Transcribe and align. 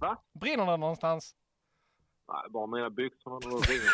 Va? 0.00 0.16
Brinner 0.32 0.66
det 0.66 0.76
någonstans? 0.76 1.34
Nej, 2.28 2.50
bara 2.50 2.66
mina 2.66 2.90
byxor 2.90 3.30
när 3.30 3.40
det 3.40 3.72
ringer. 3.72 3.90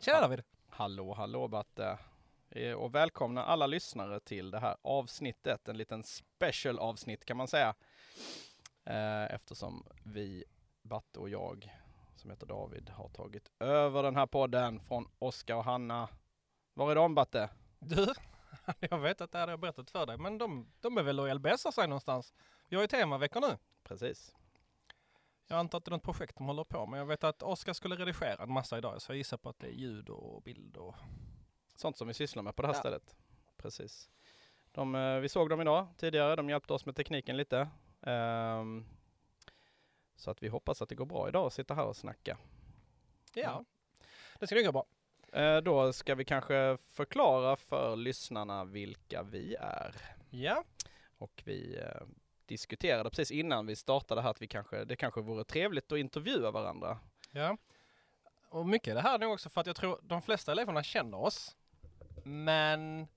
Tjena 0.00 0.20
David! 0.20 0.42
Hallå, 0.70 1.14
hallå 1.14 1.48
Batte! 1.48 1.98
Eh, 2.58 2.74
Och 2.74 2.94
välkomna 2.94 3.44
alla 3.44 3.66
lyssnare 3.66 4.20
till 4.20 4.50
det 4.50 4.58
här 4.58 4.76
avsnittet, 4.82 5.68
en 5.68 5.76
liten 5.76 6.04
special 6.04 6.78
avsnitt 6.78 7.24
kan 7.24 7.36
man 7.36 7.48
säga. 7.48 7.74
Eh, 8.84 9.34
Eftersom 9.34 9.86
vi, 10.04 10.44
Batte 10.82 11.18
och 11.18 11.28
jag, 11.28 11.72
som 12.16 12.30
heter 12.30 12.46
David, 12.46 12.88
har 12.88 13.08
tagit 13.08 13.50
över 13.58 14.02
den 14.02 14.16
här 14.16 14.26
podden 14.26 14.80
från 14.80 15.08
Oskar 15.18 15.54
och 15.56 15.64
Hanna. 15.64 16.08
Var 16.74 16.90
är 16.90 16.94
de 16.94 17.14
Batte? 17.14 17.50
Du, 17.78 18.14
jag 18.80 18.98
vet 18.98 19.20
att 19.20 19.32
det 19.32 19.38
här 19.38 19.46
har 19.46 19.52
jag 19.52 19.60
berättat 19.60 19.90
för 19.90 20.06
dig, 20.06 20.18
men 20.18 20.38
de, 20.38 20.72
de 20.80 20.98
är 20.98 21.02
väl 21.02 21.20
och 21.20 21.34
LBSar 21.34 21.70
sig 21.70 21.88
någonstans. 21.88 22.32
Vi 22.68 22.76
har 22.76 22.82
ju 22.82 22.88
temaveckor 22.88 23.40
nu. 23.40 23.58
Precis. 23.84 24.34
Jag 25.46 25.58
antar 25.58 25.78
att 25.78 25.84
det 25.84 25.88
är 25.88 25.92
något 25.92 26.02
projekt 26.02 26.36
de 26.36 26.46
håller 26.46 26.64
på 26.64 26.86
med. 26.86 27.00
Jag 27.00 27.06
vet 27.06 27.24
att 27.24 27.42
Oskar 27.42 27.72
skulle 27.72 27.96
redigera 27.96 28.42
en 28.42 28.52
massa 28.52 28.78
idag, 28.78 29.02
så 29.02 29.12
jag 29.12 29.16
gissar 29.16 29.36
på 29.36 29.48
att 29.48 29.58
det 29.58 29.66
är 29.66 29.72
ljud 29.72 30.08
och 30.08 30.42
bild 30.42 30.76
och... 30.76 30.94
Sånt 31.78 31.96
som 31.96 32.08
vi 32.08 32.14
sysslar 32.14 32.42
med 32.42 32.56
på 32.56 32.62
det 32.62 32.68
här 32.68 32.74
Ja. 32.74 32.78
stället. 32.80 33.16
Precis. 33.56 34.08
De, 34.72 34.94
eh, 34.94 35.18
vi 35.18 35.28
såg 35.28 35.50
dem 35.50 35.60
idag 35.60 35.86
tidigare, 35.96 36.36
de 36.36 36.50
hjälpte 36.50 36.72
oss 36.72 36.86
med 36.86 36.96
tekniken 36.96 37.36
lite. 37.36 37.68
Ehm, 38.02 38.84
Så 40.16 40.30
att 40.30 40.42
vi 40.42 40.48
hoppas 40.48 40.82
att 40.82 40.88
det 40.88 40.94
går 40.94 41.06
bra 41.06 41.28
idag 41.28 41.46
att 41.46 41.52
sitta 41.52 41.74
här 41.74 41.84
och 41.84 41.96
snacka. 41.96 42.38
Ja, 43.34 43.64
det 44.38 44.46
ska 44.46 44.56
nog 44.56 44.64
gå 44.64 44.72
bra. 44.72 44.86
Eh, 45.42 45.56
Då 45.60 45.92
ska 45.92 46.14
vi 46.14 46.24
kanske 46.24 46.76
förklara 46.80 47.56
för 47.56 47.96
lyssnarna 47.96 48.64
vilka 48.64 49.22
vi 49.22 49.54
är. 49.60 49.94
Ja, 50.30 50.64
Och 51.18 51.42
vi 51.44 51.78
eh, 51.78 52.06
diskuterade 52.46 53.10
precis 53.10 53.30
innan 53.30 53.66
vi 53.66 53.76
startade 53.76 54.22
här 54.22 54.30
att 54.30 54.42
vi 54.42 54.46
kanske, 54.48 54.84
det 54.84 54.96
kanske 54.96 55.20
vore 55.20 55.44
trevligt 55.44 55.92
att 55.92 55.98
intervjua 55.98 56.50
varandra. 56.50 56.98
ja. 57.30 57.56
Och 58.50 58.66
mycket 58.66 58.88
är 58.88 58.94
det 58.94 59.00
här 59.00 59.14
är 59.14 59.18
nog 59.18 59.32
också 59.32 59.48
för 59.50 59.60
att 59.60 59.66
jag 59.66 59.76
tror 59.76 60.00
de 60.02 60.22
flesta 60.22 60.52
eleverna 60.52 60.82
känner 60.82 61.18
oss. 61.18 61.56
Men 62.28 63.08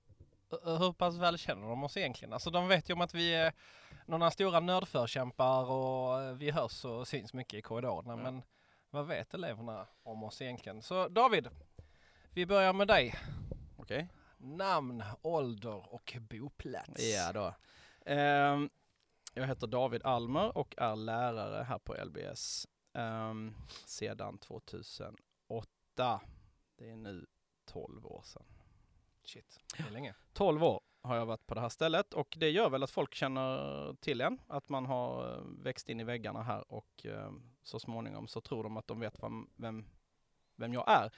hur 0.62 0.92
pass 0.92 1.16
väl 1.16 1.38
känner 1.38 1.68
de 1.68 1.84
oss 1.84 1.96
egentligen? 1.96 2.32
Alltså 2.32 2.50
de 2.50 2.68
vet 2.68 2.90
ju 2.90 2.94
om 2.94 3.00
att 3.00 3.14
vi 3.14 3.34
är 3.34 3.52
några 4.06 4.30
stora 4.30 4.60
nördförkämpar 4.60 5.70
och 5.70 6.20
eh, 6.22 6.34
vi 6.34 6.50
hörs 6.50 6.84
och 6.84 7.08
syns 7.08 7.32
mycket 7.34 7.54
i 7.58 7.62
korridorerna. 7.62 8.12
Ja. 8.12 8.16
Men 8.16 8.42
vad 8.90 9.06
vet 9.06 9.34
eleverna 9.34 9.86
om 10.02 10.24
oss 10.24 10.42
egentligen? 10.42 10.82
Så 10.82 11.08
David, 11.08 11.48
vi 12.30 12.46
börjar 12.46 12.72
med 12.72 12.88
dig. 12.88 13.14
Okej? 13.76 14.08
Namn, 14.36 15.04
ålder 15.22 15.94
och 15.94 16.16
boplats. 16.20 17.02
Ja 17.02 17.32
då. 17.32 17.54
Ehm, 18.06 18.70
Jag 19.34 19.46
heter 19.46 19.66
David 19.66 20.02
Almer 20.04 20.58
och 20.58 20.74
är 20.76 20.96
lärare 20.96 21.62
här 21.64 21.78
på 21.78 21.94
LBS 22.04 22.66
ehm, 22.94 23.54
sedan 23.86 24.38
2008. 24.38 25.16
Det 26.78 26.90
är 26.90 26.96
nu 26.96 27.26
12 27.64 28.06
år 28.06 28.22
sedan. 28.24 28.44
Shit, 29.24 29.60
det 29.76 29.82
är 29.82 29.90
länge. 29.90 30.14
12 30.32 30.64
år 30.64 30.80
har 31.02 31.16
jag 31.16 31.26
varit 31.26 31.46
på 31.46 31.54
det 31.54 31.60
här 31.60 31.68
stället 31.68 32.14
och 32.14 32.34
det 32.40 32.50
gör 32.50 32.70
väl 32.70 32.82
att 32.82 32.90
folk 32.90 33.14
känner 33.14 33.94
till 33.94 34.20
en, 34.20 34.40
att 34.46 34.68
man 34.68 34.86
har 34.86 35.34
eh, 35.38 35.44
växt 35.44 35.88
in 35.88 36.00
i 36.00 36.04
väggarna 36.04 36.42
här 36.42 36.72
och 36.72 37.06
eh, 37.06 37.32
så 37.62 37.78
småningom 37.78 38.28
så 38.28 38.40
tror 38.40 38.62
de 38.62 38.76
att 38.76 38.86
de 38.86 39.00
vet 39.00 39.22
vem, 39.22 39.50
vem, 39.56 39.84
vem 40.56 40.74
jag 40.74 40.90
är. 40.90 41.12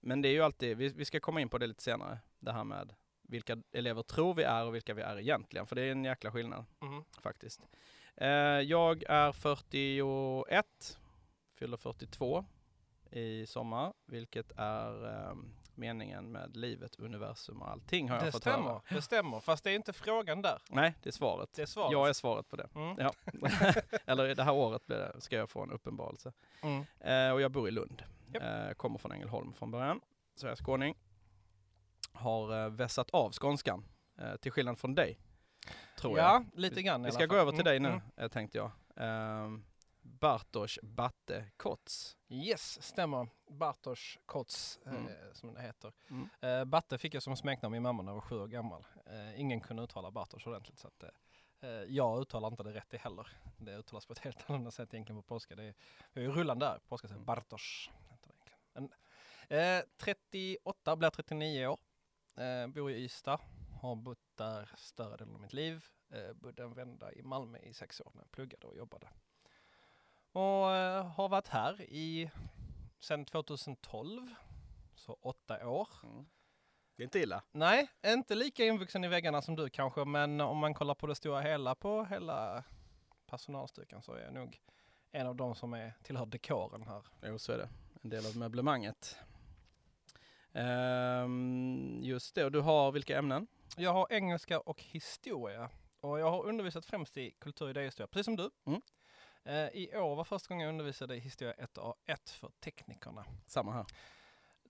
Men 0.00 0.22
det 0.22 0.28
är 0.28 0.32
ju 0.32 0.42
alltid, 0.42 0.76
vi, 0.76 0.88
vi 0.88 1.04
ska 1.04 1.20
komma 1.20 1.40
in 1.40 1.48
på 1.48 1.58
det 1.58 1.66
lite 1.66 1.82
senare, 1.82 2.18
det 2.38 2.52
här 2.52 2.64
med 2.64 2.94
vilka 3.22 3.62
elever 3.72 4.02
tror 4.02 4.34
vi 4.34 4.42
är 4.42 4.64
och 4.64 4.74
vilka 4.74 4.94
vi 4.94 5.02
är 5.02 5.18
egentligen, 5.20 5.66
för 5.66 5.76
det 5.76 5.82
är 5.82 5.92
en 5.92 6.04
jäkla 6.04 6.32
skillnad 6.32 6.64
Mhm. 6.80 7.04
faktiskt. 7.20 7.60
Eh, 8.16 8.28
jag 8.60 9.02
är 9.08 9.32
41, 9.32 10.98
fyller 11.54 11.76
42 11.76 12.44
i 13.10 13.46
sommar, 13.46 13.92
vilket 14.06 14.52
är 14.56 15.06
eh, 15.06 15.34
meningen 15.76 16.32
med 16.32 16.56
livet, 16.56 16.96
universum 16.98 17.62
och 17.62 17.70
allting 17.70 18.08
har 18.08 18.16
jag 18.16 18.24
Det 18.26 18.32
fått 18.32 18.42
stämmer, 18.42 18.68
höra. 18.68 18.82
det 18.88 19.02
stämmer. 19.02 19.40
Fast 19.40 19.64
det 19.64 19.70
är 19.70 19.74
inte 19.74 19.92
frågan 19.92 20.42
där. 20.42 20.62
Nej, 20.70 20.94
det 21.02 21.08
är 21.08 21.12
svaret. 21.12 21.52
Det 21.54 21.62
är 21.62 21.66
svaret. 21.66 21.92
Jag 21.92 22.08
är 22.08 22.12
svaret 22.12 22.48
på 22.48 22.56
det. 22.56 22.68
Mm. 22.74 22.96
Ja. 22.98 23.12
Eller 24.06 24.34
det 24.34 24.42
här 24.42 24.52
året 24.52 24.86
blir 24.86 24.96
det, 24.96 25.20
ska 25.20 25.36
jag 25.36 25.50
få 25.50 25.62
en 25.62 25.70
uppenbarelse. 25.70 26.32
Mm. 26.62 26.84
Eh, 27.00 27.32
och 27.34 27.40
jag 27.40 27.50
bor 27.50 27.68
i 27.68 27.70
Lund. 27.70 28.02
Japp. 28.34 28.42
Eh, 28.42 28.72
kommer 28.74 28.98
från 28.98 29.12
Ängelholm 29.12 29.52
från 29.52 29.70
början. 29.70 30.00
Så 30.34 30.46
jag 30.46 30.52
är 30.52 30.56
skåning. 30.56 30.94
Har 32.12 32.64
eh, 32.64 32.70
vässat 32.70 33.10
av 33.10 33.32
skånskan. 33.32 33.84
Eh, 34.18 34.36
till 34.36 34.52
skillnad 34.52 34.78
från 34.78 34.94
dig. 34.94 35.18
Tror 35.98 36.18
jag. 36.18 36.26
Ja, 36.26 36.44
lite 36.54 36.82
grann 36.82 37.00
i 37.00 37.04
Vi 37.04 37.08
alla 37.08 37.14
ska 37.14 37.26
gå 37.26 37.36
över 37.36 37.52
till 37.52 37.64
dig 37.64 37.80
nu, 37.80 37.88
Mm, 37.88 38.00
eh, 38.16 38.28
tänkte 38.28 38.58
jag. 38.58 38.70
Um, 39.44 39.64
Bartosz 40.02 40.78
Batte 40.82 41.50
Kots. 41.56 42.16
mm. 42.28 42.42
Yes, 42.42 42.82
stämmer. 42.82 43.28
Bartosz 43.50 44.18
Kots, 44.26 44.80
Mm. 44.86 45.06
eh, 45.08 45.32
som 45.32 45.54
det 45.54 45.60
heter. 45.62 45.92
Mm. 46.10 46.28
Eh, 46.40 46.64
Batte 46.64 46.98
fick 46.98 47.14
jag 47.14 47.22
som 47.22 47.36
smeknamn 47.36 47.72
min 47.72 47.82
mamma 47.82 48.02
när 48.02 48.10
jag 48.10 48.14
var 48.14 48.20
sju 48.20 48.40
år 48.40 48.48
gammal. 48.48 48.86
Eh, 49.06 49.40
ingen 49.40 49.60
kunde 49.60 49.82
uttala 49.82 50.10
Bartosz 50.10 50.46
ordentligt 50.46 50.78
så 50.78 50.88
att 50.88 51.02
eh, 51.02 51.08
eh, 51.60 51.70
jag 51.70 52.20
uttalar 52.22 52.48
inte 52.48 52.62
det 52.62 52.72
rätt 52.72 52.90
det 52.90 52.96
heller. 52.98 53.26
Det 53.58 53.76
uttalas 53.76 54.06
på 54.06 54.12
ett 54.12 54.18
helt 54.18 54.50
annat 54.50 54.74
sätt 54.74 54.94
egentligen 54.94 55.22
på 55.22 55.28
polska. 55.28 55.56
Det 55.56 55.62
är, 56.14 56.20
ju 56.20 56.30
rullande 56.32 56.66
där. 56.66 56.74
På 56.78 56.88
polska 56.88 57.08
säger 57.08 57.20
Bartosz. 57.20 57.90
Men, 58.74 58.92
eh, 59.48 59.84
38, 59.96 60.96
blir 60.96 61.10
39 61.10 61.66
år. 61.66 61.78
Eh, 62.36 62.66
bor 62.66 62.90
i 62.90 63.04
Ystad. 63.04 63.40
Har 63.80 63.96
bott 63.96 64.18
där 64.34 64.70
större 64.76 65.16
delen 65.16 65.34
av 65.34 65.40
mitt 65.40 65.52
liv. 65.52 65.84
Eh, 66.10 66.32
bodde 66.32 66.62
en 66.62 66.74
vända 66.74 67.12
i 67.12 67.22
Malmö 67.22 67.58
i 67.58 67.74
sex 67.74 68.00
år 68.00 68.10
när 68.14 68.22
jag 68.22 68.30
pluggade 68.30 68.66
och 68.66 68.76
jobbade. 68.76 69.08
Och 70.32 70.74
eh, 70.74 71.06
har 71.06 71.28
varit 71.28 71.48
här 71.48 71.80
i 71.80 72.30
sedan 73.00 73.24
2012. 73.24 74.34
Så 74.94 75.18
åtta 75.20 75.68
år. 75.68 75.88
Mm. 76.02 76.26
Det 76.96 77.02
är 77.02 77.04
inte 77.04 77.18
illa. 77.18 77.42
Nej, 77.52 77.88
inte 78.06 78.34
lika 78.34 78.64
invuxen 78.64 79.04
i 79.04 79.08
väggarna 79.08 79.42
som 79.42 79.56
du 79.56 79.68
kanske, 79.70 80.04
men 80.04 80.40
om 80.40 80.58
man 80.58 80.74
kollar 80.74 80.94
på 80.94 81.06
det 81.06 81.14
stora 81.14 81.40
hela 81.40 81.74
på 81.74 82.04
hela 82.04 82.64
personalstyrkan 83.26 84.02
så 84.02 84.12
är 84.12 84.24
jag 84.24 84.34
nog 84.34 84.60
en 85.12 85.26
av 85.26 85.36
de 85.36 85.54
som 85.54 85.72
är, 85.72 85.94
tillhör 86.02 86.26
dekoren 86.26 86.82
här. 86.82 87.02
Jo, 87.22 87.38
så 87.38 87.52
är 87.52 87.58
det. 87.58 87.68
En 88.02 88.10
del 88.10 88.26
av 88.26 88.36
möblemanget. 88.36 89.16
Ehm, 90.52 91.98
just 92.02 92.34
det, 92.34 92.44
och 92.44 92.52
du 92.52 92.60
har 92.60 92.92
vilka 92.92 93.18
ämnen? 93.18 93.46
Jag 93.76 93.92
har 93.92 94.06
engelska 94.10 94.60
och 94.60 94.82
historia 94.82 95.70
och 96.00 96.20
jag 96.20 96.30
har 96.30 96.44
undervisat 96.44 96.86
främst 96.86 97.16
i 97.16 97.30
kultur 97.30 97.64
och 97.64 97.70
idéhistoria, 97.70 98.06
precis 98.06 98.24
som 98.24 98.36
du. 98.36 98.50
Mm. 98.64 98.82
Eh, 99.44 99.68
I 99.68 99.96
år 99.96 100.16
var 100.16 100.24
första 100.24 100.48
gången 100.48 100.64
jag 100.64 100.72
undervisade 100.72 101.16
i 101.16 101.18
historia 101.18 101.54
1A1 101.54 102.32
för 102.32 102.50
teknikerna. 102.60 103.24
Samma 103.46 103.72
här. 103.72 103.86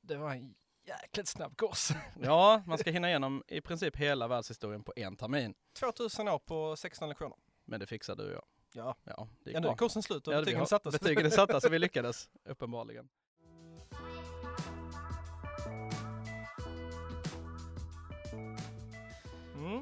Det 0.03 0.16
var 0.16 0.31
en 0.31 0.55
jäkligt 0.84 1.28
snabb 1.28 1.56
kurs. 1.56 1.88
Ja, 2.22 2.62
man 2.66 2.78
ska 2.78 2.91
hinna 2.91 3.09
igenom 3.09 3.43
i 3.49 3.60
princip 3.60 3.97
hela 3.97 4.28
världshistorien 4.28 4.84
på 4.84 4.93
en 4.97 5.16
termin. 5.16 5.55
2000 5.78 6.28
år 6.28 6.38
på 6.38 6.77
16 6.77 7.09
lektioner. 7.09 7.37
Men 7.65 7.81
det 7.81 7.87
fixar 7.87 8.16
du 8.16 8.27
och 8.27 8.33
jag. 8.33 8.44
Ja, 8.75 8.97
Ja, 9.05 9.28
det 9.44 9.50
gick 9.50 9.56
ja 9.56 9.60
nu 9.60 9.69
är 9.69 9.75
kursen 9.75 10.03
slut 10.03 10.28
och 10.28 10.34
Ja, 10.34 10.41
betygen 10.41 10.66
sattes. 10.66 11.00
Betygen 11.00 11.27
är 11.27 11.31
satta 11.31 11.60
så 11.60 11.69
vi 11.69 11.78
lyckades, 11.87 12.31
uppenbarligen. 12.44 13.09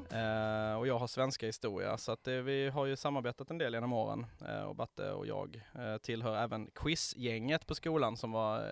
Mm. 0.09 0.77
Och 0.77 0.87
jag 0.87 0.99
har 0.99 1.07
svenska 1.07 1.45
historia, 1.45 1.97
så 1.97 2.11
att 2.11 2.23
det, 2.23 2.41
vi 2.41 2.69
har 2.69 2.85
ju 2.85 2.95
samarbetat 2.95 3.49
en 3.49 3.57
del 3.57 3.73
genom 3.73 3.93
åren. 3.93 4.25
Eh, 4.47 4.63
och 4.63 4.75
Batte 4.75 5.11
och 5.11 5.27
jag 5.27 5.61
eh, 5.75 5.97
tillhör 5.97 6.37
även 6.37 6.71
quizgänget 6.75 7.67
på 7.67 7.75
skolan 7.75 8.17
som 8.17 8.31
var, 8.31 8.65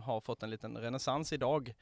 har 0.00 0.20
fått 0.20 0.42
en 0.42 0.50
liten 0.50 0.76
renässans 0.78 1.32
idag. 1.32 1.74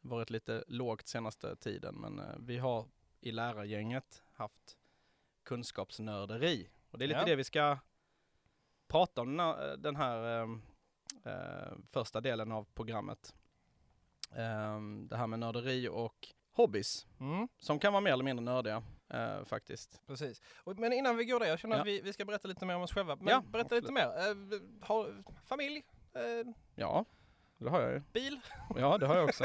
Varit 0.00 0.30
lite 0.30 0.64
lågt 0.68 1.06
senaste 1.06 1.56
tiden, 1.56 1.94
men 1.94 2.20
vi 2.46 2.58
har 2.58 2.84
i 3.20 3.32
lärargänget 3.32 4.22
haft 4.32 4.76
kunskapsnörderi. 5.44 6.68
Och 6.90 6.98
det 6.98 7.04
är 7.04 7.06
lite 7.06 7.20
Ja. 7.20 7.26
det 7.26 7.36
vi 7.36 7.44
ska 7.44 7.78
prata 8.88 9.20
om 9.20 9.54
den 9.78 9.96
här 9.96 10.42
eh, 10.42 10.48
eh, 11.24 11.72
första 11.92 12.20
delen 12.20 12.52
av 12.52 12.66
programmet. 12.74 13.34
Eh, 14.30 14.80
det 15.08 15.16
här 15.16 15.26
med 15.26 15.38
nörderi 15.38 15.88
och 15.88 16.28
hobbys 16.54 17.06
Mm. 17.20 17.48
som 17.58 17.78
kan 17.78 17.92
vara 17.92 18.00
mer 18.00 18.12
eller 18.12 18.24
mindre 18.24 18.44
nördiga 18.44 18.82
eh, 19.08 19.44
faktiskt. 19.44 20.00
Precis. 20.06 20.42
Men 20.76 20.92
innan 20.92 21.16
vi 21.16 21.24
går 21.24 21.40
där, 21.40 21.46
jag 21.46 21.58
känner 21.58 21.76
Ja. 21.76 21.80
att 21.80 21.86
vi, 21.86 22.00
vi 22.00 22.12
ska 22.12 22.24
berätta 22.24 22.48
lite 22.48 22.66
mer 22.66 22.76
om 22.76 22.82
oss 22.82 22.92
själva. 22.92 23.16
Men 23.16 23.28
Ja, 23.28 23.40
berätta 23.46 23.74
lite 23.74 23.92
mer. 23.92 24.06
Eh, 24.06 24.60
har, 24.82 25.22
familj, 25.46 25.82
eh, 26.14 26.52
Ja, 26.74 27.04
det 27.58 27.70
har 27.70 27.80
jag 27.80 27.92
ju. 27.92 28.00
bil. 28.12 28.40
Ja, 28.76 28.98
det 28.98 29.06
har 29.06 29.16
jag 29.16 29.24
också. 29.24 29.44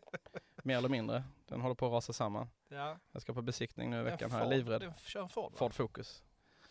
mer 0.62 0.76
eller 0.78 0.88
mindre. 0.88 1.24
Den 1.46 1.60
håller 1.60 1.74
på 1.74 1.86
att 1.86 1.92
rasa 1.92 2.12
samman. 2.12 2.48
Ja. 2.68 2.96
Jag 3.12 3.22
ska 3.22 3.32
på 3.34 3.42
besiktning 3.42 3.90
nu 3.90 4.00
i 4.00 4.02
veckan 4.02 4.30
här, 4.30 4.46
livrädd. 4.46 4.80
Du 4.80 4.92
kör 5.06 5.22
en 5.22 5.28
Ford, 5.28 5.52
va? 5.52 5.58
Ford 5.58 5.74
Focus. 5.74 6.22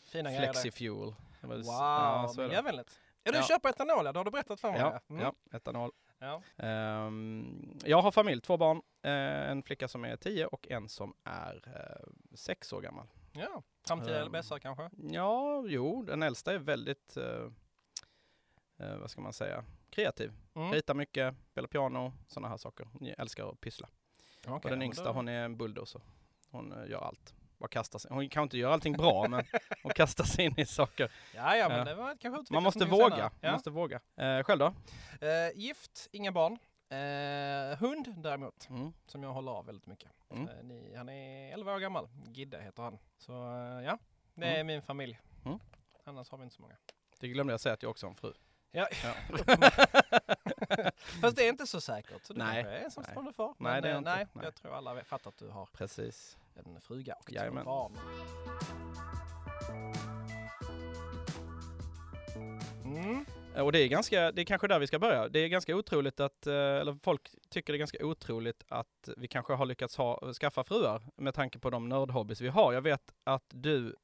Fina 0.06 0.30
grejer 0.30 0.44
Flexi 0.54 0.70
där. 0.70 0.76
Fuel. 0.76 1.16
Det 1.42 1.48
var- 1.48 1.56
Wow, 1.56 1.66
ja, 1.66 2.34
miljövänligt. 2.38 3.00
Ja, 3.24 3.32
du 3.32 3.38
Ja. 3.38 3.44
köper 3.44 3.70
etanol. 3.70 4.04
Det 4.04 4.20
har 4.20 4.26
du 4.26 4.32
berättat 4.32 4.60
för 4.60 4.72
mig. 4.72 4.80
Ja, 4.80 5.00
Mm. 5.10 5.22
ja, 5.22 5.34
etanol. 5.58 5.92
ja. 6.20 6.42
Ehm, 6.58 7.78
jag 7.86 8.02
har 8.02 8.12
familj, 8.12 8.42
två 8.42 8.58
barn. 8.58 8.82
Eh, 9.02 9.50
en 9.52 9.64
flicka 9.64 9.88
som 9.88 10.06
är 10.06 10.16
10 10.16 10.46
och 10.46 10.68
en 10.72 10.90
som 10.90 11.14
är 11.24 11.62
eh, 11.66 12.12
sex 12.36 12.74
år 12.74 12.82
gammal. 12.82 13.08
ja. 13.34 13.64
Framtida 13.88 14.20
Ehm. 14.22 14.28
LBSare 14.28 14.60
kanske? 14.60 14.90
Ja, 14.98 15.64
jo, 15.68 16.04
den 16.04 16.24
äldsta 16.24 16.54
är 16.54 16.58
väldigt, 16.58 17.18
eh, 17.18 17.46
eh, 18.80 18.98
vad 18.98 19.12
ska 19.12 19.22
man 19.22 19.34
säga, 19.34 19.66
kreativ. 19.90 20.32
Mm. 20.56 20.72
Ritar 20.72 20.94
mycket, 20.94 21.36
spelar 21.52 21.68
piano, 21.68 22.14
sådana 22.28 22.48
här 22.48 22.58
saker. 22.58 22.88
Ni 23.00 23.16
älskar 23.18 23.50
att 23.50 23.62
pyssla. 23.62 23.90
Okej, 24.48 24.54
och 24.54 24.70
den 24.70 24.82
yngsta 24.82 25.04
då- 25.04 25.12
hon 25.12 25.28
är 25.28 25.46
en 25.46 25.58
bulldozer. 25.58 26.02
Hon 26.52 26.72
eh, 26.72 26.90
gör 26.90 27.00
allt. 27.02 27.34
Bara 27.58 27.68
kastar 27.68 28.00
sig. 28.00 28.12
Hon 28.14 28.30
kan 28.30 28.44
inte 28.44 28.58
göra 28.58 28.74
allting 28.74 28.94
bra 28.94 29.28
men 29.28 29.44
hon 29.84 29.92
kastar 29.92 30.24
sig 30.24 30.46
in 30.46 30.60
i 30.60 30.66
saker. 30.66 31.12
Ja, 31.36 31.56
ja, 31.58 31.70
men 31.70 31.78
Ja. 31.78 31.84
det 31.86 31.96
var 31.96 32.18
kanske 32.20 32.54
Man 32.54 32.64
måste 32.64 32.86
våga. 32.86 33.04
senare. 33.10 33.22
Man 33.22 33.32
Ja. 33.42 33.52
måste 33.52 33.70
våga. 33.70 34.00
Eh, 34.16 34.44
själv 34.44 34.60
då? 34.60 34.74
Eh, 35.28 35.50
gift, 35.60 36.08
inga 36.12 36.32
barn. 36.32 36.58
Eh, 36.90 37.78
hund 37.80 38.14
däremot, 38.18 38.70
Mm. 38.70 38.94
som 39.06 39.24
jag 39.24 39.34
håller 39.34 39.52
av 39.52 39.66
väldigt 39.66 39.86
mycket. 39.88 40.12
Mm. 40.30 40.48
Eh, 40.50 40.64
ni, 40.64 40.96
han 40.96 41.10
är 41.10 41.54
11 41.54 41.74
år 41.74 41.80
gammal, 41.80 42.10
Gidde 42.28 42.62
heter 42.62 42.84
han. 42.84 43.00
Så 43.18 43.34
eh, 43.34 43.84
ja, 43.86 43.98
det 44.34 44.46
är 44.46 44.54
Mm. 44.54 44.68
min 44.68 44.82
familj. 44.82 45.20
Mm. 45.46 45.60
Annars 46.04 46.30
har 46.30 46.38
vi 46.38 46.44
inte 46.44 46.56
så 46.56 46.62
många. 46.62 46.76
Det 47.20 47.28
glömde 47.28 47.54
jag 47.54 47.60
säga 47.60 47.74
att 47.74 47.84
jag 47.84 47.90
också 47.90 48.06
har 48.06 48.12
en 48.12 48.16
fru. 48.16 48.34
Ja. 48.72 48.88
Ja. 49.04 49.14
Fast 51.22 51.36
det 51.36 51.46
är 51.46 51.50
inte 51.50 51.68
så 51.68 51.82
säkert. 51.82 52.26
Så 52.26 52.34
du 52.34 52.40
Nej, 52.40 52.64
kanske 52.64 52.80
är 52.80 52.84
ensamstående 52.84 53.34
far. 53.34 53.56
Nej, 53.58 53.82
Men, 53.82 53.96
eh, 53.96 54.02
nej, 54.02 54.28
Nej. 54.34 54.46
jag 54.46 54.56
tror 54.56 54.76
alla 54.76 55.04
fattar 55.04 55.30
att 55.30 55.38
du 55.38 55.50
har 55.50 55.66
Precis. 55.66 56.38
en 56.56 56.82
fruga 56.82 57.14
och 57.16 57.26
två 57.34 57.64
barn. 57.64 57.98
Och 63.62 63.72
det 63.72 63.80
är 63.80 63.88
ganska, 63.88 64.32
det 64.32 64.42
är 64.42 64.46
kanske 64.46 64.68
där 64.68 64.80
vi 64.80 64.88
ska 64.88 65.00
börja. 65.00 65.30
Det 65.30 65.40
är 65.40 65.48
ganska 65.48 65.76
otroligt 65.76 66.20
att, 66.20 66.48
eh, 66.48 66.54
eller 66.54 66.98
folk 67.04 67.22
tycker 67.50 67.74
det 67.74 67.78
är 67.78 67.80
ganska 67.80 68.06
otroligt 68.06 68.64
att 68.68 69.10
vi 69.18 69.28
kanske 69.28 69.54
har 69.54 69.66
lyckats 69.66 69.98
ha, 69.98 70.34
skaffa 70.34 70.64
fruar 70.64 71.02
med 71.16 71.34
tanke 71.34 71.60
på 71.60 71.70
de 71.70 71.90
nördhobbys 71.90 72.42
vi 72.42 72.48
har. 72.48 72.74
Jag 72.74 72.82
vet 72.82 73.14
att 73.24 73.46
du 73.50 73.96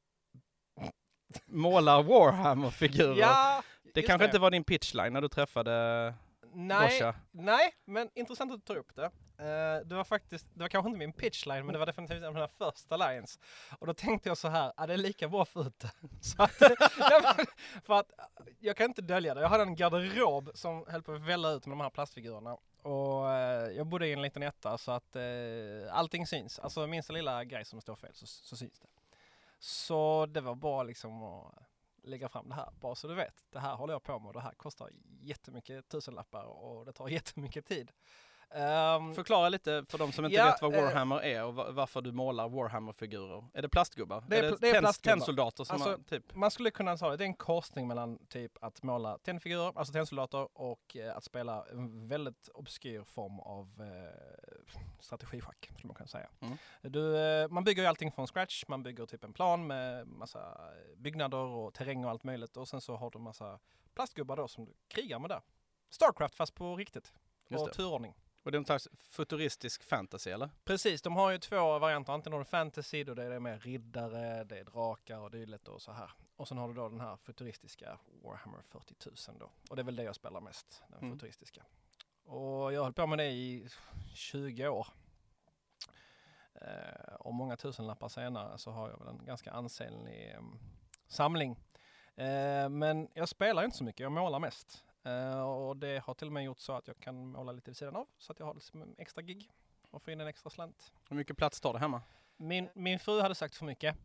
målar 1.46 2.02
Warhammer-figurer. 2.02 3.16
Ja, 3.16 3.62
det 3.94 4.02
kanske 4.02 4.24
inte 4.24 4.38
var 4.38 4.50
din 4.50 4.64
pitchline 4.64 5.12
när 5.12 5.20
du 5.20 5.28
träffade 5.28 6.14
Nej, 6.52 6.98
Gosha. 6.98 7.14
nej, 7.30 7.74
men 7.84 8.10
intressant 8.14 8.52
att 8.52 8.58
du 8.58 8.64
tar 8.64 8.76
upp 8.76 8.94
det. 8.96 9.10
Uh, 9.40 9.86
det 9.86 9.94
var 9.94 10.04
faktiskt, 10.04 10.46
det 10.54 10.60
var 10.60 10.68
kanske 10.68 10.88
inte 10.88 10.98
min 10.98 11.12
pitchline, 11.12 11.66
men 11.66 11.72
det 11.72 11.78
var 11.78 11.86
definitivt 11.86 12.18
en 12.18 12.24
av 12.24 12.34
mina 12.34 12.48
första 12.48 12.96
lines. 12.96 13.38
Och 13.78 13.86
då 13.86 13.94
tänkte 13.94 14.28
jag 14.28 14.38
så 14.38 14.48
här, 14.48 14.72
är 14.76 14.86
det 14.86 14.92
är 14.92 14.98
lika 14.98 15.28
bra 15.28 15.44
för 15.44 15.66
ute. 15.66 15.90
Så 16.20 16.42
att, 16.42 16.52
för 17.84 17.94
att 17.94 18.10
jag 18.58 18.76
kan 18.76 18.86
inte 18.86 19.02
dölja 19.02 19.34
det. 19.34 19.40
Jag 19.40 19.48
hade 19.48 19.62
en 19.62 19.76
garderob 19.76 20.50
som 20.54 20.84
höll 20.88 21.02
på 21.02 21.12
att 21.12 21.20
välla 21.20 21.50
ut 21.50 21.66
med 21.66 21.78
de 21.78 21.80
här 21.80 21.90
plastfigurerna. 21.90 22.56
Och 22.82 23.24
uh, 23.24 23.76
jag 23.76 23.86
bodde 23.86 24.06
i 24.06 24.12
en 24.12 24.22
liten 24.22 24.42
etta 24.42 24.78
så 24.78 24.92
att 24.92 25.16
uh, 25.16 25.94
allting 25.96 26.26
syns. 26.26 26.58
Alltså 26.58 26.86
minsta 26.86 27.12
lilla 27.12 27.44
grej 27.44 27.64
som 27.64 27.80
står 27.80 27.96
fel 27.96 28.14
så, 28.14 28.26
så 28.26 28.56
syns 28.56 28.78
det. 28.80 28.88
Så 29.58 30.26
det 30.26 30.40
var 30.40 30.54
bara 30.54 30.82
liksom 30.82 31.22
att 31.22 31.54
lägga 32.06 32.28
fram 32.28 32.48
det 32.48 32.54
här, 32.54 32.68
bara 32.80 32.94
så 32.94 33.08
du 33.08 33.14
vet. 33.14 33.34
Det 33.50 33.58
här 33.58 33.74
håller 33.74 33.94
jag 33.94 34.02
på 34.02 34.18
med 34.18 34.26
och 34.26 34.32
det 34.32 34.40
här 34.40 34.52
kostar 34.52 34.90
jättemycket 35.20 35.88
tusenlappar 35.88 36.44
och 36.44 36.84
det 36.84 36.92
tar 36.92 37.08
jättemycket 37.18 37.66
tid. 37.66 37.92
Ehm, 38.50 39.14
Förklara 39.14 39.48
lite 39.48 39.84
för 39.88 39.98
de 39.98 40.12
som 40.12 40.24
inte 40.24 40.36
Ja, 40.36 40.44
vet 40.46 40.62
vad 40.62 40.74
eh, 40.74 40.82
Warhammer 40.82 41.20
är 41.24 41.44
och 41.44 41.54
va- 41.54 41.70
varför 41.70 42.02
du 42.02 42.12
målar 42.12 42.48
Warhammer-figurer. 42.48 43.44
Är 43.54 43.62
det 43.62 43.68
plastgubbar? 43.68 44.24
Det 44.28 44.38
är 44.38 44.42
är 44.42 44.50
pl- 44.52 44.56
det 44.60 44.70
är 44.70 44.80
plastgubbar. 44.80 45.14
tennsoldater 45.16 45.64
som 45.64 45.74
Alltså, 45.74 45.90
har, 45.90 45.98
typ? 45.98 46.34
man 46.34 46.50
skulle 46.50 46.70
kunna 46.70 46.98
säga 46.98 47.10
det, 47.10 47.16
det 47.16 47.24
är 47.24 47.26
en 47.26 47.34
korsning 47.34 47.88
mellan 47.88 48.18
typ 48.28 48.52
att 48.64 48.82
måla 48.82 49.18
tennfigurer, 49.18 49.72
alltså 49.78 49.92
tennsoldater 49.92 50.48
och 50.58 50.96
eh, 50.96 51.16
att 51.16 51.24
spela 51.24 51.64
en 51.70 52.08
väldigt 52.08 52.48
obskyr 52.54 53.04
form 53.04 53.40
av 53.40 53.80
eh, 53.80 54.76
strategischack 55.00 55.70
skulle 55.72 55.86
man 55.88 55.94
kunna 55.94 56.08
säga. 56.08 56.28
Mm. 56.40 56.56
Du, 56.82 57.18
eh, 57.18 57.48
man 57.48 57.64
bygger 57.64 57.82
ju 57.82 57.88
allting 57.88 58.12
från 58.12 58.26
scratch, 58.26 58.64
man 58.68 58.82
bygger 58.82 59.06
typ 59.06 59.24
en 59.24 59.32
plan 59.32 59.66
med 59.66 60.06
massa 60.08 60.60
byggnader 60.96 61.38
och 61.38 61.74
terräng 61.74 62.04
och 62.04 62.10
allt 62.10 62.24
möjligt 62.24 62.56
och 62.56 62.68
sen 62.68 62.80
så 62.80 62.96
har 62.96 63.10
du 63.10 63.18
massa 63.18 63.58
plastgubbar 63.94 64.36
då 64.36 64.48
som 64.48 64.64
du 64.64 64.72
krigar 64.88 65.18
med 65.18 65.30
där. 65.30 65.40
Starcraft 65.90 66.34
fast 66.34 66.54
på 66.54 66.76
riktigt. 66.76 67.12
Just 67.48 67.62
och 67.62 67.68
det. 67.68 67.74
turordning. 67.74 68.14
Och 68.46 68.52
det 68.52 68.56
är 68.56 68.58
en 68.58 68.64
slags 68.64 68.88
futuristisk 68.94 69.82
fantasy 69.82 70.30
eller? 70.30 70.50
Precis, 70.64 71.02
de 71.02 71.16
har 71.16 71.30
ju 71.30 71.38
två 71.38 71.78
varianter. 71.78 72.12
Antingen 72.12 72.32
har 72.32 72.38
du 72.38 72.44
fantasy, 72.44 73.04
då 73.04 73.14
det 73.14 73.22
är 73.24 73.40
mer 73.40 73.58
riddare, 73.58 74.44
det 74.44 74.58
är 74.58 74.64
drakar 74.64 75.18
och 75.18 75.30
dylikt 75.30 75.68
och 75.68 75.82
så 75.82 75.92
här. 75.92 76.10
Och 76.36 76.48
sen 76.48 76.58
har 76.58 76.68
du 76.68 76.74
då 76.74 76.88
den 76.88 77.00
här 77.00 77.16
futuristiska 77.16 77.98
Warhammer 78.24 78.60
40 78.62 78.94
000 79.28 79.38
då. 79.38 79.50
Och 79.70 79.76
det 79.76 79.82
är 79.82 79.84
väl 79.84 79.96
det 79.96 80.02
jag 80.02 80.14
spelar 80.14 80.40
mest, 80.40 80.82
den 80.88 80.98
Mm. 80.98 81.12
futuristiska. 81.12 81.62
Och 82.24 82.72
jag 82.72 82.78
har 82.80 82.84
hållit 82.84 82.96
på 82.96 83.06
med 83.06 83.18
det 83.18 83.30
i 83.30 83.68
20 84.14 84.68
år. 84.68 84.86
Eh, 86.54 87.14
och 87.20 87.34
många 87.34 87.56
tusenlappar 87.56 88.08
senare 88.08 88.58
så 88.58 88.70
har 88.70 88.90
jag 88.90 88.98
väl 88.98 89.08
en 89.08 89.24
ganska 89.24 89.52
ansenlig 89.52 90.30
eh, 90.34 90.40
samling. 91.08 91.56
Eh, 92.16 92.68
men 92.68 93.08
jag 93.14 93.28
spelar 93.28 93.64
inte 93.64 93.76
så 93.76 93.84
mycket, 93.84 94.00
jag 94.00 94.12
målar 94.12 94.38
mest. 94.38 94.84
Eh, 95.06 95.40
och 95.40 95.76
det 95.76 96.02
har 96.04 96.14
till 96.14 96.26
och 96.26 96.32
med 96.32 96.44
gjort 96.44 96.58
så 96.58 96.72
att 96.72 96.86
jag 96.86 97.00
kan 97.00 97.26
måla 97.26 97.52
lite 97.52 97.70
vid 97.70 97.76
sidan 97.76 97.96
av. 97.96 98.06
Så 98.18 98.32
att 98.32 98.38
jag 98.38 98.46
har 98.46 98.54
liksom 98.54 98.82
en 98.82 98.94
extra 98.98 99.22
gig 99.22 99.50
och 99.90 100.02
får 100.02 100.12
in 100.12 100.20
en 100.20 100.26
extra 100.26 100.50
slant. 100.50 100.92
Hur 101.08 101.16
mycket 101.16 101.36
plats 101.36 101.60
tar 101.60 101.72
det 101.72 101.78
hemma? 101.78 102.02
Min, 102.36 102.68
min 102.74 102.98
fru 102.98 103.20
hade 103.20 103.34
sagt 103.34 103.56
för 103.56 103.64
mycket. 103.64 103.96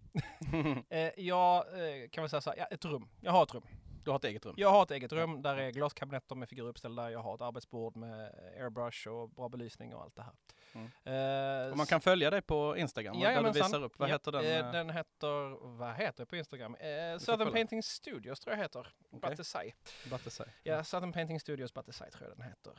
eh, 0.90 1.10
jag 1.18 1.58
eh, 1.58 2.10
kan 2.10 2.22
väl 2.22 2.30
säga 2.30 2.42
så 2.42 2.50
här, 2.50 2.58
ja, 2.58 2.66
ett 2.66 2.86
rum. 2.86 3.08
Jag 3.22 3.32
har 3.32 3.44
ett 3.44 3.54
rum. 3.54 3.64
Du 4.04 4.12
har 4.12 4.18
ett 4.18 4.24
eget 4.24 4.46
rum? 4.46 4.56
Jag 4.58 4.70
har 4.70 4.84
ett 4.84 4.92
eget 4.92 5.12
rum 5.12 5.42
där 5.42 5.58
är 5.58 5.72
glaskabinetter 5.72 6.36
med 6.36 6.50
figurer 6.50 6.70
uppställda. 6.70 7.12
Jag 7.12 7.20
har 7.20 7.36
ett 7.36 7.42
arbetsbord 7.42 7.96
med 7.96 8.36
airbrush 8.60 9.08
och 9.08 9.30
bra 9.30 9.50
belysning 9.50 9.96
och 9.96 10.04
allt 10.04 10.16
det 10.16 10.24
här. 10.24 10.34
Eh, 10.76 11.72
Och 11.72 11.78
man 11.78 11.86
kan 11.86 12.02
följa 12.02 12.30
dig 12.30 12.42
på 12.42 12.78
Instagram 12.78 13.16
och 13.16 13.22
där 13.24 13.44
du 13.44 13.52
visar 13.52 13.84
upp. 13.84 14.00
Vad 14.00 14.10
Ja, 14.10 14.14
heter 14.14 14.32
den? 14.32 14.46
eh, 14.46 14.58
eh, 14.58 14.72
Den 14.72 14.90
heter, 14.90 15.68
vad 15.78 15.96
heter 15.96 16.18
det 16.24 16.26
på 16.26 16.36
Instagram? 16.36 16.76
Eh, 16.76 16.80
kolla. 16.82 17.20
Southern 17.20 17.52
Painting 17.52 17.84
Studios 17.84 18.40
tror 18.40 18.56
jag 18.56 18.64
heter. 18.64 18.80
Okej. 19.10 19.20
Batesai. 19.30 19.74
Batesai? 20.10 20.48
Ja, 20.64 20.84
Southern 20.84 21.12
Painting 21.14 21.40
Studios 21.40 21.74
Batesai 21.74 22.12
tror 22.12 22.30
jag 22.30 22.38
den 22.38 22.46
heter. 22.48 22.74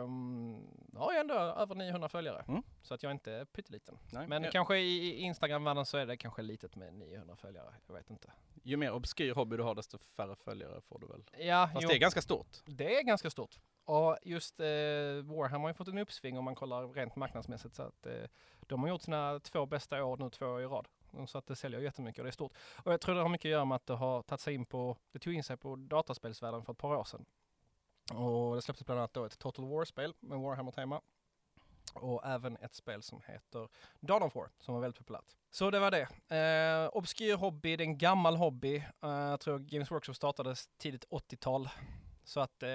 Um, 0.00 0.66
har 0.96 1.12
jag 1.12 1.20
ändå 1.20 1.34
över 1.34 1.74
900 1.74 2.08
följare. 2.08 2.44
Mm. 2.48 2.62
Så 2.82 2.94
att 2.94 3.02
jag 3.02 3.12
inte 3.12 3.32
är 3.32 3.44
pytteliten. 3.44 3.98
Nej. 4.12 4.26
Men 4.28 4.42
Ja. 4.42 4.50
kanske 4.50 4.78
i 4.78 4.96
i 5.06 5.20
Instagram-världen 5.20 5.86
så 5.86 5.98
är 5.98 6.06
det 6.06 6.16
kanske 6.16 6.42
litet 6.42 6.76
med 6.76 6.94
900 6.94 7.36
följare. 7.36 7.74
Jag 7.86 7.94
vet 7.94 8.10
inte. 8.10 8.32
Ju 8.66 8.76
mer 8.76 8.92
obskyr 8.92 9.34
hobby 9.34 9.56
du 9.56 9.62
har 9.62 9.74
desto 9.74 9.98
färre 9.98 10.36
följare 10.36 10.80
får 10.80 10.98
du 10.98 11.06
väl? 11.06 11.24
Ja, 11.46 11.68
Fast 11.72 11.82
jo, 11.82 11.88
det 11.88 11.94
är 11.94 11.98
ganska 11.98 12.22
stort. 12.22 12.46
det 12.64 12.96
är 12.98 13.02
ganska 13.02 13.30
stort. 13.30 13.58
Och 13.84 14.18
just 14.22 14.60
eh, 14.60 14.66
Warhammer 14.66 15.62
har 15.62 15.68
ju 15.68 15.74
fått 15.74 15.88
en 15.88 15.98
uppsving 15.98 16.38
om 16.38 16.44
man 16.44 16.54
kollar 16.54 16.88
rent 16.88 17.16
marknadsmässigt. 17.16 17.74
Så 17.74 17.82
att, 17.82 18.06
eh, 18.06 18.12
de 18.60 18.82
har 18.82 18.88
gjort 18.88 19.02
sina 19.02 19.40
två 19.40 19.66
bästa 19.66 20.04
år 20.04 20.16
nu 20.16 20.30
två 20.30 20.46
år 20.46 20.62
i 20.62 20.66
rad. 20.66 20.88
Så 21.26 21.38
att 21.38 21.46
det 21.46 21.56
säljer 21.56 21.80
jättemycket 21.80 22.18
och 22.18 22.24
det 22.24 22.30
är 22.30 22.32
stort. 22.32 22.52
Och 22.84 22.92
jag 22.92 23.00
tror 23.00 23.14
det 23.14 23.20
har 23.20 23.28
mycket 23.28 23.48
att 23.48 23.50
göra 23.50 23.64
med 23.64 23.76
att 23.76 23.86
det 23.86 23.94
har 23.94 24.22
tagit 24.22 24.40
sig 24.40 24.54
in 24.54 24.66
på, 24.66 24.96
det 25.12 25.18
tog 25.18 25.34
in 25.34 25.44
sig 25.44 25.56
på 25.56 25.76
dataspelsvärlden 25.76 26.64
för 26.64 26.72
ett 26.72 26.78
par 26.78 26.96
år 26.96 27.04
sedan. 27.04 27.24
Och 28.14 28.56
det 28.56 28.62
släpptes 28.62 28.86
bland 28.86 28.98
annat 29.00 29.14
då 29.14 29.24
ett 29.24 29.38
Total 29.38 29.64
War-spel 29.64 30.14
med 30.20 30.38
Warhammer-tema. 30.38 31.00
Och 31.94 32.26
även 32.26 32.56
ett 32.56 32.74
spel 32.74 33.02
som 33.02 33.20
heter 33.26 33.68
Dawn 34.00 34.22
of 34.22 34.34
War 34.34 34.50
som 34.58 34.74
var 34.74 34.80
väldigt 34.80 34.98
populärt. 34.98 35.24
Så 35.50 35.70
det 35.70 35.78
var 35.78 35.90
det. 35.90 36.08
Eh, 36.36 36.88
obskyr 36.96 37.34
hobby, 37.36 37.76
det 37.76 37.82
är 37.84 37.86
en 37.86 37.98
gammal 37.98 38.36
hobby. 38.36 38.76
Eh, 38.76 39.10
jag 39.10 39.40
tror 39.40 39.58
Games 39.58 39.90
Workshop 39.90 40.14
startades 40.14 40.66
tidigt 40.78 41.04
80-tal. 41.10 41.68
Så 42.24 42.40
att 42.40 42.62
eh, 42.62 42.68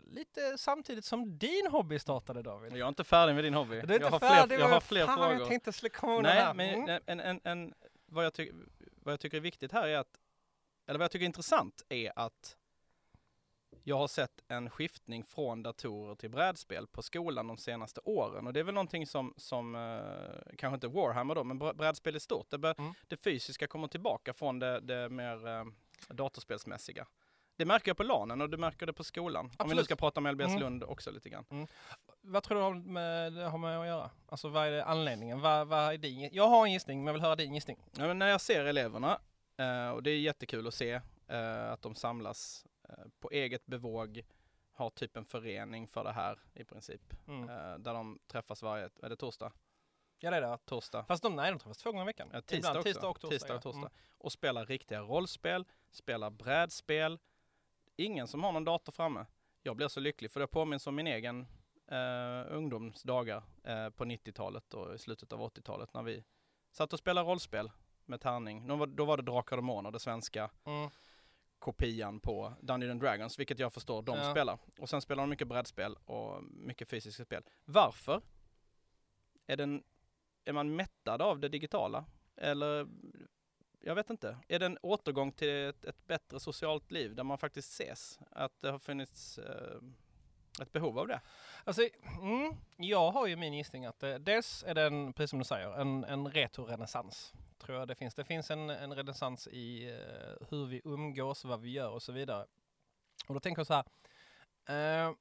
lite 0.00 0.58
samtidigt 0.58 1.04
som 1.04 1.38
din 1.38 1.66
hobby 1.70 1.98
startade 1.98 2.42
David. 2.42 2.72
Jag 2.72 2.80
är 2.80 2.88
inte 2.88 3.04
färdig 3.04 3.34
med 3.34 3.44
din 3.44 3.54
hobby. 3.54 3.70
Du 3.70 3.76
är 3.76 3.82
inte 3.82 3.94
jag 3.94 4.10
har 4.10 4.18
färdig 4.18 4.56
fler, 4.56 4.58
jag 4.58 4.68
har 4.68 4.80
fler 4.80 5.06
fan, 5.06 5.16
frågor. 5.18 5.38
Jag 5.38 5.48
tänkte 5.48 5.72
släcka 5.72 5.98
komma 5.98 6.20
Nej, 6.20 6.32
här. 6.40 6.54
men 6.54 6.74
Mm. 6.74 7.02
en, 7.06 7.20
en, 7.20 7.40
en, 7.44 7.74
vad, 8.06 8.24
jag 8.24 8.32
vad 9.02 9.12
jag 9.12 9.20
tycker 9.20 9.36
är 9.36 9.40
viktigt 9.40 9.72
här 9.72 9.88
är 9.88 9.98
att, 9.98 10.20
eller 10.86 10.98
vad 10.98 11.04
jag 11.04 11.10
tycker 11.10 11.24
är 11.24 11.26
intressant 11.26 11.82
är 11.88 12.12
att 12.16 12.56
jag 13.88 13.96
har 13.98 14.08
sett 14.08 14.40
en 14.48 14.70
skiftning 14.70 15.24
från 15.24 15.62
datorer 15.62 16.14
till 16.14 16.30
brädspel 16.30 16.86
på 16.86 17.02
skolan 17.02 17.46
de 17.46 17.56
senaste 17.58 18.00
åren. 18.04 18.46
Och 18.46 18.52
det 18.52 18.60
är 18.60 18.64
väl 18.64 18.74
någonting 18.74 19.06
som, 19.06 19.34
som 19.36 19.74
eh, 19.74 20.54
kanske 20.58 20.74
inte 20.74 20.88
Warhammer 20.88 21.34
då, 21.34 21.44
men 21.44 21.62
br- 21.62 21.74
brädspel 21.74 22.14
är 22.14 22.18
stort. 22.18 22.50
Det, 22.50 22.58
bör, 22.58 22.74
Mm. 22.78 22.92
det 23.08 23.16
fysiska 23.16 23.66
kommer 23.66 23.88
tillbaka 23.88 24.32
från 24.34 24.58
det, 24.58 24.80
det 24.80 25.08
mer 25.08 25.46
eh, 25.48 25.64
datorspelsmässiga. 26.08 27.06
Det 27.56 27.64
märker 27.64 27.88
jag 27.90 27.96
på 27.96 28.02
LANen 28.02 28.40
och 28.40 28.50
du 28.50 28.56
märker 28.56 28.86
det 28.86 28.92
på 28.92 29.04
skolan. 29.04 29.44
Om 29.44 29.50
vi 29.50 29.56
nu 29.58 29.64
Absolut. 29.64 29.84
ska 29.84 29.96
prata 29.96 30.20
om 30.20 30.26
LBS 30.26 30.46
Mm. 30.46 30.60
Lund 30.60 30.84
också 30.84 31.10
lite 31.10 31.28
grann. 31.28 31.66
Vad 32.20 32.42
tror 32.42 32.56
du 32.58 32.62
har 32.64 32.74
med, 32.74 33.32
det 33.32 33.44
har 33.44 33.58
med 33.58 33.80
att 33.80 33.86
göra? 33.86 34.10
Alltså 34.28 34.48
vad 34.48 34.66
är 34.66 34.70
det 34.70 34.84
anledningen? 34.84 35.40
Vad, 35.40 35.68
vad 35.68 35.92
är 35.94 35.98
din? 35.98 36.30
Jag 36.32 36.48
har 36.48 36.66
en 36.66 36.72
gissning 36.72 36.98
men 36.98 37.06
jag 37.06 37.12
vill 37.12 37.22
höra 37.22 37.36
din 37.36 37.54
gissning. 37.54 37.78
Ja, 37.96 38.14
när 38.14 38.28
jag 38.28 38.40
ser 38.40 38.64
eleverna, 38.64 39.18
eh, 39.58 39.90
och 39.90 40.02
det 40.02 40.10
är 40.10 40.18
jättekul 40.18 40.66
att 40.68 40.74
se 40.74 41.00
eh, 41.28 41.70
att 41.72 41.82
de 41.82 41.94
samlas 41.94 42.66
på 43.20 43.30
eget 43.30 43.66
bevåg, 43.66 44.22
har 44.72 44.90
typ 44.90 45.16
en 45.16 45.24
förening 45.24 45.88
för 45.88 46.04
det 46.04 46.12
här 46.12 46.38
i 46.54 46.64
princip. 46.64 47.14
Mm. 47.26 47.48
Eh, 47.48 47.78
där 47.78 47.94
de 47.94 48.18
träffas 48.26 48.62
varje, 48.62 48.90
är 49.02 49.08
det 49.08 49.16
torsdag? 49.16 49.52
Ja 50.18 50.30
det 50.30 50.36
är 50.36 50.40
det. 50.40 50.58
Torsdag. 50.64 51.04
Fast 51.04 51.22
de, 51.22 51.36
nej, 51.36 51.50
de 51.50 51.58
träffas 51.58 51.78
två 51.78 51.90
gånger 51.92 52.04
i 52.04 52.06
veckan. 52.06 52.28
Ja, 52.32 52.40
tisdag 52.40 52.56
Ibland 52.56 52.76
också. 52.76 52.88
tisdag 52.88 53.08
och 53.08 53.20
torsdag. 53.20 53.38
Tisdag 53.38 53.54
och 53.54 53.62
torsdag. 53.62 53.80
Mm. 53.80 53.92
Och 54.18 54.32
spelar 54.32 54.66
riktiga 54.66 55.00
rollspel, 55.00 55.64
spelar 55.90 56.30
brädspel. 56.30 57.18
Ingen 57.96 58.28
som 58.28 58.44
har 58.44 58.52
någon 58.52 58.64
dator 58.64 58.92
framme. 58.92 59.26
Jag 59.62 59.76
blir 59.76 59.88
så 59.88 60.00
lycklig 60.00 60.30
för 60.30 60.40
det 60.40 60.46
påminns 60.46 60.86
om 60.86 60.94
min 60.94 61.06
egen 61.06 61.46
eh, 61.90 62.56
ungdomsdagar 62.56 63.42
eh, 63.64 63.90
på 63.90 64.04
90-talet 64.04 64.74
och 64.74 64.94
i 64.94 64.98
slutet 64.98 65.32
av 65.32 65.40
80-talet 65.40 65.94
när 65.94 66.02
vi 66.02 66.24
satt 66.70 66.92
och 66.92 66.98
spelade 66.98 67.28
rollspel 67.30 67.70
med 68.04 68.20
tärning. 68.20 68.66
Då 68.66 68.76
var, 68.76 68.86
då 68.86 69.04
var 69.04 69.16
det 69.16 69.22
Drakar 69.22 69.56
och 69.56 69.62
Demoner, 69.62 69.90
det 69.90 70.00
svenska 70.00 70.50
Mm. 70.64 70.90
Kopian 71.58 72.20
på 72.20 72.52
Dungeons 72.60 72.90
and 72.90 73.00
Dragons, 73.00 73.38
vilket 73.38 73.58
jag 73.58 73.72
förstår 73.72 74.02
de 74.02 74.16
Ja. 74.18 74.30
spelar. 74.30 74.58
Och 74.78 74.88
sen 74.88 75.00
spelar 75.00 75.22
de 75.22 75.30
mycket 75.30 75.48
brädspel 75.48 75.96
och 76.04 76.44
mycket 76.44 76.88
fysiska 76.88 77.24
spel. 77.24 77.42
Varför? 77.64 78.22
Är, 79.46 79.56
den, 79.56 79.82
är 80.44 80.52
man 80.52 80.76
mättad 80.76 81.22
av 81.22 81.38
det 81.40 81.48
digitala? 81.48 82.04
Eller, 82.36 82.88
jag 83.80 83.94
vet 83.94 84.10
inte. 84.10 84.38
Är 84.48 84.58
det 84.58 84.66
en 84.66 84.78
återgång 84.82 85.32
till 85.32 85.66
ett, 85.68 85.84
ett 85.84 86.06
bättre 86.06 86.40
socialt 86.40 86.90
liv 86.90 87.14
där 87.14 87.24
man 87.24 87.38
faktiskt 87.38 87.72
ses? 87.80 88.18
Att 88.30 88.52
det 88.60 88.70
har 88.70 88.78
funnits 88.78 89.38
eh, 89.38 89.78
ett 90.62 90.72
behov 90.72 90.98
av 90.98 91.08
det? 91.08 91.20
Alltså, 91.64 91.82
mm, 92.20 92.54
jag 92.76 93.10
har 93.10 93.26
ju 93.26 93.36
min 93.36 93.54
gissning 93.54 93.84
att 93.86 93.98
det, 94.00 94.18
dels 94.18 94.64
är 94.66 94.74
det 94.74 94.82
en, 94.82 95.12
precis 95.12 95.30
som 95.30 95.38
du 95.38 95.44
säger, 95.44 95.80
en, 95.80 96.04
en 96.04 96.28
retro-renässans. 96.32 97.32
Tror 97.58 97.78
jag 97.78 97.88
det 97.88 97.94
finns. 97.94 98.14
Det 98.14 98.24
finns 98.24 98.50
en, 98.50 98.70
en 98.70 98.94
renässans 98.94 99.48
i 99.48 99.88
eh, 99.88 100.46
hur 100.50 100.66
vi 100.66 100.82
umgås, 100.84 101.44
vad 101.44 101.60
vi 101.60 101.70
gör 101.70 101.90
och 101.90 102.02
så 102.02 102.12
vidare. 102.12 102.46
Och 103.28 103.34
då 103.34 103.40
tänker 103.40 103.60
jag 103.60 103.66
så 103.66 103.74
här. 103.74 103.84
Eh, 105.08 105.14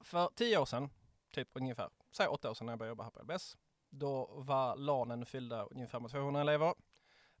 för 0.00 0.30
tio 0.34 0.58
år 0.58 0.66
sedan, 0.66 0.90
typ 1.30 1.48
ungefär, 1.52 1.90
säg 2.10 2.26
åtta 2.26 2.50
år 2.50 2.54
sedan 2.54 2.66
när 2.66 2.72
jag 2.72 2.78
började 2.78 2.90
jobba 2.90 3.04
här 3.04 3.10
på 3.10 3.22
LBS. 3.22 3.56
Då 3.88 4.26
var 4.26 4.76
LANen 4.76 5.26
fyllda 5.26 5.62
ungefär 5.64 6.00
med 6.00 6.10
200 6.10 6.40
elever. 6.40 6.74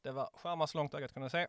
Det 0.02 0.12
var 0.12 0.30
skärmar 0.34 0.66
så 0.66 0.78
långt 0.78 0.94
ögat 0.94 1.12
kunde 1.12 1.30
se. 1.30 1.46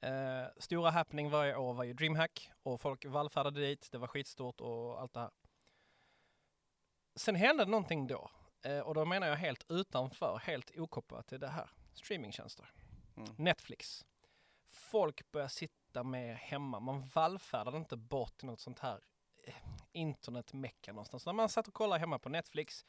Eh, 0.00 0.46
stora 0.58 0.90
happening 0.90 1.30
varje 1.30 1.56
år 1.56 1.74
var 1.74 1.84
ju 1.84 1.92
DreamHack 1.92 2.50
och 2.62 2.80
folk 2.80 3.04
vallfärdade 3.04 3.60
dit. 3.60 3.88
Det 3.92 3.98
var 3.98 4.06
skitstort 4.06 4.60
och 4.60 5.00
allt 5.00 5.12
det 5.12 5.20
här. 5.20 5.30
Sen 7.14 7.34
hände 7.34 7.64
det 7.64 7.70
någonting 7.70 8.06
då. 8.06 8.30
Eh, 8.66 8.78
och 8.80 8.94
då 8.94 9.04
menar 9.04 9.26
jag 9.26 9.36
helt 9.36 9.66
utanför, 9.68 10.38
helt 10.44 10.70
okopplat 10.78 11.26
till 11.26 11.40
det 11.40 11.48
här. 11.48 11.70
Streamingtjänster. 11.94 12.70
Mm. 13.16 13.28
Netflix. 13.36 14.06
Folk 14.68 15.32
börjar 15.32 15.48
sitta 15.48 16.02
med 16.04 16.36
hemma. 16.36 16.80
Man 16.80 17.04
vallfärdade 17.14 17.76
inte 17.76 17.96
bort 17.96 18.36
till 18.38 18.46
något 18.46 18.60
sånt 18.60 18.78
här 18.78 19.00
eh, 19.44 19.54
internetmecka 19.92 20.92
någonstans. 20.92 21.26
När 21.26 21.32
man 21.32 21.48
satt 21.48 21.68
och 21.68 21.74
kollade 21.74 22.00
hemma 22.00 22.18
på 22.18 22.28
Netflix. 22.28 22.84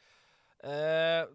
Eh, 0.60 1.26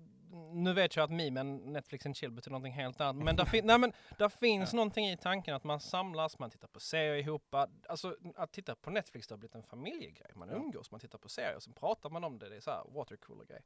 nu 0.52 0.72
vet 0.72 0.96
jag 0.96 1.04
att 1.04 1.10
memen 1.10 1.56
Netflix 1.56 2.06
and 2.06 2.16
chill 2.16 2.30
betyder 2.30 2.50
någonting 2.50 2.72
helt 2.72 3.00
annat. 3.00 3.24
Men 3.24 3.36
där, 3.36 3.44
fin- 3.44 3.66
nej, 3.66 3.78
men 3.78 3.92
där 4.18 4.28
finns 4.28 4.72
Ja. 4.72 4.76
någonting 4.76 5.08
i 5.10 5.16
tanken 5.16 5.54
att 5.54 5.64
man 5.64 5.80
samlas, 5.80 6.38
man 6.38 6.50
tittar 6.50 6.68
på 6.68 6.80
serier 6.80 7.14
ihop. 7.16 7.54
Alltså 7.88 8.16
att 8.36 8.52
titta 8.52 8.74
på 8.74 8.90
Netflix 8.90 9.26
det 9.26 9.32
har 9.32 9.38
blivit 9.38 9.54
en 9.54 9.62
familjegrej. 9.62 10.30
Man 10.34 10.50
umgås, 10.50 10.90
man 10.90 11.00
tittar 11.00 11.18
på 11.18 11.28
serier 11.28 11.56
och 11.56 11.62
sen 11.62 11.72
pratar 11.72 12.10
man 12.10 12.24
om 12.24 12.38
det. 12.38 12.48
Det 12.48 12.56
är 12.56 12.60
så 12.60 12.70
här 12.70 12.84
watercooler 12.88 13.44
grej. 13.44 13.62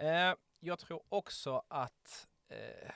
Eh, 0.00 0.34
jag 0.60 0.78
tror 0.78 1.02
också 1.08 1.62
att 1.68 2.28
eh, 2.48 2.90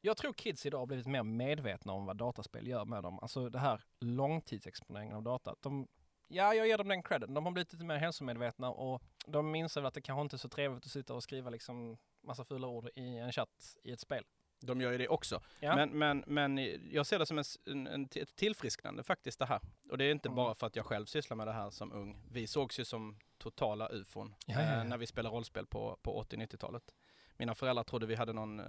jag 0.00 0.16
tror 0.16 0.32
kids 0.32 0.66
idag 0.66 0.78
har 0.78 0.86
blivit 0.86 1.06
mer 1.06 1.22
medvetna 1.22 1.92
om 1.92 2.06
vad 2.06 2.16
dataspel 2.16 2.66
gör 2.66 2.84
med 2.84 3.02
dem. 3.02 3.18
Alltså 3.22 3.48
det 3.48 3.58
här 3.58 3.80
långtidsexponeringen 4.00 5.16
av 5.16 5.22
data. 5.22 5.54
De, 5.60 5.88
ja, 6.28 6.54
jag 6.54 6.66
ger 6.66 6.78
dem 6.78 6.88
den 6.88 7.02
credden. 7.02 7.34
De 7.34 7.44
har 7.44 7.52
blivit 7.52 7.72
lite 7.72 7.84
mer 7.84 7.96
hälsomedvetna 7.96 8.70
och 8.70 9.02
de 9.26 9.54
inser 9.54 9.80
väl 9.80 9.88
att 9.88 9.94
det 9.94 10.00
kanske 10.00 10.22
inte 10.22 10.36
är 10.36 10.38
så 10.38 10.48
trevligt 10.48 10.86
att 10.86 10.92
sitta 10.92 11.14
och 11.14 11.22
skriva 11.22 11.50
liksom 11.50 11.96
massa 12.22 12.44
fula 12.44 12.66
ord 12.66 12.88
i 12.94 13.16
en 13.16 13.32
chatt 13.32 13.76
i 13.82 13.92
ett 13.92 14.00
spel. 14.00 14.24
De 14.60 14.80
gör 14.80 14.92
ju 14.92 14.98
det 14.98 15.08
också. 15.08 15.40
Ja. 15.60 15.76
Men, 15.76 15.90
men, 15.98 16.24
men 16.26 16.58
jag 16.92 17.06
ser 17.06 17.18
det 17.18 17.26
som 17.26 17.38
en, 17.66 17.86
en, 17.86 18.08
ett 18.14 18.36
tillfrisknande 18.36 19.02
faktiskt 19.02 19.38
det 19.38 19.46
här. 19.46 19.60
Och 19.90 19.98
det 19.98 20.04
är 20.04 20.12
inte 20.12 20.28
Mm. 20.28 20.36
bara 20.36 20.54
för 20.54 20.66
att 20.66 20.76
jag 20.76 20.86
själv 20.86 21.06
sysslar 21.06 21.36
med 21.36 21.46
det 21.46 21.52
här 21.52 21.70
som 21.70 21.92
ung. 21.92 22.22
Vi 22.30 22.46
sågs 22.46 22.80
ju 22.80 22.84
som 22.84 23.18
totala 23.38 23.88
ufon 23.88 24.34
Ja, 24.46 24.60
ja. 24.62 24.72
Eh, 24.80 24.84
när 24.84 24.96
vi 24.98 25.06
spelade 25.06 25.36
rollspel 25.36 25.66
på, 25.66 25.98
på 26.02 26.22
80-90-talet. 26.22 26.94
Mina 27.36 27.54
föräldrar 27.54 27.84
trodde 27.84 28.06
vi 28.06 28.14
hade 28.14 28.32
någon 28.32 28.60
eh, 28.60 28.66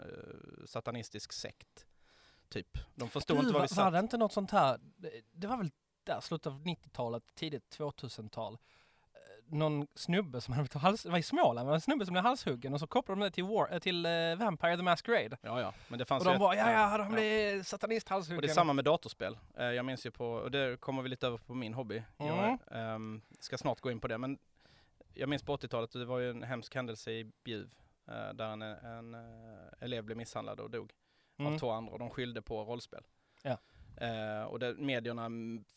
satanistisk 0.65 1.34
sekt. 1.34 1.86
Typ. 2.50 2.77
De 2.96 3.10
förstod 3.10 3.38
inte 3.38 3.50
Du, 3.50 3.53
var 3.53 3.60
vi 3.60 3.62
var, 3.63 3.67
satt. 3.67 3.77
var 3.77 3.91
det 3.91 4.00
inte 4.00 4.17
något 4.17 4.34
sånt 4.34 4.51
här, 4.51 4.79
det, 4.98 5.12
det 5.32 5.48
var 5.48 5.58
väl 5.58 5.72
där, 6.03 6.20
slutet 6.20 6.48
av 6.48 6.63
90-talet, 6.63 7.24
tidigt 7.36 7.77
2000-tal. 7.77 8.58
Någon 9.50 9.88
snubbe 9.96 10.42
som 10.42 10.54
hade 10.54 10.63
blivit 10.63 10.82
hals, 10.84 11.06
var 11.06 11.18
i 11.18 11.24
Småland, 11.24 11.68
var 11.68 11.75
en 11.75 11.82
snubbe 11.82 12.06
som 12.06 12.13
blev 12.13 12.24
halshuggen 12.24 12.74
och 12.74 12.80
så 12.80 12.88
kopplade 12.88 13.22
de 13.22 13.25
det 13.25 13.32
till, 13.32 13.44
War, 13.44 13.74
eh, 13.74 13.80
till 13.80 14.06
eh, 14.06 14.12
Vampire 14.38 14.77
the 14.77 14.84
Masquerade. 14.84 15.38
Ja, 15.42 15.62
ja. 15.62 15.74
Men 15.88 16.00
det 16.00 16.06
fanns 16.06 16.22
Och 16.22 16.25
ju 16.25 16.30
de 16.30 16.36
ett- 16.36 16.39
bara, 16.39 16.56
ja 16.56 16.72
ja, 16.92 16.98
de 16.98 17.12
blev 17.12 17.63
satanist 17.63 18.08
Och 18.08 18.12
halshuggen. 18.12 18.42
det 18.42 18.48
är 18.48 18.54
samma 18.54 18.74
med 18.74 18.86
datorspel. 18.86 19.38
Eh, 19.58 19.66
jag 19.66 19.86
minns 19.86 20.06
ju 20.06 20.12
på, 20.12 20.27
och 20.32 20.51
det 20.51 20.80
kommer 20.80 21.01
vi 21.04 21.10
lite 21.10 21.27
över 21.27 21.38
på 21.38 21.54
min 21.54 21.74
hobby. 21.74 22.04
Jag 22.18 22.27
Mm. 22.38 22.58
ehm, 22.72 23.22
ska 23.39 23.58
snart 23.58 23.80
gå 23.82 23.92
in 23.92 24.00
på 24.00 24.08
det, 24.08 24.18
men 24.18 24.38
jag 25.13 25.30
minns 25.30 25.44
på 25.44 25.54
80-talet, 25.58 25.92
det 25.92 26.06
var 26.06 26.20
ju 26.20 26.30
en 26.30 26.44
hemsk 26.44 26.75
händelse 26.75 27.12
i 27.12 27.32
Bjuv. 27.44 27.70
eh, 28.08 28.34
där 28.34 28.46
en, 28.50 28.62
en 28.62 29.16
elev 29.80 30.04
blev 30.04 30.18
misshandlad 30.18 30.60
och 30.60 30.70
dog 30.72 30.92
Mm. 31.39 31.54
av 31.54 31.60
två 31.60 31.72
andra 31.72 31.94
och 31.94 32.00
de 32.00 32.10
skyllde 32.10 32.42
på 32.42 32.63
rollspel. 32.63 33.04
Ja. 33.44 33.58
Eh, 33.98 34.44
och 34.44 34.60
det, 34.60 34.74
medierna 34.74 35.30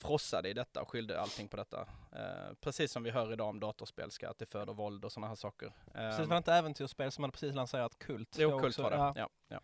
frossade 0.02 0.48
i 0.48 0.52
detta 0.52 0.82
och 0.82 0.88
skyllde 0.90 1.20
allting 1.20 1.48
på 1.48 1.56
detta. 1.56 1.80
Eh, 2.12 2.54
precis 2.60 2.92
som 2.92 3.02
vi 3.02 3.10
hör 3.10 3.32
idag 3.32 3.48
om 3.48 3.60
datorspel, 3.60 4.10
ska 4.10 4.30
att 4.30 4.38
det 4.38 4.46
föder 4.46 4.72
våld 4.74 5.04
och 5.04 5.12
sådana 5.12 5.28
här 5.28 5.34
saker. 5.34 5.72
Precis, 5.92 6.20
Um, 6.20 6.28
var 6.28 6.34
det 6.34 6.38
inte 6.38 6.52
äventyrsspel 6.54 7.10
som 7.12 7.24
hade 7.24 7.32
precis 7.32 7.54
lanserat 7.54 7.98
Kult? 7.98 8.36
Jo, 8.38 8.58
Kult 8.58 8.78
var 8.78 8.90
det. 8.90 8.96
Ja. 8.96 9.12
Ja. 9.16 9.28
Ja, 9.48 9.60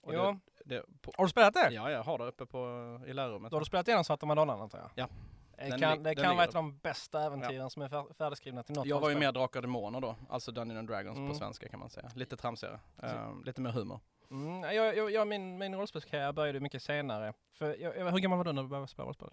Och 0.00 0.14
Ja. 0.14 0.38
det, 0.64 0.74
det, 0.76 0.84
på, 1.00 1.12
Har 1.16 1.24
du 1.24 1.30
spelat 1.30 1.54
det? 1.54 1.70
ja, 1.72 1.90
jag 1.90 2.02
har 2.02 2.18
det 2.18 2.24
uppe 2.24 2.46
på, 2.46 2.58
i 3.06 3.12
lärarrummet. 3.12 3.50
Då 3.50 3.56
har 3.56 3.60
du 3.60 3.66
spelat 3.66 3.88
igenom 3.88 4.04
Svarta 4.04 4.26
Madonnan 4.26 4.60
antar 4.60 4.78
jag? 4.78 4.90
Ja. 4.94 5.08
Det 5.56 5.68
Den 5.70 5.80
kan, 5.80 6.02
det 6.02 6.14
kan 6.14 6.36
vara 6.36 6.44
ett 6.44 6.54
av 6.54 6.62
de 6.62 6.78
bästa 6.78 7.22
äventyren 7.22 7.70
som 7.70 7.82
är 7.82 7.88
fär- 7.88 8.14
färdigskrivna 8.14 8.62
till 8.62 8.74
något 8.74 8.86
Jag 8.86 9.00
var 9.00 9.10
ju 9.10 9.16
mer 9.18 9.32
Drakar 9.32 9.58
och 9.60 9.62
Demoner 9.62 10.00
då, 10.00 10.16
alltså 10.28 10.52
Dungeons 10.52 10.78
and 10.78 10.88
Dragons 10.88 11.16
Mm. 11.18 11.28
på 11.30 11.34
svenska 11.34 11.68
kan 11.68 11.80
man 11.80 11.90
säga. 11.90 12.10
Lite 12.14 12.36
tramsigare, 12.36 12.80
Ehm, 13.02 13.44
lite 13.44 13.60
mer 13.60 13.70
humor. 13.70 14.00
Mm, 14.30 14.62
jag, 14.62 14.96
jag, 14.96 15.10
jag, 15.10 15.28
min, 15.28 15.58
min 15.58 15.74
rollspelskarriär 15.74 16.32
började 16.32 16.60
mycket 16.60 16.82
senare. 16.82 17.32
För 17.52 17.76
jag, 17.80 17.96
jag, 17.96 18.10
hur 18.12 18.18
gammal 18.18 18.38
var 18.38 18.44
du 18.44 18.52
när 18.52 18.62
du 18.62 18.68
började 18.68 18.86
spela 18.88 19.06
rollspel? 19.06 19.30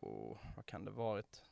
Och 0.00 0.38
vad 0.56 0.66
kan 0.66 0.84
det 0.84 0.90
varit? 0.90 1.42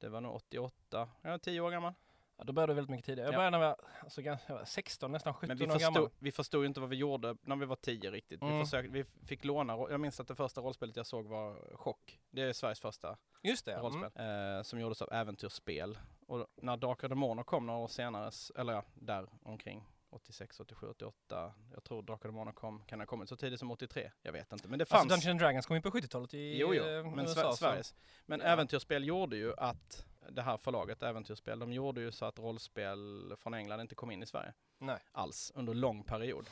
Det 0.00 0.08
var 0.08 0.20
nog 0.20 0.34
88, 0.34 1.08
jag 1.22 1.32
är 1.34 1.38
10 1.38 1.60
år 1.60 1.70
gammal. 1.70 1.92
Ja, 2.38 2.44
då 2.44 2.52
började 2.52 2.70
du 2.72 2.74
väldigt 2.74 2.90
mycket 2.90 3.06
tidigare. 3.06 3.26
Jag 3.28 3.34
Ja. 3.34 3.38
började 3.38 3.58
när 3.58 3.64
jag 3.64 3.68
var, 3.68 3.76
alltså, 4.02 4.20
jag 4.22 4.38
var 4.48 4.64
16, 4.64 5.12
nästan 5.12 5.34
17 5.34 5.48
Men 5.48 5.56
vi 5.58 5.64
år 5.64 5.68
förstod, 5.70 5.94
gammal. 5.94 6.10
vi 6.18 6.32
förstod 6.32 6.60
ju 6.62 6.66
inte 6.66 6.80
vad 6.80 6.88
vi 6.88 6.96
gjorde 6.96 7.36
när 7.42 7.56
vi 7.56 7.66
var 7.66 7.76
10 7.76 8.10
riktigt. 8.10 8.42
Vi, 8.42 8.46
Mm. 8.46 8.64
försökte, 8.64 8.92
vi 8.92 9.04
fick 9.26 9.44
låna, 9.44 9.72
jag 9.90 10.00
minns 10.00 10.20
att 10.20 10.28
det 10.28 10.34
första 10.34 10.60
rollspelet 10.60 10.96
jag 10.96 11.06
såg 11.06 11.26
var 11.26 11.76
Chock. 11.76 12.20
Det 12.30 12.42
är 12.42 12.52
Sveriges 12.52 12.80
första 12.80 13.16
Just 13.42 13.64
det. 13.64 13.76
rollspel. 13.78 14.10
Mm. 14.14 14.56
Eh, 14.56 14.62
som 14.62 14.80
gjordes 14.80 15.02
av 15.02 15.12
Äventyrsspel. 15.12 15.98
Och 16.26 16.46
när 16.56 16.76
Drakar 16.76 17.04
och 17.04 17.10
Demoner 17.10 17.42
kom 17.42 17.66
några 17.66 17.78
år 17.80 17.88
senare, 17.88 18.30
eller 18.56 18.72
ja, 18.72 18.84
där 18.94 19.28
omkring 19.42 19.84
86, 20.16 20.60
87, 20.60 20.86
88. 20.88 21.54
Jag 21.74 21.84
tror 21.84 22.02
Drakar 22.02 22.28
och 22.28 22.32
Demoner 22.34 22.52
kom, 22.52 22.82
kan 22.86 23.00
ha 23.00 23.06
kommit 23.06 23.28
så 23.28 23.36
tidigt 23.36 23.58
som 23.60 23.70
83? 23.70 24.10
Jag 24.22 24.32
vet 24.32 24.52
inte. 24.52 24.68
Men 24.68 24.78
det 24.78 24.84
fanns... 24.84 25.02
Alltså 25.02 25.16
Dungeons 25.16 25.40
Dragons 25.42 25.66
kom 25.66 25.76
ju 25.76 25.82
på 25.82 25.90
70-talet 25.90 26.34
i 26.34 26.58
Jo, 26.58 26.74
jo, 26.74 26.84
eh, 26.84 27.04
men 27.10 27.18
USA. 27.26 27.52
Sveriges. 27.56 27.94
Men 28.26 28.40
Ja. 28.40 28.46
Äventyrsspel 28.46 29.04
gjorde 29.04 29.36
ju 29.36 29.54
att 29.58 30.06
det 30.30 30.42
här 30.42 30.56
förlaget, 30.56 31.02
Äventyrsspel, 31.02 31.58
de 31.58 31.72
gjorde 31.72 32.00
ju 32.00 32.12
så 32.12 32.24
att 32.24 32.38
rollspel 32.38 33.34
från 33.38 33.54
England 33.54 33.80
inte 33.80 33.94
kom 33.94 34.10
in 34.10 34.22
i 34.22 34.26
Sverige 34.26 34.52
Nej. 34.78 34.98
alls 35.12 35.52
under 35.54 35.74
lång 35.74 36.02
period. 36.04 36.50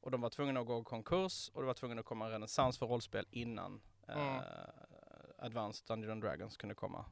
Och 0.00 0.10
de 0.10 0.20
var 0.20 0.30
tvungna 0.30 0.60
att 0.60 0.66
gå 0.66 0.80
i 0.80 0.84
konkurs 0.84 1.50
och 1.54 1.60
det 1.62 1.66
var 1.66 1.74
tvungna 1.74 2.00
att 2.00 2.06
komma 2.06 2.24
en 2.24 2.30
renässans 2.30 2.78
för 2.78 2.86
rollspel 2.86 3.26
innan 3.30 3.80
Mm. 4.08 4.36
eh, 4.36 4.42
Advanced 5.38 5.86
Dungeons 5.86 6.20
Dragons 6.22 6.56
kunde 6.56 6.74
komma 6.74 7.04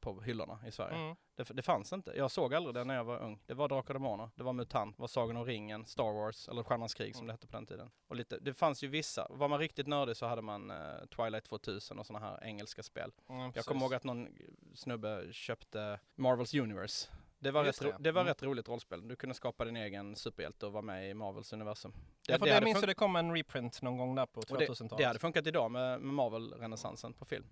på 0.00 0.20
hyllorna 0.22 0.58
i 0.66 0.72
Sverige. 0.72 0.96
Mm. 0.96 1.16
Det, 1.34 1.44
det 1.52 1.62
fanns 1.62 1.92
inte. 1.92 2.12
Jag 2.16 2.30
såg 2.30 2.54
aldrig 2.54 2.74
det 2.74 2.84
när 2.84 2.94
jag 2.94 3.04
var 3.04 3.18
ung. 3.18 3.40
Det 3.46 3.54
var 3.54 3.68
Drakar 3.68 3.94
och 3.94 4.00
Demoner, 4.00 4.30
det 4.34 4.42
var 4.42 4.52
MUTANT, 4.52 4.96
det 4.96 5.00
var 5.00 5.08
Sagan 5.08 5.36
om 5.36 5.44
ringen, 5.44 5.84
Star 5.86 6.12
Wars, 6.12 6.48
eller 6.48 6.62
Stjärnans 6.62 6.94
krig 6.94 7.16
som 7.16 7.26
det 7.26 7.32
hette 7.32 7.46
på 7.46 7.56
den 7.56 7.66
tiden. 7.66 7.90
Och 8.08 8.16
lite, 8.16 8.38
det 8.38 8.54
fanns 8.54 8.84
ju 8.84 8.88
vissa, 8.88 9.26
var 9.30 9.48
man 9.48 9.58
riktigt 9.58 9.86
nördig 9.86 10.16
så 10.16 10.26
hade 10.26 10.42
man 10.42 10.70
eh, 10.70 10.76
Twilight 11.16 11.44
2000 11.44 11.98
och 11.98 12.06
sådana 12.06 12.26
här 12.26 12.44
engelska 12.44 12.82
spel. 12.82 13.12
Mm, 13.28 13.52
Jag 13.54 13.64
kommer 13.64 13.80
ihåg 13.80 13.94
att 13.94 14.04
någon 14.04 14.28
snubbe 14.74 15.32
köpte 15.32 16.00
Marvels 16.14 16.54
Universe. 16.54 17.08
Det 17.38 17.50
var, 17.50 17.64
Just 17.64 17.82
rätt, 17.82 17.88
ro- 17.88 17.96
det, 17.96 18.02
det 18.02 18.12
var 18.12 18.20
mm. 18.20 18.28
rätt 18.28 18.42
roligt 18.42 18.68
rollspel. 18.68 19.08
Du 19.08 19.16
kunde 19.16 19.34
skapa 19.34 19.64
din 19.64 19.76
egen 19.76 20.16
superhjälte 20.16 20.66
och 20.66 20.72
vara 20.72 20.82
med 20.82 21.10
i 21.10 21.14
Marvels 21.14 21.52
universum. 21.52 21.92
Ja, 22.28 22.38
för 22.38 22.46
det, 22.46 22.52
hade 22.52 22.64
minns 22.64 22.80
jag 22.80 22.88
det 22.88 22.94
kom 22.94 23.16
en 23.16 23.34
reprint 23.36 23.82
någon 23.82 23.98
gång 23.98 24.14
där 24.14 24.26
på 24.26 24.40
och 24.40 24.58
det, 24.58 24.66
2000-talet. 24.66 24.98
det 24.98 25.04
hade 25.04 25.18
funkat 25.18 25.46
idag 25.46 25.70
med, 25.70 26.00
med 26.00 26.14
Marvel-renässansen 26.14 27.12
på 27.12 27.24
film. 27.24 27.46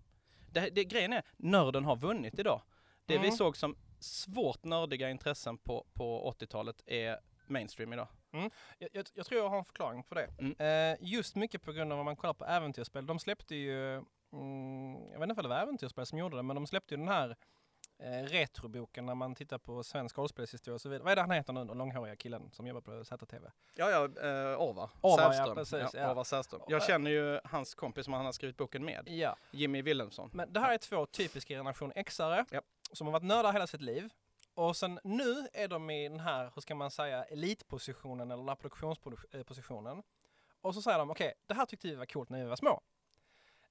Det, 0.52 0.70
det, 0.70 0.84
grejen 0.84 1.12
är, 1.12 1.22
nörden 1.36 1.84
har 1.84 1.96
vunnit 1.96 2.38
idag. 2.38 2.62
Det 3.06 3.18
vi 3.18 3.24
Mm. 3.26 3.36
såg 3.36 3.56
som 3.56 3.76
svårt 4.00 4.64
nördiga 4.64 5.10
intressen 5.10 5.58
på, 5.58 5.86
på 5.94 6.34
80-talet 6.40 6.82
är 6.86 7.18
mainstream 7.46 7.92
idag. 7.92 8.08
Jag, 8.78 8.88
jag, 8.92 9.06
jag 9.14 9.26
tror 9.26 9.40
jag 9.40 9.48
har 9.48 9.58
en 9.58 9.64
förklaring 9.64 10.02
på 10.02 10.14
det. 10.14 10.28
Mm. 10.38 10.92
Eh, 10.92 10.98
just 11.00 11.36
mycket 11.36 11.62
på 11.62 11.72
grund 11.72 11.92
av 11.92 11.98
om 11.98 12.04
man 12.04 12.16
kollar 12.16 12.34
på 12.34 12.44
äventyrsspel. 12.44 13.06
De 13.06 13.18
släppte 13.18 13.54
ju 13.54 13.94
mm, 14.32 14.94
jag 15.12 15.18
vet 15.20 15.28
inte 15.28 15.40
om 15.40 15.42
det 15.42 15.48
var 15.48 15.56
Äventyrsspel 15.62 16.06
som 16.06 16.18
gjorde 16.18 16.36
det, 16.36 16.42
men 16.42 16.56
de 16.56 16.66
släppte 16.66 16.94
ju 16.94 16.98
den 16.98 17.08
här 17.08 17.36
eh, 18.00 18.22
retroboken 18.22 19.06
när 19.06 19.14
man 19.14 19.34
tittar 19.34 19.58
på 19.58 19.82
svensk 19.82 20.18
rollspelshistoria 20.18 20.74
och 20.74 20.80
så 20.80 20.88
vidare. 20.88 21.02
Vad 21.04 21.12
är 21.12 21.16
det 21.16 21.22
han 21.22 21.30
heter 21.30 21.52
nu, 21.52 21.64
den 21.64 21.78
långhåriga 21.78 22.16
killen 22.16 22.50
som 22.52 22.66
jobbar 22.66 22.80
på 22.80 23.04
ZTV? 23.04 23.46
Ja, 23.74 23.90
ja, 23.90 24.04
eh. 24.04 24.60
Orvar, 24.60 24.90
ja, 25.02 25.16
Sävström. 25.18 25.54
precis, 25.54 25.72
Ja, 25.94 26.00
ja. 26.00 26.10
Orvar 26.10 26.24
Sävström. 26.24 26.60
Jag 26.68 26.82
känner 26.82 27.10
ju 27.10 27.40
hans 27.44 27.74
kompis 27.74 28.04
som 28.04 28.12
han 28.14 28.24
har 28.24 28.32
skrivit 28.32 28.56
boken 28.56 28.84
med, 28.84 29.08
Ja, 29.08 29.36
Jimmy 29.50 29.82
Wilhelmsson. 29.82 30.30
men 30.32 30.52
det 30.52 30.60
här 30.60 30.74
är 30.74 30.78
två 30.78 31.06
typiska 31.06 31.54
generation 31.54 31.92
X-are 31.92 32.44
Japp. 32.50 32.64
som 32.92 33.06
har 33.06 33.12
varit 33.12 33.22
nördar 33.24 33.52
hela 33.52 33.66
sitt 33.66 33.80
liv. 33.82 34.08
Och 34.54 34.76
sen 34.76 35.00
nu 35.04 35.48
är 35.52 35.68
de 35.68 35.90
i 35.90 36.08
den 36.08 36.20
här, 36.20 36.50
hur 36.54 36.60
ska 36.62 36.74
man 36.74 36.90
säga, 36.90 37.24
elitpositionen 37.24 38.30
eller 38.30 38.54
produktionspositionen. 38.54 40.02
Och 40.62 40.74
så 40.74 40.82
säger 40.82 40.98
de, 40.98 41.10
okej, 41.10 41.32
det 41.46 41.54
här 41.54 41.66
tyckte 41.66 41.88
vi 41.88 41.94
var 41.94 42.06
coolt 42.06 42.28
när 42.30 42.38
vi 42.42 42.48
var 42.48 42.56
små. 42.56 42.80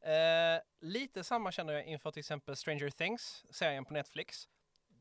Eh, 0.01 0.61
lite 0.79 1.23
samma 1.23 1.51
känner 1.51 1.73
jag 1.73 1.85
inför 1.85 2.11
till 2.11 2.19
exempel 2.19 2.55
Stranger 2.55 2.89
Things, 2.89 3.45
serien 3.49 3.85
på 3.85 3.93
Netflix. 3.93 4.49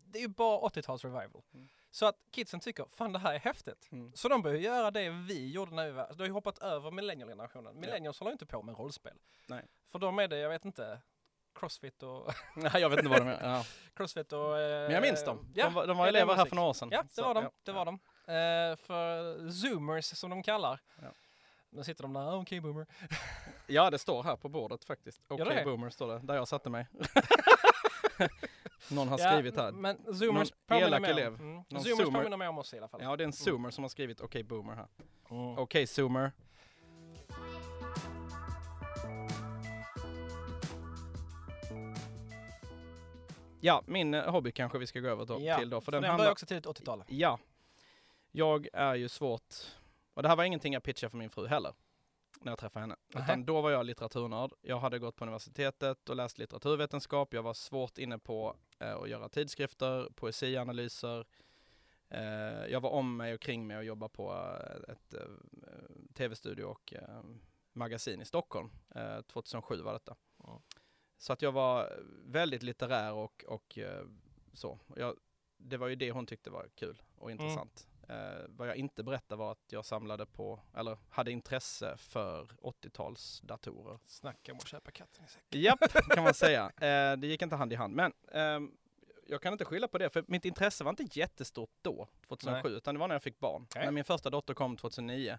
Det 0.05 0.19
är 0.19 0.23
ju 0.23 0.29
bara 0.29 0.59
80-tals 0.69 1.05
revival. 1.05 1.43
Mm. 1.55 1.69
Så 1.91 2.07
att 2.07 2.17
kidsen 2.31 2.61
tycker, 2.61 2.87
fan 2.91 3.13
det 3.13 3.19
här 3.19 3.35
är 3.35 3.39
häftigt. 3.39 3.89
Mm. 3.93 4.13
Så 4.15 4.29
de 4.29 4.43
börjar 4.43 4.61
göra 4.61 4.91
det 4.91 5.11
vi 5.11 5.51
gjorde 5.53 5.75
när 5.75 5.87
vi 5.87 5.93
var, 5.93 6.09
de 6.09 6.19
har 6.19 6.27
ju 6.27 6.33
hoppat 6.33 6.59
över 6.59 6.91
millennial-generationen. 6.91 7.81
Millennials 7.81 8.19
håller 8.19 8.33
inte 8.33 8.47
på 8.47 8.63
med 8.63 8.79
rollspel. 8.79 9.19
Nej. 9.47 9.65
För 9.89 9.99
dem 9.99 10.19
är 10.19 10.29
det, 10.29 10.39
jag 10.39 10.49
vet 10.49 10.65
inte, 10.65 11.01
crossfit 11.55 12.03
och, 12.03 12.33
Nej, 12.57 12.73
jag 12.75 12.91
vet 12.91 12.99
inte 12.99 13.11
vad 13.11 13.21
de 13.21 13.29
är. 13.29 13.49
Ja. 13.55 13.65
crossfit 13.95 14.33
och... 14.33 14.59
Eh, 14.61 14.83
Men 14.83 14.91
jag 14.93 15.03
minns 15.03 15.25
dem. 15.25 15.53
Ja, 15.55 15.65
de 15.65 15.75
var, 15.75 15.87
de 15.87 15.97
var 15.97 16.07
elever 16.09 16.35
här 16.35 16.45
för 16.45 16.57
några 16.57 16.69
år 16.69 16.73
sedan. 16.75 16.89
Ja, 16.93 17.03
det 17.03 17.09
Så, 17.15 17.23
var 17.23 17.35
de. 17.35 17.45
ja, 17.45 17.51
Det 17.63 17.71
ja. 17.71 17.77
var 17.77 17.85
de. 17.85 17.95
Eh, 18.33 18.77
för 18.77 19.51
zoomers 19.51 20.05
som 20.05 20.31
de 20.31 20.43
kallar. 20.43 20.81
Ja. 21.03 21.09
Nu 21.71 21.85
sitter 21.85 22.03
de 22.03 22.13
där, 22.13 22.21
"Ah, 22.21 22.37
okej 22.37 22.61
boomer. 22.61 22.87
Ja, 23.69 23.91
det 23.91 23.99
står 23.99 24.23
här 24.23 24.37
på 24.37 24.49
bordet 24.49 24.85
faktiskt. 24.85 25.21
Okej 25.29 25.47
det? 25.57 25.65
boomer 25.65 25.91
står 25.91 26.09
det, 26.09 26.19
där 26.19 26.35
jag 26.35 26.49
satte 26.49 26.71
mig. 26.71 26.87
Någon 28.91 29.09
har 29.09 29.19
Ja, 29.19 29.31
skrivit 29.33 29.57
här. 29.57 29.73
Men 29.73 30.15
zoomers 30.15 30.53
Någon 30.67 30.79
elak 30.83 31.09
elev. 31.09 31.35
Mm. 31.35 31.55
Någon 31.55 31.65
Zoomers 31.85 31.99
zoomer. 31.99 32.19
påminner 32.19 32.37
mer 32.37 32.49
om 32.49 32.59
oss 32.59 32.75
i 32.75 32.79
alla 32.79 32.89
fall. 32.89 33.01
Ja, 33.03 33.17
det 33.17 33.23
är 33.25 33.27
en 33.27 33.33
zoomer 33.33 33.71
som 33.71 33.85
har 33.85 33.89
skrivit 33.89 34.21
okej 34.21 34.43
boomer 34.43 34.75
här. 34.75 34.87
Mm. 35.31 35.59
Okej 35.59 35.87
zoomer. 35.87 36.33
Ja, 43.61 43.83
min 43.87 44.15
eh, 44.15 44.31
hobby 44.31 44.53
kanske 44.53 44.79
vi 44.79 44.87
ska 44.87 45.01
gå 45.01 45.09
över 45.09 45.25
då, 45.25 45.41
Ja, 45.41 45.59
till 45.59 45.71
då. 45.71 45.81
För 45.81 45.85
För 45.85 45.93
den 45.93 46.03
den 46.03 46.11
handlar... 46.11 46.25
börjar 46.25 46.33
också 46.33 46.47
tidigt 46.47 46.67
80-tal. 46.67 47.05
Ja. 47.09 47.39
Jag 48.33 48.69
är 48.73 48.95
ju 48.95 49.09
svårt, 49.09 49.55
och 50.15 50.23
det 50.23 50.29
här 50.29 50.37
var 50.37 50.45
ingenting 50.45 50.73
jag 50.73 50.83
pitchade 50.83 51.11
för 51.11 51.19
min 51.19 51.31
fru 51.31 51.47
heller, 51.47 51.73
när 52.41 52.53
jag 52.53 52.59
träffade 52.59 52.81
henne. 52.81 52.97
Utan 53.09 53.45
då 53.45 53.61
var 53.61 53.71
jag 53.71 53.87
litteraturnörd. 53.87 54.53
Jag 54.61 54.79
hade 54.79 54.99
gått 54.99 55.17
på 55.17 55.25
universitetet 55.25 56.09
och 56.09 56.17
läst 56.17 56.39
litteraturvetenskap. 56.39 57.35
Jag 57.35 57.43
var 57.43 57.55
svårt 57.55 57.99
inne 57.99 58.19
på 58.19 58.57
eh, 58.79 58.97
att 58.97 59.09
göra 59.09 59.29
tidskrifter, 59.29 60.09
poesianalyser. 60.15 61.27
Eh, 62.09 62.67
jag 62.69 62.81
var 62.81 62.91
om 62.91 63.17
mig 63.17 63.35
och 63.35 63.41
kring 63.41 63.67
mig 63.67 63.77
och 63.77 63.85
jobbade 63.85 64.13
på 64.13 64.33
eh, 64.33 64.93
ett 64.93 65.15
eh, 65.15 65.21
tv-studio 66.15 66.65
och 66.65 66.95
eh, 66.95 67.23
magasin 67.73 68.21
i 68.21 68.25
Stockholm. 68.25 68.71
Eh, 68.95 69.21
2007 69.21 69.83
var 69.83 69.93
detta. 69.93 70.17
Ja. 70.39 70.63
Så 71.19 71.33
att 71.33 71.43
jag 71.43 71.53
var 71.53 72.03
väldigt 72.25 72.63
litterär 72.63 73.13
och, 73.13 73.45
och 73.49 73.79
eh, 73.79 74.07
så. 74.53 74.79
Jag, 74.97 75.17
det 75.57 75.77
var 75.77 75.89
ju 75.89 75.97
det 75.97 76.11
hon 76.11 76.27
tyckte 76.27 76.51
var 76.51 76.69
kul 76.75 77.03
och 77.17 77.31
intressant. 77.31 77.88
Eh, 78.09 78.45
vad 78.49 78.69
jag 78.69 78.77
inte 78.77 79.03
berättade 79.03 79.39
var 79.39 79.53
att 79.53 79.65
jag 79.69 79.85
samlade 79.85 80.27
på, 80.27 80.61
eller 80.77 80.99
hade 81.11 81.31
intresse 81.33 81.97
för 81.97 82.45
80-talsdatorer. 82.45 83.99
Snacka 84.07 84.53
om 84.53 84.59
att 84.59 84.69
köpa 84.69 84.91
katten 84.91 85.25
i 85.25 85.29
säcken. 85.29 85.61
Japp, 85.61 85.93
kan 86.15 86.25
man 86.25 86.35
säga. 86.35 86.65
Eh, 86.65 87.17
det 87.17 87.27
gick 87.27 87.43
inte 87.43 87.57
hand 87.57 87.73
i 87.73 87.77
hand. 87.77 87.95
Men 87.95 88.13
ehm, 88.33 88.73
jag 89.27 89.43
kan 89.43 89.53
inte 89.53 89.65
skylla 89.65 89.89
på 89.89 89.99
det, 89.99 90.11
för 90.11 90.25
mitt 90.27 90.45
intresse 90.45 90.85
var 90.85 90.91
inte 90.91 91.19
jättestort 91.19 91.71
då, 91.83 92.09
2007, 92.29 92.69
utan 92.69 92.95
det 92.95 92.99
var 92.99 93.09
när 93.09 93.15
jag 93.15 93.23
fick 93.23 93.39
barn. 93.39 93.63
Okej. 93.63 93.85
När 93.85 93.93
min 93.93 94.05
första 94.05 94.31
dotter 94.31 94.55
kom 94.55 94.77
2009, 94.77 95.39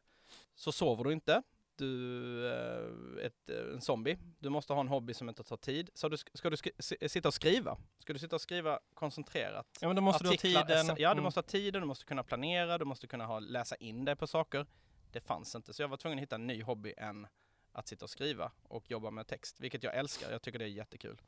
så 0.55 0.71
sover 0.71 1.03
du 1.03 1.13
inte. 1.13 1.43
Du 1.79 2.47
är 2.47 3.19
ett, 3.21 3.49
eh, 3.49 3.57
en 3.73 3.81
zombie. 3.81 4.17
Du 4.39 4.49
måste 4.49 4.73
ha 4.73 4.81
en 4.81 4.87
hobby 4.87 5.13
som 5.13 5.29
inte 5.29 5.43
tar 5.43 5.57
tid. 5.57 5.89
Så 5.93 6.09
du, 6.09 6.17
ska 6.17 6.49
du 6.49 6.55
sk- 6.55 6.71
si- 6.79 7.09
sitta 7.09 7.27
och 7.27 7.33
skriva? 7.33 7.77
Ska 7.99 8.13
du 8.13 8.19
sitta 8.19 8.35
och 8.35 8.41
skriva 8.41 8.79
koncentrerat? 8.93 9.77
Ja 9.81 9.87
men 9.87 9.95
då 9.95 10.01
måste 10.01 10.27
Artiklar, 10.29 10.65
du 10.65 10.73
ha 10.75 10.81
tiden. 10.83 10.95
Ja, 10.99 11.09
du 11.09 11.11
Mm. 11.11 11.23
måste 11.23 11.37
ha 11.37 11.43
tiden, 11.43 11.81
du 11.81 11.87
måste 11.87 12.05
kunna 12.05 12.23
planera, 12.23 12.77
du 12.77 12.85
måste 12.85 13.07
kunna 13.07 13.25
ha, 13.25 13.39
läsa 13.39 13.75
in 13.75 14.05
dig 14.05 14.15
på 14.15 14.27
saker. 14.27 14.65
Det 15.11 15.19
fanns 15.21 15.55
inte, 15.55 15.73
så 15.73 15.81
jag 15.81 15.87
var 15.87 15.97
tvungen 15.97 16.19
att 16.19 16.23
hitta 16.23 16.35
en 16.35 16.47
ny 16.47 16.63
hobby 16.63 16.93
än 16.97 17.27
att 17.71 17.87
sitta 17.87 18.05
och 18.05 18.09
skriva 18.09 18.51
och 18.63 18.91
jobba 18.91 19.11
med 19.11 19.27
text, 19.27 19.59
vilket 19.59 19.83
jag 19.83 19.95
älskar. 19.95 20.31
Jag 20.31 20.41
tycker 20.41 20.59
det 20.59 20.65
är 20.65 20.69
jättekul. 20.69 21.21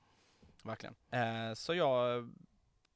Verkligen. 0.64 0.96
Eh, 1.12 1.54
så 1.54 1.74
jag 1.74 2.30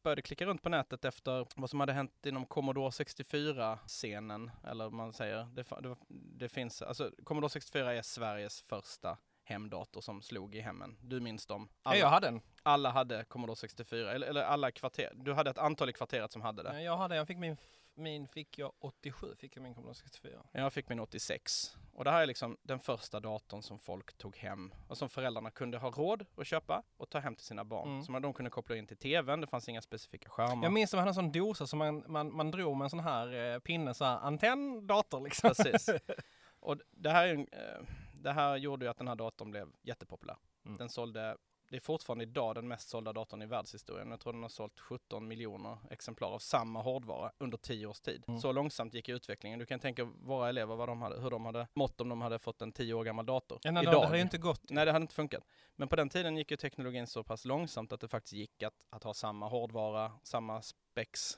började 0.05 0.21
klicka 0.21 0.45
runt 0.45 0.61
på 0.61 0.69
nätet 0.69 1.05
efter 1.05 1.47
vad 1.55 1.69
som 1.69 1.79
hade 1.79 1.93
hänt 1.93 2.25
inom 2.25 2.45
Commodore 2.45 2.89
64-scenen, 2.89 4.51
eller 4.67 4.89
man 4.89 5.13
säger. 5.13 5.43
Det, 5.53 5.63
det, 5.81 5.95
det 6.09 6.49
finns, 6.49 6.81
alltså 6.81 7.11
Commodore 7.23 7.49
64 7.49 7.93
är 7.93 8.01
Sveriges 8.01 8.61
första 8.61 9.17
hemdator 9.43 10.01
som 10.01 10.21
slog 10.21 10.55
i 10.55 10.59
hemmen. 10.59 10.97
Du 11.01 11.19
minns 11.19 11.45
dem? 11.45 11.69
Ja, 11.83 11.95
jag 11.95 12.07
hade 12.07 12.27
en. 12.27 12.41
alla 12.63 12.89
hade 12.89 13.23
Commodore 13.23 13.55
64, 13.55 14.11
eller, 14.11 14.27
eller 14.27 14.43
alla 14.43 14.71
kvarter. 14.71 15.11
Du 15.15 15.33
hade 15.33 15.49
ett 15.49 15.57
antal 15.57 15.89
i 15.89 15.93
kvarteret 15.93 16.31
som 16.31 16.41
hade 16.41 16.63
det. 16.63 16.73
Ja, 16.73 16.81
Jag 16.81 16.97
hade, 16.97 17.15
jag 17.15 17.27
fick 17.27 17.37
min, 17.37 17.57
min 17.97 18.27
fick 18.27 18.60
jag 18.60 18.71
87, 18.79 19.36
fick 19.36 19.55
jag 19.55 19.63
min 19.63 19.73
Commodore 19.73 19.95
64. 19.95 20.43
Jag 20.51 20.73
fick 20.73 20.89
min 20.89 20.99
86. 20.99 21.77
Och 21.93 22.03
det 22.03 22.12
här 22.12 22.21
är 22.21 22.25
liksom 22.25 22.58
den 22.62 22.79
första 22.79 23.19
datorn 23.19 23.62
som 23.62 23.79
folk 23.79 24.17
tog 24.17 24.38
hem 24.38 24.73
och 24.88 24.97
som 24.97 25.10
föräldrarna 25.10 25.51
kunde 25.51 25.77
ha 25.77 25.89
råd 25.89 26.25
att 26.38 26.47
köpa 26.47 26.84
och 26.97 27.10
ta 27.10 27.19
hem 27.19 27.36
till 27.36 27.45
sina 27.45 27.63
barn. 27.63 27.89
Mm. 27.89 28.03
Som 28.03 28.21
de 28.21 28.34
kunde 28.34 28.51
koppla 28.51 28.75
in 28.75 28.88
till 28.88 28.97
tvn, 28.97 29.41
det 29.41 29.47
fanns 29.47 29.69
inga 29.69 29.81
specifika 29.81 30.29
skärmar. 30.29 30.63
Jag 30.63 30.73
minns 30.73 30.93
att 30.93 30.97
man 30.97 30.99
hade 30.99 31.10
en 31.10 31.15
sån 31.15 31.31
dosa 31.31 31.67
som 31.67 31.79
man, 31.79 32.03
man, 32.08 32.36
man 32.36 32.51
drog 32.51 32.77
med 32.77 32.86
en 32.86 32.89
sån 32.89 32.99
här 32.99 33.53
eh, 33.53 33.60
pinne, 33.60 33.93
så 33.93 34.05
här 34.05 34.17
antenn, 34.17 34.88
dator 34.88 35.21
liksom. 35.21 35.49
Precis. 35.49 35.89
Och 36.60 36.77
det 36.91 37.10
här, 37.10 37.47
eh, 37.51 37.86
det 38.13 38.31
här 38.31 38.58
gjorde 38.58 38.86
ju 38.86 38.91
att 38.91 38.97
den 38.97 39.08
här 39.08 39.15
datorn 39.15 39.51
blev 39.51 39.67
jättepopulär. 39.81 40.38
Mm. 40.65 40.77
Den 40.77 40.89
sålde, 40.89 41.38
det 41.69 41.75
är 41.75 41.80
fortfarande 41.80 42.23
idag 42.23 42.56
den 42.56 42.67
mest 42.67 42.89
sålda 42.89 43.13
datorn 43.13 43.41
i 43.41 43.45
världshistorien. 43.45 44.10
Jag 44.10 44.19
tror 44.19 44.34
den 44.34 44.41
har 44.41 44.49
sålt 44.49 44.80
17 44.80 45.28
miljoner 45.28 45.78
exemplar 45.89 46.28
av 46.28 46.39
samma 46.39 46.82
hårdvara 46.82 47.32
under 47.38 47.58
10 47.58 47.88
års 47.88 47.99
tid. 47.99 48.23
Mm. 48.28 48.39
Så 48.39 48.51
långsamt 48.51 48.93
gick 48.93 49.10
utvecklingen. 49.10 49.60
Du 49.60 49.65
kan 49.65 49.80
tänka 49.80 50.04
våra 50.04 50.49
elever 50.49 50.88
de 50.88 51.01
hade, 51.01 51.21
hur 51.21 51.30
de 51.30 51.45
hade 51.45 51.67
mått 51.73 52.01
om 52.01 52.10
de 52.10 52.21
hade 52.21 52.39
fått 52.39 52.62
en 52.62 52.71
10 52.71 52.93
år 52.93 53.04
gammal 53.04 53.25
dator. 53.25 53.60
Ja, 53.63 53.71
nej, 53.71 53.84
idag. 53.84 54.01
Det 54.01 54.08
hade 54.08 54.19
inte 54.19 54.38
gått. 54.38 54.69
Nej, 54.69 54.86
det 54.86 54.91
hade 54.91 55.04
inte 55.04 55.15
funkat. 55.15 55.43
Men 55.75 55.88
på 55.88 55.95
den 55.95 56.10
tiden 56.10 56.38
gick 56.38 56.51
ju 56.51 56.58
teknologin 56.58 57.08
så 57.08 57.23
pass 57.23 57.45
långsamt 57.45 57.91
att 57.91 58.01
det 58.01 58.08
faktiskt 58.08 58.34
gick 58.34 58.63
att, 58.63 58.86
att 58.89 59.04
ha 59.04 59.13
samma 59.13 59.47
hårdvara, 59.47 60.12
samma 60.23 60.62
specs. 60.62 61.38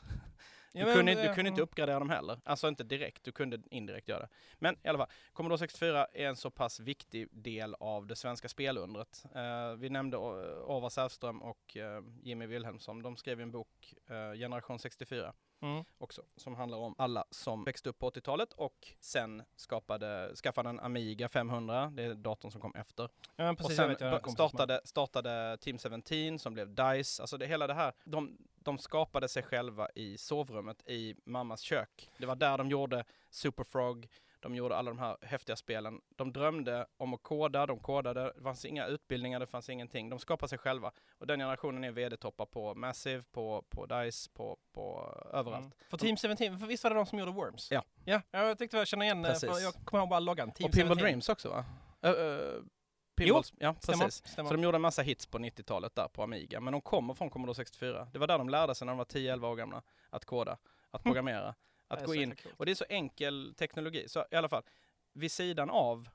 Du, 0.78 0.90
Ja, 0.90 0.94
kunde, 0.96 1.14
du 1.14 1.22
eh, 1.22 1.34
kunde 1.36 1.50
inte 1.50 1.60
mm. 1.60 1.64
uppgradera 1.64 2.00
dem 2.00 2.10
heller. 2.10 2.40
Alltså 2.44 2.68
inte 2.68 2.84
direkt, 2.84 3.24
du 3.24 3.32
kunde 3.32 3.60
indirekt 3.72 4.08
göra 4.08 4.20
det. 4.20 4.30
Men 4.56 4.76
i 4.84 4.88
alla 4.88 4.98
fall, 4.98 5.08
Commodore 5.34 5.58
64 5.60 6.06
är 6.14 6.28
en 6.28 6.36
så 6.36 6.52
pass 6.52 6.80
viktig 6.80 7.28
del 7.32 7.76
av 7.80 8.08
det 8.08 8.16
svenska 8.16 8.50
spelundret. 8.50 9.24
Eh, 9.36 9.74
vi 9.78 9.90
nämnde 9.90 10.18
uh, 10.18 10.24
Orvar 10.24 10.90
Sävström 10.90 11.42
och 11.42 11.78
eh, 11.78 12.02
Jimmy 12.22 12.46
Wilhelmsson. 12.46 13.02
De 13.02 13.18
skrev 13.18 13.42
en 13.42 13.52
bok, 13.52 13.94
eh, 14.08 14.34
Generation 14.34 14.80
64 14.80 15.34
Mm. 15.62 15.84
också, 15.98 16.22
som 16.36 16.56
handlar 16.56 16.78
om 16.78 16.96
alla 16.98 17.26
som 17.32 17.64
växte 17.64 17.90
upp 17.90 18.00
på 18.00 18.10
80-talet 18.10 18.54
och 18.54 18.88
sen 19.00 19.44
skapade, 19.56 20.36
skaffade 20.36 20.70
en 20.70 20.80
Amiga 20.80 21.30
500, 21.30 21.92
det 21.96 22.04
är 22.04 22.14
datorn 22.16 22.52
som 22.52 22.62
kom 22.62 22.76
efter. 22.76 23.10
Ja, 23.36 23.56
precis, 23.58 23.66
och 23.66 23.72
jag 23.72 23.76
sen 23.78 23.90
vet, 23.90 24.02
jag 24.02 24.22
som 24.22 24.36
har- 24.38 24.50
startade, 24.50 24.82
startade 24.84 25.58
Team 25.62 25.78
17 25.78 26.40
som 26.40 26.54
blev 26.54 26.76
DICE, 26.76 27.24
alltså 27.24 27.38
det 27.38 27.46
hela 27.46 27.68
det 27.68 27.74
här, 27.74 27.94
de, 28.04 28.38
de 28.68 28.78
skapade 28.78 29.28
sig 29.28 29.44
själva 29.44 29.88
i 29.96 30.18
sovrummet 30.18 30.90
i 30.90 31.16
mammas 31.26 31.62
kök. 31.62 32.10
Det 32.18 32.26
var 32.26 32.36
där 32.36 32.58
de 32.58 32.70
gjorde 32.70 33.04
Superfrog, 33.30 34.08
de 34.40 34.56
gjorde 34.56 34.76
alla 34.76 34.92
de 34.92 35.00
här 35.00 35.18
häftiga 35.22 35.56
spelen. 35.56 36.02
De 36.16 36.34
drömde 36.34 36.88
om 36.98 37.14
att 37.14 37.24
koda, 37.24 37.66
de 37.66 37.80
kodade, 37.80 38.34
det 38.36 38.42
fanns 38.42 38.66
inga 38.66 38.86
utbildningar, 38.86 39.40
det 39.40 39.48
fanns 39.48 39.70
ingenting. 39.70 40.10
De 40.10 40.20
skapade 40.20 40.50
sig 40.50 40.58
själva. 40.58 40.92
Och 41.18 41.28
den 41.28 41.40
generationen 41.40 41.84
är 41.84 41.92
vd-toppar 41.92 42.46
på 42.46 42.76
Massive, 42.76 43.24
på, 43.32 43.66
på 43.70 43.86
DICE, 43.86 44.30
på, 44.34 44.58
på 44.74 45.14
överallt. 45.34 45.66
Mm. 45.66 45.78
För 45.90 45.98
Team 45.98 46.18
17, 46.18 46.60
för 46.60 46.68
visst 46.68 46.84
var 46.84 46.92
det 46.92 46.96
de 46.96 47.06
som 47.06 47.20
gjorde 47.20 47.32
Worms? 47.32 47.72
Ja. 47.72 47.84
Ja, 48.06 48.22
jag 48.32 48.58
tyckte 48.58 48.78
jag 48.78 48.88
känner 48.88 49.06
igen 49.06 49.24
Precis. 49.24 49.62
jag 49.62 49.74
kommer 49.86 50.02
ihåg 50.02 50.10
bara 50.10 50.20
loggan. 50.20 50.52
Team 50.52 50.70
och 50.70 50.74
Pinball 50.74 50.98
17. 50.98 51.04
Dreams 51.04 51.30
också 51.30 51.50
va? 51.50 51.66
Uh, 52.06 52.12
uh, 52.12 52.64
Pinballs, 53.18 53.54
ja 53.60 53.76
Stämmer, 53.80 54.06
precis. 54.06 54.28
stämmer. 54.32 54.50
Så 54.50 54.56
de 54.56 54.64
gjorde 54.64 54.78
en 54.78 54.82
massa 54.82 55.02
hits 55.02 55.26
på 55.26 55.38
90-talet 55.40 55.96
där 55.96 56.08
på 56.08 56.24
Amiga. 56.24 56.60
Men 56.60 56.72
de 56.72 56.82
kommer 56.82 57.14
från 57.14 57.30
Commodore 57.30 57.56
64. 57.56 58.08
Det 58.14 58.20
var 58.20 58.28
där 58.28 58.38
de 58.38 58.50
lärde 58.50 58.76
sig 58.76 58.86
när 58.86 58.92
de 58.92 58.98
var 58.98 59.06
10-11 59.06 59.46
år 59.48 59.56
gamla. 59.56 59.82
Att 60.10 60.26
koda, 60.26 60.58
att 60.92 61.04
programmera, 61.04 61.56
att 61.88 62.00
Det 62.00 62.04
är 62.06 62.08
gå 62.08 62.16
in. 62.16 62.36
Och 62.58 62.66
det 62.66 62.72
är 62.72 62.76
så 62.76 62.86
enkel 62.90 63.54
teknologi. 63.58 64.10
Så 64.10 64.26
i 64.32 64.36
alla 64.36 64.50
fall, 64.50 64.64
vid 65.14 65.32
sidan 65.32 65.70
av 65.70 66.10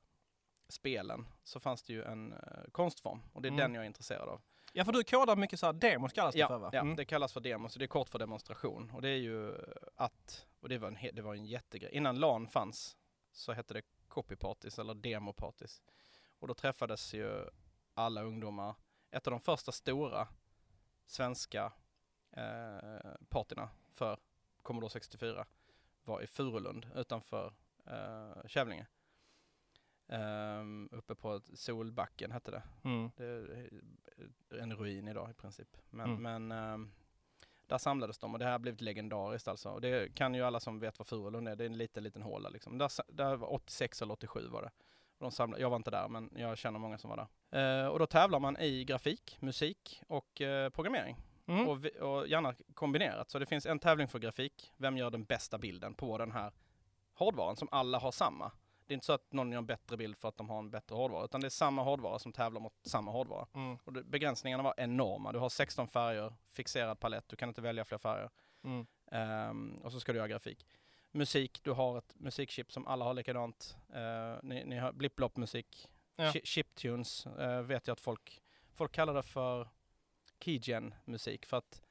spelen 0.69 1.29
så 1.45 1.61
fanns 1.61 1.83
det 1.83 1.93
ju 1.93 2.03
en 2.05 2.33
eh, 2.33 2.39
konstform. 2.73 3.23
Och 3.33 3.43
det 3.43 3.49
är 3.49 3.51
Mm. 3.51 3.59
den 3.61 3.75
jag 3.75 3.83
är 3.83 3.87
intresserad 3.87 4.29
av. 4.29 4.41
Ja, 4.73 4.85
för 4.85 4.93
du 4.93 5.05
kodar 5.05 5.37
mycket 5.37 5.61
så 5.61 5.67
här 5.67 5.73
demos 5.73 6.13
kallas 6.13 6.35
det 6.35 6.47
för 6.47 6.55
Ja, 6.55 6.59
va? 6.59 6.71
ja 6.73 6.81
Mm. 6.81 6.97
det 6.97 7.05
kallas 7.05 7.33
för 7.33 7.41
demo, 7.41 7.69
så 7.69 7.79
det 7.79 7.85
är 7.85 7.87
kort 7.87 8.09
för 8.09 8.19
demonstration. 8.19 8.91
Och 8.95 9.03
det 9.03 9.09
är 9.09 9.17
ju 9.17 9.55
att, 9.97 10.47
och 10.61 10.69
det 10.69 10.79
var 10.79 10.89
en, 10.89 10.99
det 11.13 11.23
var 11.23 11.35
en 11.35 11.47
jättegrej. 11.47 11.91
Innan 11.93 12.19
LAN 12.21 12.47
fanns 12.49 12.97
så 13.33 13.53
hette 13.53 13.75
det 13.75 13.83
copy 14.09 14.37
parties 14.37 14.79
eller 14.79 14.95
demo 14.95 15.33
parties. 15.33 15.83
Och 16.43 16.49
då 16.49 16.55
träffades 16.55 17.15
ju 17.15 17.45
alla 17.95 18.23
ungdomar. 18.23 18.75
Ett 19.11 19.27
av 19.27 19.31
de 19.31 19.41
första 19.41 19.73
stora 19.73 20.29
svenska 21.07 21.73
eh, 22.31 23.13
partyna 23.29 23.69
för 23.93 24.19
Commodore 24.63 24.91
64 24.91 25.47
var 26.05 26.21
i 26.21 26.27
Furulund 26.27 26.87
utanför 26.95 27.55
eh, 27.87 28.47
Kävlinge. 28.49 28.87
Um, 30.07 30.89
uppe 30.93 31.15
på 31.15 31.41
Solbacken 31.55 32.31
hette 32.31 32.51
det. 32.51 32.63
Mm. 32.85 33.11
Det 33.17 33.25
är 33.25 33.71
en 34.59 34.77
ruin 34.77 35.09
idag 35.09 35.31
i 35.31 35.35
princip. 35.35 35.77
Men, 35.91 36.11
Mm. 36.11 36.23
men 36.23 36.53
ehm, 36.59 36.93
där 37.67 37.79
samlades 37.79 38.19
de 38.19 38.33
och 38.33 38.39
det 38.39 38.45
här 38.45 38.53
har 38.53 38.59
blivit 38.59 38.81
legendariskt 38.81 39.49
alltså. 39.49 39.69
Och 39.71 39.81
det 39.81 40.15
kan 40.15 40.35
ju 40.35 40.43
alla 40.43 40.61
som 40.61 40.79
vet 40.81 40.99
vad 40.99 41.07
Furulund 41.07 41.49
är, 41.49 41.57
det 41.57 41.65
är 41.65 41.67
en 41.67 41.79
liten, 41.79 42.03
liten 42.05 42.23
håla 42.23 42.49
liksom. 42.49 42.79
Där, 42.79 42.91
där 43.13 43.37
var 43.37 43.53
86 43.53 44.03
eller 44.03 44.13
87 44.13 44.49
var 44.49 44.63
det. 44.63 44.71
Och 45.23 45.31
de 45.31 45.33
samlade, 45.33 45.63
jag 45.63 45.71
var 45.71 45.77
inte 45.77 45.91
där 45.91 46.09
men 46.09 46.31
jag 46.37 46.59
känner 46.59 46.79
många 46.79 46.99
som 46.99 47.11
var 47.11 47.29
där. 47.51 47.83
Eh, 47.83 47.89
och 47.89 47.99
då 47.99 48.07
tävlar 48.07 48.39
man 48.39 48.57
i 48.61 48.85
grafik, 48.85 49.37
musik 49.41 50.03
och 50.09 50.41
eh, 50.41 50.69
programmering. 50.71 51.17
Mm. 51.47 51.69
Och, 51.69 51.85
vi, 51.85 51.91
och 52.01 52.29
gärna 52.29 52.55
kombinerat. 52.75 53.31
Så 53.31 53.39
det 53.39 53.47
finns 53.47 53.67
en 53.67 53.79
tävling 53.79 54.09
för 54.09 54.19
grafik. 54.19 54.73
Vem 54.77 54.97
gör 54.97 55.11
den 55.11 55.25
bästa 55.25 55.59
bilden 55.59 55.95
på 55.95 56.19
den 56.19 56.33
här 56.33 56.53
hårdvaran 57.15 57.57
som 57.57 57.69
alla 57.71 57.99
har 57.99 58.11
samma? 58.11 58.53
Det 58.87 58.93
är 58.93 58.95
inte 58.95 59.07
så 59.07 59.13
att 59.13 59.33
någon 59.33 59.53
gör 59.53 59.59
en 59.59 59.67
bättre 59.67 59.97
bild 59.97 60.17
för 60.17 60.29
att 60.29 60.37
de 60.37 60.51
har 60.51 60.59
en 60.59 60.71
bättre 60.71 60.95
hårdvara, 60.95 61.25
utan 61.25 61.41
det 61.41 61.47
är 61.47 61.51
samma 61.51 61.83
hårdvara 61.83 62.19
som 62.19 62.33
tävlar 62.33 62.61
mot 62.61 62.75
samma 62.83 63.11
hårdvara. 63.11 63.47
Mm. 63.55 63.79
Och 63.85 63.93
det, 63.93 64.05
begränsningarna 64.05 64.63
var 64.63 64.75
enorma. 64.77 65.33
Du 65.33 65.39
har 65.39 65.49
16 65.49 65.89
färger, 65.89 66.35
fixerad 66.49 67.01
palett, 67.01 67.29
du 67.29 67.37
kan 67.37 67.49
inte 67.49 67.61
välja 67.61 67.85
fler 67.85 67.99
färger. 67.99 68.31
Mm. 68.65 68.87
Ehm, 69.13 69.81
och 69.83 69.93
så 69.93 70.01
ska 70.01 70.13
du 70.13 70.17
göra 70.19 70.29
grafik. 70.29 70.67
Musik, 71.13 71.61
du 71.63 71.71
har 71.73 71.99
ett 71.99 72.15
musikchip 72.19 72.73
som 72.73 72.87
alla 72.87 73.05
har 73.05 73.15
likadant. 73.15 73.77
Uh, 73.95 74.39
ni, 74.43 74.65
ni 74.65 74.77
har 74.79 74.93
blipp 74.93 75.37
musik 75.37 75.89
Ja. 76.17 76.25
Chi- 76.31 76.45
Chiptunes 76.45 77.27
eh, 77.27 77.61
vet 77.63 77.87
jag 77.87 77.93
att 77.93 78.01
folk, 78.01 78.43
folk 78.75 78.93
kallar 78.93 79.15
det 79.15 79.23
för 79.23 79.69
keygen 80.41 80.95
musik 81.05 81.47
för 81.47 81.57
att 81.57 81.83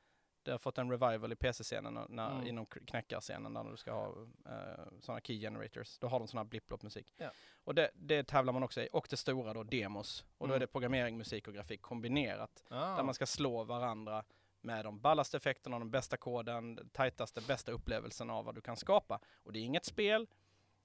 det 0.43 0.51
har 0.51 0.57
fått 0.57 0.77
en 0.77 0.89
revival 0.91 1.31
i 1.31 1.35
PC-scenen 1.35 1.99
när, 2.09 2.31
Mm. 2.31 2.47
inom 2.47 2.65
knäckarscenen 2.65 3.53
där 3.53 3.63
du 3.63 3.77
ska 3.77 3.91
ha 3.93 4.07
uh, 4.09 4.99
sådana 4.99 5.21
key 5.21 5.39
generators. 5.39 5.97
Då 5.99 6.07
har 6.07 6.19
de 6.19 6.27
sån 6.27 6.37
här 6.37 6.43
blipp 6.45 6.83
musik. 6.83 7.13
Ja. 7.17 7.31
Och 7.63 7.75
det, 7.75 7.91
det 7.93 8.23
tävlar 8.23 8.53
man 8.53 8.63
också 8.63 8.81
i. 8.81 8.89
Och 8.93 9.07
det 9.09 9.17
stora 9.17 9.53
då, 9.53 9.63
demos. 9.63 10.25
Och 10.37 10.47
då 10.47 10.53
är 10.53 10.57
Mm. 10.57 10.59
det 10.59 10.67
programmering, 10.67 11.17
musik 11.17 11.47
och 11.47 11.53
grafik 11.53 11.81
kombinerat. 11.81 12.63
Ah. 12.69 12.95
Där 12.95 13.03
man 13.03 13.13
ska 13.13 13.25
slå 13.25 13.63
varandra 13.63 14.23
med 14.61 14.85
de 14.85 14.99
ballaste 14.99 15.37
effekterna, 15.37 15.79
den 15.79 15.91
bästa 15.91 16.17
koden, 16.17 16.75
den 16.75 16.89
tajtaste, 16.89 17.41
bästa 17.41 17.71
upplevelsen 17.71 18.29
av 18.29 18.45
vad 18.45 18.55
du 18.55 18.61
kan 18.61 18.77
skapa. 18.77 19.19
Och 19.35 19.53
det 19.53 19.59
är 19.59 19.63
inget 19.63 19.85
spel, 19.85 20.27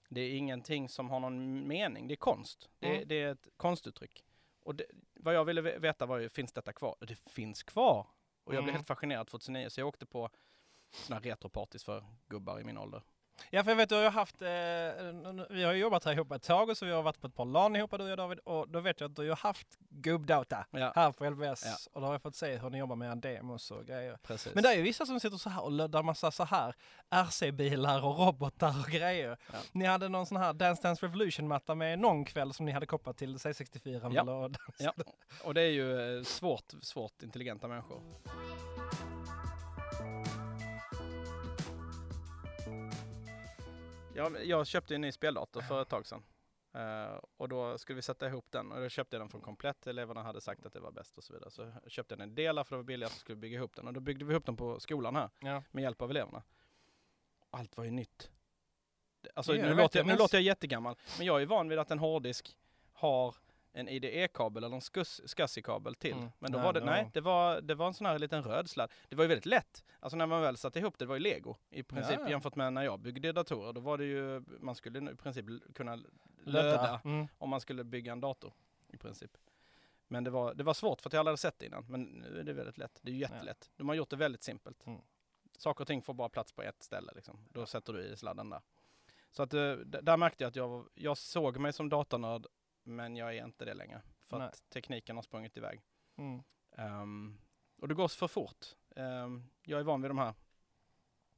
det 0.08 0.20
är 0.20 0.36
ingenting 0.36 0.88
som 0.88 1.10
har 1.10 1.20
någon 1.20 1.68
mening, 1.68 2.08
det 2.08 2.14
är 2.14 2.16
konst. 2.16 2.68
Det, 2.78 2.86
Mm. 2.96 3.08
det 3.08 3.22
är 3.22 3.32
ett 3.32 3.48
konstuttryck. 3.56 4.24
Och 4.62 4.74
det, 4.74 4.84
vad 5.14 5.34
jag 5.34 5.44
ville 5.44 5.60
ve- 5.60 5.78
veta 5.78 6.06
var 6.06 6.18
ju, 6.18 6.28
finns 6.28 6.52
detta 6.52 6.72
kvar? 6.72 6.96
Och 7.00 7.06
det 7.06 7.14
finns 7.30 7.62
kvar! 7.62 8.06
Och 8.44 8.54
jag 8.54 8.62
blev 8.64 8.68
Mm. 8.68 8.74
helt 8.74 8.86
fascinerad 8.86 9.26
2009, 9.26 9.70
så 9.70 9.80
jag 9.80 9.88
åkte 9.88 10.06
på 10.06 10.30
sådana 10.90 11.20
retropartys 11.24 11.84
för 11.84 12.04
gubbar 12.26 12.60
i 12.60 12.64
min 12.64 12.78
ålder. 12.78 13.02
Ja, 13.50 13.64
för 13.64 13.70
jag 13.70 13.76
vet 13.76 13.88
du 13.88 13.94
har 13.94 14.02
ju 14.02 14.08
haft, 14.08 14.42
eh, 14.42 14.48
vi 15.50 15.64
har 15.64 15.72
ju 15.72 15.78
jobbat 15.78 16.04
här 16.04 16.12
ihop 16.12 16.32
ett 16.32 16.42
tag 16.42 16.70
och 16.70 16.76
så 16.78 16.86
vi 16.86 16.92
har 16.92 17.02
varit 17.02 17.20
på 17.20 17.26
ett 17.26 17.34
par 17.34 17.44
LAN 17.44 17.76
ihop 17.76 17.90
du 17.90 18.04
och 18.04 18.10
jag 18.10 18.18
David 18.18 18.38
och 18.38 18.68
då 18.68 18.80
vet 18.80 19.00
jag 19.00 19.10
att 19.10 19.16
du 19.16 19.28
har 19.28 19.36
haft 19.36 19.66
gubbdata 19.90 20.66
Ja, 20.70 20.92
här 20.96 21.12
på 21.12 21.30
LBS 21.30 21.62
Ja. 21.66 21.76
och 21.92 22.00
då 22.00 22.06
har 22.06 22.14
jag 22.14 22.22
fått 22.22 22.34
se 22.34 22.56
hur 22.56 22.70
ni 22.70 22.78
jobbar 22.78 22.96
med 22.96 23.18
demos 23.18 23.70
och 23.70 23.86
grejer. 23.86 24.18
precis. 24.22 24.54
Men 24.54 24.62
det 24.62 24.68
är 24.68 24.74
ju 24.76 24.82
vissa 24.82 25.06
som 25.06 25.20
sitter 25.20 25.36
så 25.36 25.50
här 25.50 25.62
och 25.64 25.70
löddar 25.72 26.02
massa 26.02 26.30
så 26.30 26.44
här 26.44 26.74
RC-bilar 27.10 28.04
och 28.04 28.18
robotar 28.18 28.68
och 28.84 28.90
grejer. 28.92 29.36
Ja. 29.52 29.58
Ni 29.72 29.84
hade 29.84 30.08
någon 30.08 30.26
sån 30.26 30.36
här 30.36 30.52
Dance 30.52 30.82
Dance 30.82 31.06
Revolution-matta 31.06 31.74
med 31.74 31.98
någon 31.98 32.24
kväll 32.24 32.52
som 32.54 32.66
ni 32.66 32.72
hade 32.72 32.86
kopplat 32.86 33.16
till 33.16 33.36
C64 33.36 34.12
Ja. 34.14 34.20
eller 34.22 34.50
Ja. 34.78 34.92
Och 35.44 35.54
det 35.54 35.60
är 35.62 35.70
ju 35.70 36.18
eh, 36.18 36.22
svårt, 36.24 36.72
svårt 36.82 37.22
intelligenta 37.22 37.68
människor. 37.68 38.02
Ja, 44.16 44.28
men 44.28 44.48
jag 44.48 44.66
köpte 44.66 44.94
en 44.94 45.00
ny 45.00 45.12
speldator 45.12 45.60
för 45.60 45.82
ett 45.82 45.88
tag 45.88 46.06
sedan. 46.06 46.22
Eh, 46.74 47.20
och 47.36 47.48
då 47.48 47.78
skulle 47.78 47.96
vi 47.96 48.02
sätta 48.02 48.26
ihop 48.26 48.46
den 48.50 48.72
och 48.72 48.80
då 48.80 48.88
köpte 48.88 49.16
jag 49.16 49.20
den 49.20 49.28
från 49.28 49.40
Komplett. 49.40 49.86
Eleverna 49.86 50.22
hade 50.22 50.40
sagt 50.40 50.66
att 50.66 50.72
det 50.72 50.80
var 50.80 50.90
bäst 50.90 51.18
och 51.18 51.24
så 51.24 51.32
vidare. 51.32 51.50
Så 51.50 51.72
jag 51.82 51.90
köpte 51.92 52.12
jag 52.12 52.18
den 52.18 52.30
i 52.30 52.34
delar 52.34 52.64
för 52.64 52.76
det 52.76 52.82
var 52.82 52.84
billigast 52.84 53.14
och 53.14 53.20
skulle 53.20 53.36
bygga 53.36 53.58
ihop 53.58 53.76
den. 53.76 53.86
Och 53.86 53.92
då 53.92 54.00
byggde 54.00 54.24
vi 54.24 54.32
ihop 54.32 54.46
den 54.46 54.56
på 54.56 54.80
skolan 54.80 55.16
här 55.16 55.30
Ja. 55.40 55.62
med 55.70 55.82
hjälp 55.82 56.02
av 56.02 56.10
eleverna. 56.10 56.42
Allt 57.50 57.76
var 57.76 57.84
ju 57.84 57.90
nytt. 57.90 58.30
Alltså 59.34 59.54
jag 59.56 59.62
nu, 59.62 59.68
vet, 59.68 59.76
låter 59.76 59.98
jag, 59.98 60.06
jag 60.06 60.12
nu 60.12 60.18
låter 60.18 60.36
jag 60.36 60.42
jättegammal, 60.42 60.96
men 61.18 61.26
jag 61.26 61.42
är 61.42 61.46
van 61.46 61.68
vid 61.68 61.78
att 61.78 61.90
en 61.90 61.98
hårddisk 61.98 62.56
har 62.92 63.34
en 63.76 63.88
IDE-kabel 63.88 64.64
eller 64.64 64.76
en 64.76 64.80
SCSI-kabel 65.26 65.94
till. 65.94 66.12
Mm. 66.12 66.28
Men 66.38 66.52
då 66.52 66.58
Nej, 66.58 66.66
var 66.66 66.72
det, 66.72 66.84
nej, 66.84 67.10
det 67.12 67.20
var, 67.20 67.60
det 67.60 67.74
var 67.74 67.86
en 67.86 67.94
sån 67.94 68.06
här 68.06 68.18
liten 68.18 68.42
röd 68.42 68.70
sladd. 68.70 68.92
Det 69.08 69.16
var 69.16 69.24
ju 69.24 69.28
väldigt 69.28 69.46
lätt. 69.46 69.84
Alltså 70.00 70.16
när 70.16 70.26
man 70.26 70.42
väl 70.42 70.56
satte 70.56 70.78
ihop 70.78 70.98
det, 70.98 71.04
det 71.04 71.08
var 71.08 71.16
ju 71.16 71.20
lego 71.20 71.56
i 71.70 71.82
princip 71.82 72.18
Ja. 72.22 72.30
jämfört 72.30 72.54
med 72.56 72.72
när 72.72 72.82
jag 72.82 73.00
byggde 73.00 73.32
datorer. 73.32 73.72
Då 73.72 73.80
var 73.80 73.98
det 73.98 74.04
ju, 74.04 74.44
man 74.60 74.74
skulle 74.74 75.12
i 75.12 75.14
princip 75.16 75.46
kunna 75.74 75.98
löda 76.44 77.00
Mm. 77.04 77.26
om 77.38 77.48
man 77.50 77.60
skulle 77.60 77.84
bygga 77.84 78.12
en 78.12 78.20
dator 78.20 78.52
i 78.88 78.96
princip. 78.96 79.30
Men 80.08 80.24
det 80.24 80.30
var, 80.30 80.54
det 80.54 80.64
var 80.64 80.74
svårt 80.74 81.00
för 81.00 81.08
att 81.08 81.12
jag 81.12 81.20
aldrig 81.20 81.30
hade 81.32 81.38
sett 81.38 81.58
det 81.58 81.66
innan. 81.66 81.84
Men 81.88 82.02
nu 82.02 82.40
är 82.40 82.44
det 82.44 82.52
väldigt 82.52 82.78
lätt. 82.78 82.98
Det 83.02 83.10
är 83.10 83.14
ju 83.14 83.20
jättelätt. 83.20 83.70
De 83.76 83.88
har 83.88 83.96
gjort 83.96 84.10
det 84.10 84.16
väldigt 84.16 84.42
simpelt. 84.42 84.86
Mm. 84.86 85.00
Saker 85.58 85.80
och 85.84 85.86
ting 85.88 86.02
får 86.02 86.14
bara 86.14 86.28
plats 86.28 86.52
på 86.52 86.62
ett 86.62 86.82
ställe 86.82 87.12
liksom. 87.14 87.38
Då 87.52 87.66
sätter 87.66 87.92
du 87.92 88.02
i 88.04 88.16
sladden 88.16 88.50
där. 88.50 88.60
Så 89.30 89.42
att 89.42 89.54
eh, 89.54 89.72
där 89.76 90.16
märkte 90.16 90.44
jag 90.44 90.48
att 90.48 90.56
jag, 90.56 90.88
jag 90.94 91.16
såg 91.18 91.58
mig 91.58 91.72
som 91.72 91.88
datanörd 91.88 92.46
men 92.86 93.16
jag 93.16 93.36
är 93.36 93.44
inte 93.44 93.64
det 93.64 93.74
längre. 93.74 94.02
För 94.24 94.38
Nej. 94.38 94.46
att 94.48 94.70
tekniken 94.70 95.16
har 95.16 95.22
sprungit 95.22 95.56
iväg. 95.56 95.82
Mm. 96.16 96.42
Ehm, 96.76 97.38
och 97.76 97.88
det 97.88 97.94
går 97.94 98.08
för 98.08 98.28
fort. 98.28 98.66
Ehm, 98.96 99.42
jag 99.62 99.80
är 99.80 99.84
van 99.84 100.02
vid 100.02 100.10
de 100.10 100.18
här. 100.18 100.34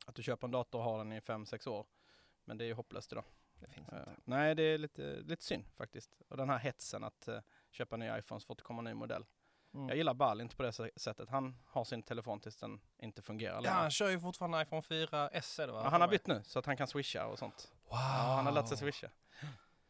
Att 0.07 0.15
du 0.15 0.23
köper 0.23 0.47
en 0.47 0.51
dator 0.51 0.79
och 0.79 0.85
har 0.85 0.99
den 0.99 1.13
i 1.13 1.21
fem 1.21 1.47
sex 1.47 1.67
år. 1.67 1.87
Men 2.45 2.59
det 2.59 2.65
är 2.65 2.67
ju 2.67 2.75
hopplöst 2.75 3.13
idag. 3.13 3.25
Det 3.61 3.67
finns 3.67 3.89
inte. 3.89 4.17
nej, 4.25 4.55
det 4.55 4.63
är 4.63 4.79
lite, 4.79 5.03
lite 5.21 5.45
synd 5.45 5.65
faktiskt. 5.77 6.23
Och 6.29 6.37
den 6.37 6.49
här 6.51 6.59
hetsen 6.59 7.05
att 7.05 7.29
eh, 7.29 7.41
köpa 7.71 7.97
nya 7.97 8.19
iPhones 8.19 8.45
för 8.45 8.53
att 8.55 8.59
det 8.59 8.65
kommer 8.65 8.81
en 8.81 8.85
ny 8.85 8.95
modell. 8.95 9.27
Mm. 9.75 9.89
Jag 9.89 9.97
gillar 9.97 10.15
Ball 10.15 10.41
inte 10.41 10.57
på 10.57 10.63
det 10.63 10.71
sä- 10.71 10.91
sättet. 10.97 11.29
Han 11.29 11.57
har 11.67 11.85
sin 11.85 12.03
telefon 12.03 12.41
tills 12.41 12.57
den 12.57 12.81
inte 12.99 13.23
fungerar 13.23 13.55
Ja, 13.55 13.61
längre. 13.61 13.75
han 13.75 13.91
kör 13.91 14.09
ju 14.11 14.21
fortfarande 14.21 14.63
iPhone 14.63 14.81
4S 14.83 15.61
är 15.63 15.67
det 15.67 15.73
va? 15.73 15.81
Ja, 15.85 15.89
han 15.91 16.01
har 16.01 16.09
bytt 16.09 16.27
nu 16.27 16.43
så 16.45 16.59
att 16.59 16.67
han 16.67 16.77
kan 16.77 16.87
swisha 16.89 17.27
och 17.27 17.39
sånt. 17.39 17.73
Wow. 17.73 17.91
Ja, 17.91 17.97
han 18.37 18.47
har 18.47 18.53
lärt 18.53 18.69
sig 18.69 18.77
swisha. 18.77 19.11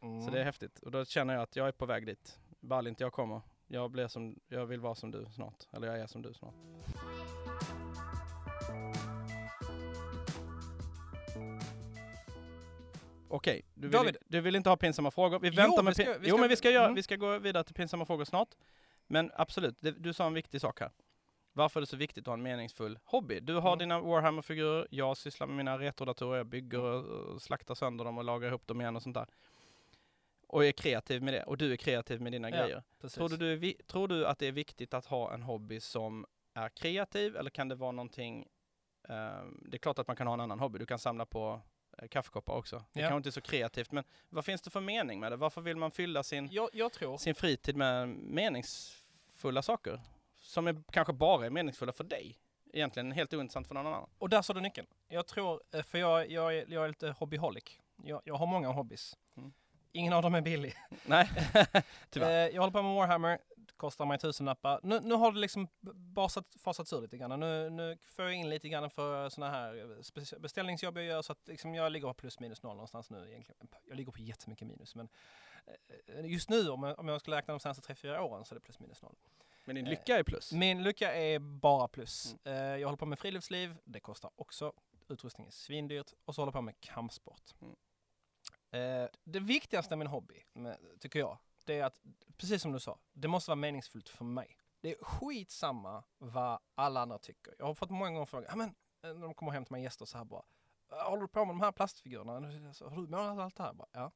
Mm. 0.01 0.21
Så 0.21 0.29
det 0.31 0.39
är 0.39 0.43
häftigt. 0.43 0.79
Och 0.79 0.91
då 0.91 1.05
känner 1.05 1.33
jag 1.33 1.43
att 1.43 1.55
jag 1.55 1.67
är 1.67 1.71
på 1.71 1.85
väg 1.85 2.05
dit. 2.05 2.39
Ball 2.59 2.87
inte 2.87 3.03
jag 3.03 3.13
kommer. 3.13 3.41
Jag, 3.67 3.91
blir 3.91 4.07
som, 4.07 4.39
jag 4.47 4.65
vill 4.65 4.79
vara 4.79 4.95
som 4.95 5.11
du 5.11 5.25
snart. 5.25 5.67
Eller 5.71 5.87
jag 5.87 5.99
är 5.99 6.07
som 6.07 6.21
du 6.21 6.33
snart. 6.33 6.53
Okej, 13.31 13.61
du, 13.73 13.81
vill, 13.87 13.91
David. 13.91 14.17
du 14.27 14.41
vill 14.41 14.55
inte 14.55 14.69
ha 14.69 14.77
pinsamma 14.77 15.11
frågor. 15.11 15.39
Vi 15.39 15.47
Jo, 15.47 15.53
väntar 15.55 15.77
vi 15.77 15.83
med 15.83 15.93
ska- 15.95 16.03
pin- 16.03 16.17
vi 16.19 16.27
Jo 16.29 16.35
ska- 16.35 16.39
men 16.41 16.49
vi 16.49 16.55
ska, 16.55 16.69
göra, 16.71 16.83
mm. 16.85 16.95
vi 16.95 17.03
ska 17.03 17.15
gå 17.15 17.37
vidare 17.37 17.63
till 17.63 17.75
pinsamma 17.75 18.05
frågor 18.05 18.25
snart. 18.25 18.49
Men 19.07 19.31
absolut, 19.35 19.77
det, 19.81 19.91
du 19.91 20.13
sa 20.13 20.25
en 20.27 20.33
viktig 20.33 20.61
sak 20.61 20.79
här. 20.79 20.91
Varför 21.53 21.79
är 21.79 21.81
det 21.81 21.87
så 21.87 21.97
viktigt 21.97 22.23
att 22.23 22.25
ha 22.27 22.33
en 22.33 22.41
meningsfull 22.41 22.99
hobby? 23.05 23.39
Du 23.39 23.53
har 23.55 23.69
Mm. 23.69 23.79
dina 23.79 23.99
Warhammer-figurer, 23.99 24.87
jag 24.91 25.17
sysslar 25.17 25.47
med 25.47 25.55
mina 25.55 25.79
retrodatorer, 25.79 26.37
jag 26.37 26.45
bygger 26.47 26.79
och, 26.81 27.05
och 27.05 27.41
slaktar 27.41 27.75
sönder 27.75 28.05
dem 28.05 28.17
och 28.17 28.23
lagar 28.23 28.47
ihop 28.47 28.67
dem 28.67 28.81
igen 28.81 28.95
och 28.95 29.01
sånt 29.01 29.13
där. 29.15 29.27
Och 30.49 30.65
är 30.65 30.71
kreativ 30.71 31.23
med 31.23 31.33
det. 31.33 31.43
Och 31.43 31.57
du 31.57 31.71
är 31.73 31.77
kreativ 31.77 32.21
med 32.21 32.31
dina 32.31 32.49
Ja, 32.49 32.57
grejer. 32.63 32.83
Precis. 33.01 33.15
Tror 33.15 33.29
du, 33.29 33.57
du 33.59 33.73
tror 33.73 34.07
du 34.07 34.27
att 34.27 34.39
det 34.39 34.47
är 34.47 34.51
viktigt 34.51 34.93
att 34.93 35.05
ha 35.05 35.33
en 35.33 35.41
hobby 35.43 35.79
som 35.79 36.25
är 36.53 36.69
kreativ 36.69 37.35
eller 37.37 37.49
kan 37.49 37.67
det 37.67 37.75
vara 37.75 37.91
någonting 37.91 38.47
ehm, 39.09 39.63
det 39.67 39.77
är 39.77 39.79
klart 39.79 39.99
att 39.99 40.07
man 40.07 40.15
kan 40.15 40.27
ha 40.27 40.33
en 40.33 40.39
annan 40.39 40.59
hobby. 40.59 40.79
Du 40.79 40.85
kan 40.85 40.99
samla 40.99 41.25
på 41.25 41.61
eh, 41.97 42.07
kaffekoppar 42.07 42.53
också. 42.53 42.77
Det 42.93 42.99
Ja. 42.99 43.07
kanske 43.07 43.17
inte 43.17 43.29
är 43.29 43.31
så 43.31 43.41
kreativt, 43.41 43.91
men 43.91 44.03
vad 44.29 44.45
finns 44.45 44.61
det 44.61 44.69
för 44.69 44.81
mening 44.81 45.19
med 45.19 45.31
det? 45.31 45.35
Varför 45.35 45.61
vill 45.61 45.77
man 45.77 45.91
fylla 45.91 46.23
sin, 46.23 46.47
jag, 46.51 46.69
jag 46.73 47.19
sin 47.19 47.35
fritid 47.35 47.75
med 47.75 48.09
meningsfulla 48.09 49.61
saker? 49.61 50.01
Som 50.41 50.67
är, 50.67 50.83
kanske 50.91 51.13
bara 51.13 51.45
är 51.45 51.49
meningsfulla 51.49 51.91
för 51.91 52.03
dig. 52.03 52.39
Egentligen 52.73 53.11
helt 53.11 53.33
ointressant 53.33 53.67
för 53.67 53.75
någon 53.75 53.87
annan. 53.87 54.09
och 54.17 54.29
där 54.29 54.41
sa 54.41 54.53
du 54.53 54.61
nyckeln. 54.61 54.87
Jag 55.07 55.27
tror, 55.27 55.61
eh, 55.71 55.83
för 55.83 55.97
jag, 55.97 56.31
jag, 56.31 56.57
är, 56.57 56.65
jag 56.67 56.83
är 56.83 56.87
lite 56.87 57.09
hobbyholic. 57.19 57.79
Jag, 58.03 58.21
jag 58.25 58.35
har 58.35 58.45
många 58.45 58.67
hobbys. 58.71 59.17
Mm. 59.37 59.53
Ingen 59.91 60.13
av 60.13 60.21
dem 60.21 60.35
är 60.35 60.41
billig. 60.41 60.73
Nej, 61.05 61.29
tyvärr. 62.09 62.47
Eh, 62.47 62.55
jag 62.55 62.61
håller 62.61 62.71
på 62.71 62.81
med 62.81 62.95
Warhammer, 62.95 63.39
det 63.55 63.73
kostar 63.77 64.05
mig 64.05 64.17
tusenlappar. 64.17 64.79
Nu, 64.83 64.99
nu 64.99 65.15
har 65.15 65.31
det 65.31 65.39
liksom 65.39 65.67
basat, 65.93 66.55
fasats 66.59 66.93
ur 66.93 67.01
lite 67.01 67.17
grann. 67.17 67.39
Nu, 67.39 67.69
nu 67.69 67.97
får 68.01 68.25
jag 68.25 68.33
in 68.33 68.49
lite 68.49 68.69
grann 68.69 68.89
för 68.89 69.29
sådana 69.29 69.53
här 69.53 69.91
eh, 69.91 70.39
beställningsjobb 70.39 70.97
jag 70.97 71.05
gör 71.05 71.21
så 71.21 71.31
att 71.31 71.47
liksom 71.47 71.75
jag 71.75 71.91
ligger 71.91 72.07
på 72.07 72.13
plus 72.13 72.39
minus 72.39 72.63
noll 72.63 72.75
någonstans 72.75 73.09
nu 73.09 73.27
egentligen. 73.29 73.67
Jag 73.87 73.97
ligger 73.97 74.11
på 74.11 74.19
jättemycket 74.19 74.67
minus 74.67 74.95
men 74.95 75.09
eh, 76.07 76.25
just 76.25 76.49
nu 76.49 76.69
om 76.69 76.83
jag, 76.83 76.99
om 76.99 77.07
jag 77.07 77.21
skulle 77.21 77.37
räkna 77.37 77.53
de 77.53 77.59
senaste 77.59 77.93
3-4 77.93 78.19
åren 78.19 78.45
så 78.45 78.55
är 78.55 78.59
det 78.59 78.61
plus 78.61 78.79
minus 78.79 79.01
noll. 79.01 79.15
Men 79.65 79.75
din 79.75 79.85
lycka 79.85 80.17
är 80.17 80.23
plus. 80.23 80.51
Min 80.51 80.83
lycka 80.83 81.15
är 81.15 81.39
bara 81.39 81.87
plus. 81.87 82.35
Eh, 82.45 82.53
jag 82.53 82.87
håller 82.87 82.97
på 82.97 83.05
med 83.05 83.19
friluftsliv, 83.19 83.75
det 83.83 83.99
kostar 83.99 84.31
också. 84.35 84.73
Utrustning 85.07 85.47
är 85.47 85.51
svindyrt. 85.51 86.13
Och 86.25 86.35
så 86.35 86.41
håller 86.41 86.49
jag 86.49 86.53
på 86.53 86.61
med 86.61 86.79
kampsport. 86.79 87.43
Mm. 87.61 87.75
Eh, 88.71 89.05
det 89.23 89.39
viktigaste 89.39 89.95
med 89.95 90.05
en 90.05 90.11
hobby, 90.11 90.43
tycker 90.99 91.19
jag, 91.19 91.37
det 91.65 91.79
är 91.79 91.85
att, 91.85 92.01
precis 92.37 92.61
som 92.61 92.71
du 92.71 92.79
sa, 92.79 92.99
det 93.13 93.27
måste 93.27 93.51
vara 93.51 93.55
meningsfullt 93.55 94.09
för 94.09 94.25
mig. 94.25 94.57
Det 94.81 94.91
är 94.91 95.03
skitsamma 95.03 96.03
vad 96.17 96.59
alla 96.75 97.01
andra 97.01 97.17
tycker. 97.17 97.55
Jag 97.59 97.65
har 97.65 97.73
fått 97.73 97.89
många 97.89 98.11
gånger 98.11 98.25
frågan, 98.25 98.57
men, 98.57 98.69
eh, 98.69 99.13
när 99.17 99.21
de 99.21 99.33
kommer 99.33 99.51
hem 99.51 99.65
till 99.65 99.71
mig 99.71 99.83
gäster 99.83 100.05
så 100.05 100.17
här 100.17 100.25
bara, 100.25 100.43
"Äh, 100.91 101.09
håller 101.09 101.21
du 101.21 101.27
på 101.27 101.45
med 101.45 101.55
de 101.55 101.61
här 101.61 101.71
plastfigurerna? 101.71 102.31
Har 102.33 103.01
du 103.01 103.07
målat 103.07 103.39
allt 103.39 103.55
det 103.55 103.63
här? 103.63 103.73
Bara, 103.73 103.87
ja. 103.91 104.11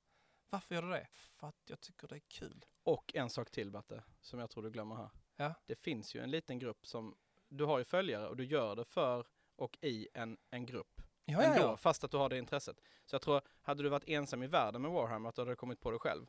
Varför 0.50 0.76
gör 0.76 0.82
du 0.82 0.89
det? 0.89 1.08
För 1.12 1.48
att 1.48 1.56
jag 1.66 1.82
tycker 1.82 2.08
det 2.08 2.16
är 2.16 2.20
kul. 2.28 2.66
Och 2.84 3.16
en 3.16 3.30
sak 3.30 3.52
till 3.52 3.72
Batte, 3.72 4.04
som 4.22 4.39
jag 4.39 4.50
tror 4.50 4.63
du 4.63 4.72
glömmer 4.72 4.96
här. 4.96 5.10
Ja. 5.36 5.54
Det 5.66 5.76
finns 5.76 6.16
ju 6.16 6.20
en 6.24 6.32
liten 6.32 6.60
grupp 6.60 6.88
som, 6.88 7.16
du 7.50 7.66
har 7.66 7.78
ju 7.78 7.84
följare 7.84 8.28
och 8.28 8.38
du 8.38 8.46
gör 8.46 8.76
det 8.76 8.86
för 8.86 9.28
och 9.56 9.78
i 9.82 10.08
en, 10.13 10.38
en 10.50 10.66
grupp. 10.66 10.93
Ja, 11.26 11.42
ändå, 11.42 11.78
fast 11.78 12.04
att 12.04 12.12
du 12.12 12.18
har 12.18 12.30
det 12.30 12.38
intresset. 12.38 12.78
Så 13.06 13.16
jag 13.16 13.22
tror, 13.22 13.42
hade 13.62 13.84
du 13.84 13.90
varit 13.90 14.10
ensam 14.10 14.44
i 14.44 14.48
världen 14.48 14.82
med 14.82 14.92
Warhammer, 14.92 15.30
att 15.30 15.36
du 15.36 15.42
hade 15.42 15.56
kommit 15.56 15.80
på 15.82 15.92
det 15.92 16.00
själv. 16.00 16.26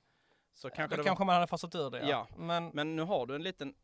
Så 0.54 0.70
kanske 0.70 0.96
Då 0.96 1.02
det 1.02 1.06
kanske 1.08 1.24
man 1.24 1.34
hade 1.34 1.46
fasat 1.46 1.74
ur 1.74 1.90
det. 1.90 1.98
Ja. 1.98 2.06
Ja. 2.08 2.28
Men 2.36 2.68
Men 2.68 2.96
nu 2.96 3.02
har 3.02 3.26
du 3.26 3.34
en 3.34 3.42
liten 3.42 3.74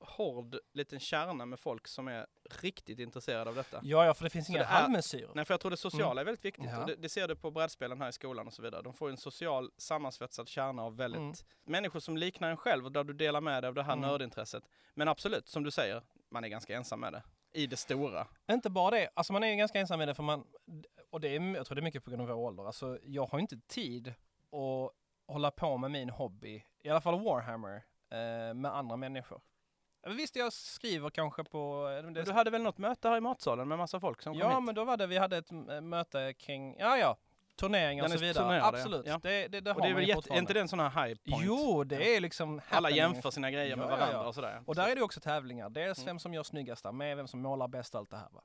hård 0.00 0.56
liten 0.72 1.00
kärna 1.00 1.46
med 1.46 1.60
folk 1.60 1.88
som 1.88 2.08
är 2.08 2.26
riktigt 2.60 2.98
intresserade 2.98 3.50
av 3.50 3.56
detta. 3.56 3.80
ja, 3.82 4.04
ja, 4.06 4.14
för 4.14 4.24
det 4.24 4.30
finns 4.30 4.46
Så 4.46 4.52
inga 4.52 4.64
halvmesyrer. 4.64 5.30
Nej, 5.34 5.44
för 5.44 5.54
jag 5.54 5.60
tror 5.60 5.70
det 5.70 5.76
sociala 5.76 6.20
är 6.20 6.24
väldigt 6.24 6.44
viktigt. 6.44 6.64
Ja. 6.70 6.84
Det, 6.86 6.94
det 6.94 7.08
ser 7.08 7.28
du 7.28 7.36
på 7.36 7.50
brädspelen 7.50 8.00
här 8.00 8.08
i 8.08 8.12
skolan 8.12 8.46
och 8.46 8.52
så 8.52 8.62
vidare. 8.62 8.82
De 8.82 8.94
får 8.94 9.10
en 9.10 9.16
social 9.16 9.70
sammansvetsad 9.76 10.48
kärna 10.48 10.82
av 10.82 10.96
väldigt 10.96 11.18
Mm. 11.20 11.34
människor 11.64 12.00
som 12.00 12.16
liknar 12.16 12.50
en 12.50 12.56
själv 12.56 12.84
och 12.84 12.92
där 12.92 13.04
du 13.04 13.12
delar 13.12 13.40
med 13.40 13.62
dig 13.62 13.68
av 13.68 13.74
det 13.74 13.82
här 13.82 13.92
Mm. 13.92 14.08
nördintresset. 14.08 14.64
Men 14.94 15.08
absolut, 15.08 15.48
som 15.48 15.62
du 15.64 15.70
säger, 15.70 16.02
man 16.30 16.44
är 16.44 16.48
ganska 16.48 16.76
ensam 16.76 17.00
med 17.00 17.12
det. 17.12 17.22
I 17.52 17.66
det 17.66 17.76
stora. 17.76 18.26
Inte 18.50 18.70
bara 18.70 18.90
det, 18.90 19.08
alltså 19.14 19.32
man 19.32 19.42
är 19.42 19.48
ju 19.48 19.56
ganska 19.56 19.80
ensam 19.80 19.98
med 19.98 20.08
det 20.08 20.14
för 20.14 20.22
man, 20.22 20.44
och 21.10 21.20
det 21.20 21.36
är, 21.36 21.54
jag 21.56 21.66
tror 21.66 21.74
det 21.74 21.80
är 21.80 21.82
mycket 21.82 22.04
på 22.04 22.10
grund 22.10 22.22
av 22.22 22.28
vår 22.28 22.34
ålder, 22.34 22.66
alltså 22.66 22.98
jag 23.02 23.26
har 23.26 23.38
inte 23.38 23.56
tid 23.56 24.08
att 24.52 24.92
hålla 25.34 25.50
på 25.50 25.76
med 25.76 25.90
min 25.90 26.10
hobby, 26.10 26.64
i 26.82 26.88
alla 26.88 27.00
fall 27.00 27.24
Warhammer, 27.24 27.74
eh, 28.10 28.54
med 28.54 28.76
andra 28.76 28.96
människor. 28.96 29.40
Visst, 30.06 30.36
jag 30.36 30.52
skriver 30.52 31.10
kanske 31.10 31.44
på... 31.44 31.88
eh, 31.88 32.10
Det, 32.10 32.22
Du 32.22 32.32
hade 32.32 32.50
väl 32.50 32.62
något 32.62 32.78
möte 32.78 33.08
här 33.08 33.16
i 33.16 33.20
matsalen 33.20 33.68
med 33.68 33.78
massa 33.78 34.00
folk 34.00 34.22
som 34.22 34.32
kom 34.32 34.40
ja, 34.40 34.56
hit? 34.56 34.64
men 34.64 34.74
då 34.74 34.84
var 34.84 34.96
det, 34.96 35.06
vi 35.06 35.18
hade 35.18 35.36
ett 35.36 35.50
möte 35.82 36.34
kring, 36.38 36.76
ja 36.78 36.98
ja, 36.98 37.16
turneringar 37.58 38.04
och 38.04 38.10
så 38.10 38.18
vidare. 38.18 38.34
turnerade, 38.34 38.58
ja. 38.58 38.68
Absolut, 38.68 39.06
Ja. 39.06 39.20
det, 39.22 39.48
det, 39.48 39.60
det 39.60 39.72
och 39.72 39.82
det 39.82 39.88
är 39.88 39.94
väl 39.94 40.08
jätte, 40.08 40.32
är 40.34 40.38
inte 40.38 40.52
det 40.54 40.60
en 40.60 40.68
sån 40.68 40.80
här 40.80 41.06
high 41.06 41.18
point? 41.30 41.44
Jo, 41.46 41.84
det 41.84 42.16
är 42.16 42.20
liksom 42.20 42.50
Alla 42.68 42.88
happening. 42.88 42.96
jämför 42.96 43.30
sina 43.30 43.50
grejer 43.50 43.76
med 43.76 43.84
Ja, 43.84 43.90
ja, 43.90 43.96
varandra 43.96 44.18
ja. 44.22 44.28
och 44.28 44.34
sådär. 44.34 44.62
Och 44.66 44.74
där 44.74 44.88
är 44.88 44.94
det 44.96 45.02
också 45.02 45.20
tävlingar. 45.20 45.70
Dels 45.70 45.98
Mm. 45.98 46.06
vem 46.06 46.18
som 46.18 46.34
gör 46.34 46.42
snyggast 46.42 46.84
med, 46.92 47.16
vem 47.16 47.28
som 47.28 47.40
målar 47.40 47.68
bäst 47.68 47.94
och 47.94 47.98
allt 48.00 48.10
det 48.10 48.16
här 48.16 48.28
va. 48.30 48.42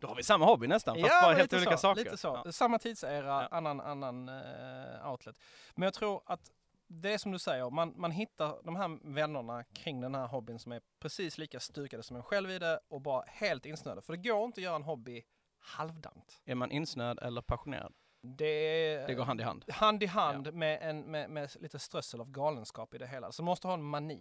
Då 0.00 0.08
har 0.08 0.14
vi 0.14 0.22
samma 0.22 0.46
hobby 0.46 0.66
nästan, 0.66 1.00
fast 1.00 1.22
bara 1.22 1.34
helt 1.34 1.52
olika 1.52 1.70
så, 1.70 1.78
saker. 1.78 2.04
Lite 2.04 2.16
så. 2.16 2.52
Samma 2.52 2.78
tidsera, 2.78 3.46
annan, 3.46 3.80
annan 3.80 4.28
uh, 4.28 5.10
outlet. 5.10 5.36
Men 5.74 5.86
jag 5.86 5.94
tror 5.94 6.22
att 6.26 6.50
det 6.88 7.12
är 7.12 7.18
som 7.18 7.32
du 7.32 7.38
säger, 7.38 7.70
man, 7.70 7.92
man 7.96 8.10
hittar 8.10 8.58
de 8.64 8.76
här 8.76 8.98
vännerna 9.02 9.64
kring 9.64 10.00
den 10.00 10.14
här 10.14 10.26
hobbyn 10.26 10.58
som 10.58 10.72
är 10.72 10.80
precis 11.00 11.38
lika 11.38 11.60
stukade 11.60 12.02
som 12.02 12.16
en 12.16 12.22
själv 12.22 12.50
i 12.50 12.58
det 12.58 12.80
och 12.88 13.00
bara 13.00 13.24
helt 13.26 13.66
insnöade. 13.66 14.02
För 14.02 14.12
det 14.16 14.28
går 14.28 14.44
inte 14.44 14.58
att 14.60 14.64
göra 14.64 14.76
en 14.76 14.82
hobby 14.82 15.22
halvdant. 15.58 16.40
Är 16.44 16.54
man 16.54 16.70
insnöad 16.70 17.18
eller 17.22 17.42
passionerad? 17.42 17.92
Det, 18.26 19.06
Det 19.06 19.14
går 19.14 19.24
hand 19.24 19.40
i 19.40 19.44
hand. 19.44 19.64
hand 19.68 20.02
i 20.02 20.06
hand 20.06 20.52
med, 20.54 20.78
en, 20.82 21.00
med, 21.00 21.30
med 21.30 21.56
lite 21.60 21.78
strössel 21.78 22.20
av 22.20 22.30
galenskap 22.30 22.94
i 22.94 22.98
det 22.98 23.06
hela. 23.06 23.32
Så 23.32 23.42
måste 23.42 23.66
ha 23.66 23.74
en 23.74 23.82
mani. 23.82 24.20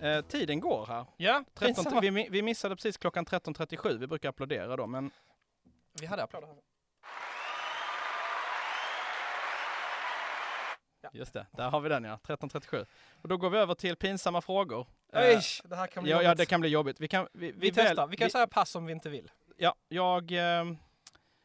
Eh, 0.00 0.20
tiden 0.24 0.60
går 0.60 0.86
här. 0.86 1.06
Ja, 1.16 1.44
13, 1.54 1.74
pinsamma. 1.84 2.00
vi, 2.00 2.28
vi 2.30 2.42
missade 2.42 2.76
precis 2.76 2.96
klockan 2.96 3.26
13.37, 3.26 3.98
vi 3.98 4.06
brukar 4.06 4.28
applådera 4.28 4.76
då, 4.76 4.86
men 4.86 5.10
Vi 6.00 6.06
hade 6.06 6.22
applåder 6.22 6.46
här. 6.46 6.56
just 11.12 11.32
det, 11.32 11.46
där 11.50 11.70
har 11.70 11.80
vi 11.80 11.88
den 11.88 12.04
ja, 12.04 12.18
13.37. 12.22 12.86
Och 13.22 13.28
då 13.28 13.36
går 13.36 13.50
vi 13.50 13.58
över 13.58 13.74
till 13.74 13.96
pinsamma 13.96 14.40
frågor. 14.40 14.86
Eh, 15.12 15.20
Oj, 15.20 15.42
det 15.64 15.76
här 15.76 15.86
kan 15.86 16.02
bli 16.02 16.12
ja, 16.12 16.22
ja, 16.22 16.34
det 16.34 16.46
kan 16.46 16.60
bli 16.60 16.70
jobbigt. 16.70 17.00
Vi, 17.00 17.08
kan, 17.08 17.28
vi, 17.32 17.52
Vi, 17.52 17.72
testar. 17.72 18.06
Vi 18.06 18.16
kan 18.16 18.26
vi, 18.26 18.30
säga 18.30 18.46
pass 18.46 18.74
om 18.74 18.86
vi 18.86 18.92
inte 18.92 19.08
vill. 19.10 19.30
Ja, 19.56 19.74
jag 19.88 20.32
eh, 20.32 20.64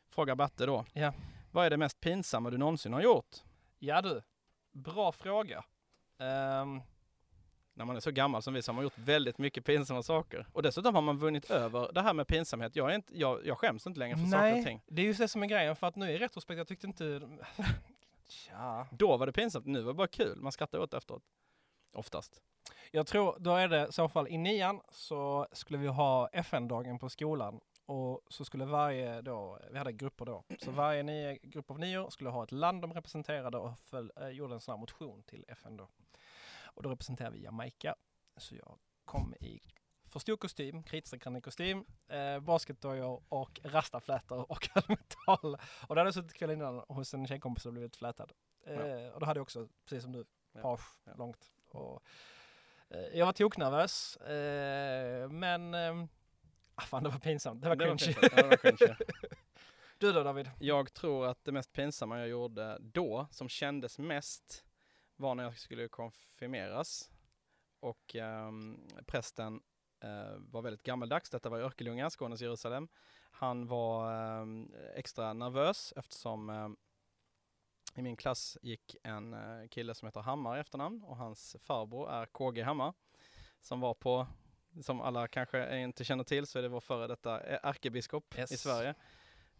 frågar 0.09 0.35
Batte 0.35 0.65
då. 0.65 0.85
Ja. 0.93 1.13
Vad 1.51 1.65
är 1.65 1.69
det 1.69 1.77
mest 1.77 1.99
pinsamma 1.99 2.49
du 2.49 2.57
någonsin 2.57 2.93
har 2.93 3.01
gjort? 3.01 3.35
Ja 3.79 4.01
du, 4.01 4.21
bra 4.71 5.11
fråga. 5.11 5.63
Ehm, 6.19 6.81
När 7.73 7.85
man 7.85 7.95
är 7.95 7.99
så 7.99 8.11
gammal 8.11 8.41
som 8.41 8.53
vi 8.53 8.61
som 8.61 8.75
har 8.75 8.83
gjort 8.83 8.97
väldigt 8.97 9.37
mycket 9.37 9.65
pinsamma 9.65 10.03
saker. 10.03 10.47
Och 10.51 10.63
dessutom 10.63 10.95
har 10.95 11.01
man 11.01 11.17
vunnit 11.17 11.51
över 11.51 11.91
det 11.93 12.01
här 12.01 12.13
med 12.13 12.27
pinsamhet. 12.27 12.75
Jag, 12.75 12.91
är 12.91 12.95
inte, 12.95 13.19
jag, 13.19 13.45
jag 13.45 13.57
skäms 13.57 13.87
inte 13.87 13.99
längre 13.99 14.17
för 14.17 14.25
saker 14.25 14.47
och 14.47 14.53
nej, 14.53 14.63
ting. 14.63 14.81
det 14.87 15.01
är 15.01 15.05
just 15.05 15.19
det 15.19 15.27
som 15.27 15.43
är 15.43 15.47
grejen. 15.47 15.75
För 15.75 15.87
att 15.87 15.95
nu 15.95 16.11
i 16.11 16.17
retrospekt, 16.17 16.57
jag 16.57 16.67
tyckte 16.67 16.87
inte... 16.87 17.21
Tja. 18.27 18.87
Då 18.91 19.17
var 19.17 19.25
det 19.25 19.31
pinsamt, 19.31 19.65
nu 19.65 19.81
var 19.81 19.93
det 19.93 19.97
bara 19.97 20.07
kul. 20.07 20.41
Man 20.41 20.51
skrattar 20.51 20.79
åt 20.79 20.91
det 20.91 20.97
efteråt. 20.97 21.23
Oftast. 21.95 22.41
Jag 22.91 23.07
tror, 23.07 23.35
då 23.39 23.55
är 23.55 23.67
det 23.67 23.87
i 23.87 23.91
så 23.91 24.09
fall 24.09 24.27
i 24.27 24.37
nian 24.37 24.81
så 24.89 25.47
skulle 25.51 25.77
vi 25.79 25.87
ha 25.87 26.27
FN-dagen 26.27 26.99
på 26.99 27.09
skolan. 27.09 27.59
Och 27.85 28.21
så 28.29 28.45
skulle 28.45 28.65
varje 28.65 29.21
då, 29.21 29.59
vi 29.71 29.77
hade 29.77 29.91
grupper 29.93 30.25
då, 30.25 30.43
så 30.59 30.71
varje 30.71 31.03
nio, 31.03 31.39
grupp 31.43 31.71
av 31.71 31.79
nior 31.79 32.09
skulle 32.09 32.29
ha 32.29 32.43
ett 32.43 32.51
land 32.51 32.81
de 32.81 32.93
representerade 32.93 33.57
och 33.57 33.77
föl, 33.77 34.11
eh, 34.15 34.29
gjorde 34.29 34.53
en 34.53 34.59
sån 34.61 34.71
här 34.71 34.79
motion 34.79 35.23
till 35.23 35.45
FN 35.47 35.77
då. 35.77 35.89
Och 36.63 36.83
då 36.83 36.89
representerade 36.89 37.35
vi 37.35 37.43
Jamaica. 37.43 37.95
Så 38.37 38.55
jag 38.55 38.77
kom 39.05 39.33
i 39.33 39.59
för 40.09 40.19
stor 40.19 40.37
kostym, 40.37 40.83
kritstreckande 40.83 41.41
kostym, 41.41 41.85
eh, 42.07 42.39
basketdojor 42.39 43.23
och 43.29 43.59
rastaflätor 43.63 44.51
och 44.51 44.69
metall. 44.89 45.57
Och 45.87 45.95
då 45.95 45.99
hade 45.99 46.07
jag 46.07 46.13
suttit 46.13 46.33
kvällen 46.33 46.57
innan 46.57 46.83
hos 46.87 47.13
en 47.13 47.27
tjejkompis 47.27 47.65
och 47.65 47.73
blivit 47.73 47.95
flätad. 47.95 48.31
Eh, 48.65 49.07
Och 49.13 49.19
då 49.19 49.25
hade 49.25 49.37
jag 49.37 49.41
också, 49.43 49.67
precis 49.83 50.03
som 50.03 50.11
du, 50.11 50.25
Ja, 50.51 50.61
page 50.61 50.81
ja. 51.03 51.13
långt. 51.17 51.51
Och, 51.75 52.03
eh, 52.89 53.17
jag 53.17 53.25
var 53.25 53.33
toknervös, 53.33 54.17
eh, 54.17 55.29
men 55.29 55.73
eh, 55.73 56.05
ah, 56.75 56.81
fan 56.81 57.03
det 57.03 57.09
var 57.09 57.19
pinsamt. 57.19 57.61
Det 57.61 57.69
var 57.69 57.75
Det 57.75 57.97
cringe. 57.97 58.17
det 58.21 58.87
var 58.87 58.97
du 59.97 60.11
då 60.13 60.23
David? 60.23 60.51
Jag 60.59 60.93
tror 60.93 61.25
att 61.27 61.43
det 61.43 61.51
mest 61.51 61.73
pinsamma 61.73 62.19
jag 62.19 62.27
gjorde 62.27 62.77
då, 62.81 63.27
som 63.31 63.49
kändes 63.49 63.99
mest, 63.99 64.65
var 65.15 65.35
när 65.35 65.43
jag 65.43 65.57
skulle 65.57 65.87
konfirmeras. 65.87 67.09
Och 67.79 68.15
ehm, 68.15 68.87
prästen 69.05 69.61
eh, 70.03 70.37
var 70.37 70.61
väldigt 70.61 70.83
gammaldags. 70.83 71.29
Detta 71.29 71.49
var 71.49 71.59
i 71.59 71.61
Örkelljunga, 71.61 72.09
Skånes 72.09 72.41
Jerusalem. 72.41 72.87
Han 73.31 73.67
var 73.67 74.13
ehm, 74.41 74.71
extra 74.95 75.33
nervös 75.33 75.93
eftersom 75.95 76.49
ehm, 76.49 76.75
i 77.95 78.01
min 78.01 78.15
klass 78.17 78.57
gick 78.61 78.95
en 79.03 79.33
eh, 79.33 79.67
kille 79.67 79.93
som 79.95 80.05
heter 80.05 80.21
Hammar 80.21 80.57
i 80.57 80.59
efternamn 80.59 81.03
och 81.03 81.17
hans 81.17 81.55
farbror 81.59 82.11
är 82.11 82.25
KG 82.25 82.61
Hammar. 82.63 82.93
Som 83.61 83.79
var 83.79 83.93
på, 83.93 84.27
som 84.81 85.01
alla 85.01 85.27
kanske 85.27 85.77
inte 85.79 86.03
känner 86.03 86.23
till, 86.23 86.47
så 86.47 86.57
är 86.59 86.63
det 86.63 86.69
vår 86.69 86.79
före 86.79 87.07
detta 87.07 87.41
eh, 87.41 87.59
ärkebiskop 87.63 88.35
Yes. 88.37 88.51
i 88.51 88.57
Sverige. 88.57 88.93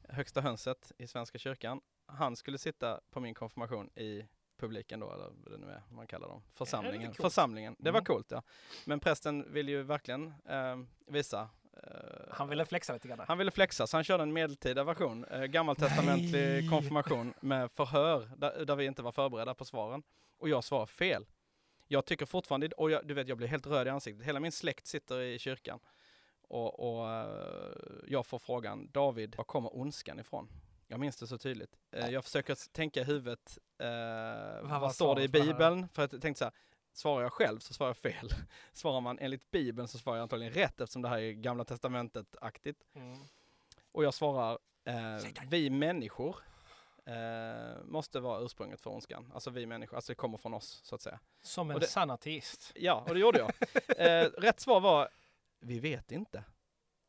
Högsta 0.09 0.41
hönset 0.41 0.91
i 0.97 1.07
Svenska 1.07 1.37
kyrkan. 1.37 1.81
Han 2.05 2.35
skulle 2.35 2.57
sitta 2.57 3.01
på 3.11 3.19
min 3.19 3.33
konfirmation 3.33 3.89
i 3.95 4.27
publiken 4.57 4.99
då, 4.99 5.13
eller 5.13 5.29
vad 5.43 5.51
det 5.51 5.57
nu 5.65 5.71
är 5.71 5.83
man 5.91 6.07
kallar 6.07 6.27
dem. 6.27 6.43
Församlingen. 6.53 7.07
coolt. 7.07 7.21
Församlingen. 7.21 7.75
Det 7.79 7.91
var 7.91 7.99
Mm. 7.99 8.05
coolt 8.05 8.31
ja. 8.31 8.43
Men 8.85 8.99
prästen 8.99 9.53
ville 9.53 9.71
ju 9.71 9.83
verkligen 9.83 10.33
eh, 10.45 10.77
visa. 11.07 11.49
Eh, 11.83 11.89
Han 12.31 12.49
ville 12.49 12.65
flexa 12.65 12.93
lite 12.93 13.07
grann. 13.07 13.19
han 13.27 13.37
ville 13.37 13.51
flexa, 13.51 13.87
så 13.87 13.97
han 13.97 14.03
körde 14.03 14.23
en 14.23 14.33
medeltida 14.33 14.83
version, 14.83 15.25
eh, 15.25 15.43
gammaltestamentlig 15.43 16.41
Nej. 16.41 16.69
konfirmation 16.69 17.33
med 17.39 17.71
förhör, 17.71 18.29
där, 18.37 18.65
där 18.65 18.75
vi 18.75 18.85
inte 18.85 19.01
var 19.01 19.11
förberedda 19.11 19.53
på 19.53 19.65
svaren. 19.65 20.03
Och 20.37 20.49
jag 20.49 20.63
svarade 20.63 20.87
fel. 20.87 21.25
Jag 21.87 22.05
tycker 22.05 22.25
fortfarande, 22.25 22.67
och 22.77 22.91
jag, 22.91 23.07
du 23.07 23.13
vet 23.13 23.27
jag 23.27 23.37
blir 23.37 23.47
helt 23.47 23.67
röd 23.67 23.87
i 23.87 23.89
ansiktet, 23.89 24.25
hela 24.25 24.39
min 24.39 24.51
släkt 24.51 24.87
sitter 24.87 25.21
i 25.21 25.39
kyrkan. 25.39 25.79
Och, 26.41 26.99
och 26.99 27.09
eh, 27.11 27.73
jag 28.07 28.25
får 28.25 28.39
frågan, 28.39 28.89
David, 28.91 29.35
var 29.35 29.43
kommer 29.43 29.77
ondskan 29.77 30.19
ifrån? 30.19 30.49
Jag 30.87 30.99
minns 30.99 31.17
det 31.17 31.27
så 31.27 31.37
tydligt. 31.37 31.77
Eh, 31.91 32.09
jag 32.09 32.23
försöker 32.23 32.71
tänka 32.71 33.01
i 33.01 33.03
huvudet, 33.03 33.57
eh, 33.79 33.87
vad, 34.61 34.81
var 34.81 34.89
står 34.89 35.15
det 35.15 35.23
i? 35.23 35.27
Bibeln? 35.27 35.87
För 35.93 36.03
att 36.03 36.13
jag 36.13 36.21
tänkte 36.21 36.39
så 36.39 36.45
här, 36.45 36.53
svarar 36.95 37.23
jag 37.23 37.33
själv 37.33 37.59
så 37.59 37.73
svarar 37.73 37.89
jag 37.89 37.97
fel. 37.97 38.29
Svarar 38.73 39.01
man 39.01 39.19
enligt 39.19 39.51
Bibeln 39.51 39.87
så 39.87 39.97
svarar 39.97 40.17
jag 40.17 40.23
antagligen 40.23 40.53
rätt 40.53 40.81
eftersom 40.81 41.01
det 41.01 41.09
här 41.09 41.19
är 41.19 41.31
Gamla 41.31 41.63
Testamentet-aktigt. 41.63 42.83
Mm. 42.93 43.17
Och 43.91 44.03
jag 44.03 44.13
svarar, 44.13 44.59
eh, 44.83 45.45
vi 45.49 45.69
människor 45.69 46.35
eh, 47.05 47.83
måste 47.83 48.19
vara 48.19 48.41
ursprunget 48.41 48.81
för 48.81 48.89
ondskan. 48.89 49.31
Alltså 49.33 49.49
vi 49.49 49.65
människor, 49.65 49.95
alltså 49.95 50.11
det 50.11 50.15
kommer 50.15 50.37
från 50.37 50.53
oss 50.53 50.79
så 50.83 50.95
att 50.95 51.01
säga. 51.01 51.19
Som 51.41 51.71
en 51.71 51.79
det- 51.79 51.87
sann 51.87 52.09
ateist. 52.11 52.71
Ja, 52.75 53.05
och 53.07 53.13
det 53.13 53.19
gjorde 53.19 53.39
jag. 53.39 53.51
eh, 53.97 54.29
rätt 54.29 54.59
svar 54.59 54.79
var, 54.79 55.09
vi 55.59 55.79
vet 55.79 56.11
inte, 56.11 56.43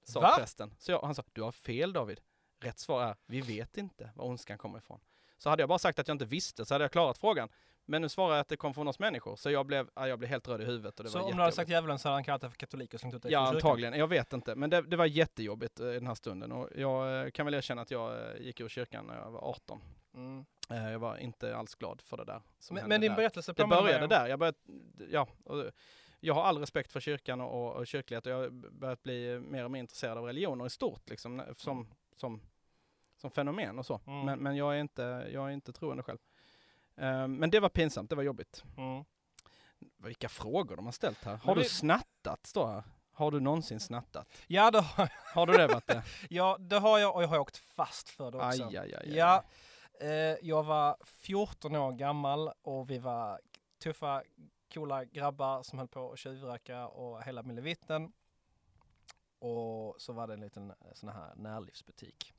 sa 0.02 0.20
Va? 0.20 0.36
prästen. 0.38 0.74
Så 0.78 0.92
jag, 0.92 1.00
han 1.02 1.14
sa, 1.14 1.22
du 1.32 1.42
har 1.42 1.52
fel 1.52 1.92
David. 1.92 2.20
Rätt 2.60 2.78
svar 2.78 3.02
är, 3.04 3.16
vi 3.26 3.40
vet 3.40 3.76
inte 3.76 4.10
var 4.14 4.24
ondskan 4.24 4.58
kommer 4.58 4.78
ifrån. 4.78 5.00
Så 5.38 5.50
hade 5.50 5.62
jag 5.62 5.68
bara 5.68 5.78
sagt 5.78 5.98
att 5.98 6.08
jag 6.08 6.14
inte 6.14 6.24
visste 6.24 6.64
så 6.66 6.74
hade 6.74 6.84
jag 6.84 6.92
klarat 6.92 7.18
frågan. 7.18 7.48
Men 7.88 8.02
nu 8.02 8.08
svarar 8.08 8.34
jag 8.34 8.40
att 8.40 8.48
det 8.48 8.56
kom 8.56 8.74
från 8.74 8.88
oss 8.88 8.98
människor, 8.98 9.36
så 9.36 9.50
jag 9.50 9.66
blev, 9.66 9.90
ja, 9.94 10.08
jag 10.08 10.18
blev 10.18 10.30
helt 10.30 10.48
röd 10.48 10.60
i 10.60 10.64
huvudet 10.64 10.98
och 10.98 11.04
det 11.04 11.10
Så 11.10 11.18
var 11.18 11.24
om 11.24 11.36
du 11.36 11.42
hade 11.42 11.52
sagt 11.52 11.70
djävulen 11.70 11.98
så 11.98 12.08
hade 12.08 12.16
han 12.16 12.24
kallat 12.24 12.40
dig 12.40 12.50
för 12.50 12.56
katolik 12.56 12.94
och 12.94 13.00
slängt 13.00 13.14
ut 13.14 13.22
dig 13.22 13.32
Ja, 13.32 13.48
antagligen. 13.48 13.94
Jag 13.94 14.08
vet 14.08 14.32
inte. 14.32 14.54
Men 14.54 14.70
det, 14.70 14.82
det 14.82 14.96
var 14.96 15.06
jättejobbigt 15.06 15.80
eh, 15.80 15.86
i 15.86 15.94
den 15.94 16.06
här 16.06 16.14
stunden. 16.14 16.52
Och 16.52 16.68
jag 16.76 17.24
eh, 17.24 17.30
kan 17.30 17.46
väl 17.46 17.54
erkänna 17.54 17.82
att 17.82 17.90
jag 17.90 18.12
eh, 18.12 18.40
gick 18.40 18.60
ur 18.60 18.68
kyrkan 18.68 19.06
när 19.06 19.16
jag 19.16 19.30
var 19.30 19.40
18. 19.40 19.80
Mm. 20.14 20.44
Jag 20.68 20.98
var 20.98 21.16
inte 21.16 21.56
alls 21.56 21.74
glad 21.74 22.00
för 22.00 22.16
det 22.16 22.24
där. 22.24 22.42
Men, 22.70 22.88
men 22.88 23.00
din 23.00 23.10
där. 23.10 23.16
berättelse 23.16 23.52
Det 23.56 23.66
började 23.66 24.06
där. 24.06 24.26
Jag, 24.26 24.38
började, 24.38 24.58
ja, 25.10 25.28
jag 26.20 26.34
har 26.34 26.42
all 26.42 26.58
respekt 26.58 26.92
för 26.92 27.00
kyrkan 27.00 27.40
och, 27.40 27.72
och 27.72 27.86
kyrklighet 27.86 28.26
och 28.26 28.32
jag 28.32 28.36
har 28.36 28.48
börjat 28.70 29.02
bli 29.02 29.40
mer 29.40 29.64
och 29.64 29.70
mer 29.70 29.80
intresserad 29.80 30.18
av 30.18 30.24
religioner 30.24 30.66
i 30.66 30.70
stort, 30.70 31.10
liksom, 31.10 31.42
som, 31.56 31.94
som, 32.16 32.40
som 33.16 33.30
fenomen 33.30 33.78
och 33.78 33.86
så. 33.86 34.00
Mm. 34.06 34.26
Men, 34.26 34.38
men 34.38 34.56
jag, 34.56 34.76
är 34.76 34.80
inte, 34.80 35.28
jag 35.32 35.48
är 35.48 35.50
inte 35.50 35.72
troende 35.72 36.02
själv. 36.02 36.18
Eh, 36.96 37.28
Men 37.28 37.50
det 37.50 37.60
var 37.60 37.68
pinsamt, 37.68 38.10
det 38.10 38.16
var 38.16 38.22
jobbigt. 38.22 38.64
Mm. 38.76 39.04
Vilka 39.98 40.28
frågor 40.28 40.76
de 40.76 40.84
har 40.84 40.92
ställt 40.92 41.24
här. 41.24 41.36
Har 41.36 41.54
du 41.54 41.60
vi- 41.62 41.68
snattat, 41.68 42.46
står 42.46 42.66
här. 42.66 42.82
Har 43.12 43.30
du 43.30 43.40
någonsin 43.40 43.80
snattat? 43.80 44.28
Ja, 44.46 44.70
det 44.70 44.80
har, 44.80 45.08
Har 45.34 45.46
du 45.46 45.52
det 45.52 45.66
Vatte? 45.66 46.02
ja, 46.30 46.56
det 46.60 46.78
har 46.78 46.98
jag 46.98 47.14
och 47.14 47.22
jag 47.22 47.28
har 47.28 47.38
åkt 47.38 47.56
fast 47.56 48.08
för 48.08 48.30
det 48.30 48.38
också. 48.38 48.64
Aj, 48.64 48.76
aj, 48.76 48.94
aj. 48.94 49.16
Ja, 49.16 49.44
eh, 50.00 50.08
jag 50.42 50.62
var 50.62 50.96
14 51.04 51.76
år 51.76 51.92
gammal 51.92 52.50
och 52.62 52.90
vi 52.90 52.98
var 52.98 53.40
tuffa, 53.82 54.22
coola 54.74 55.04
grabbar 55.04 55.62
som 55.62 55.78
höll 55.78 55.88
på 55.88 56.12
att 56.12 56.18
tjuvröka 56.18 56.86
och 56.88 57.22
hela 57.22 57.42
milevitten. 57.42 58.12
Och 59.38 59.94
så 59.98 60.12
var 60.12 60.26
det 60.26 60.34
en 60.34 60.40
liten 60.40 60.70
eh, 60.70 60.76
sån 60.94 61.08
här 61.08 61.32
närlivsbutik 61.36 62.32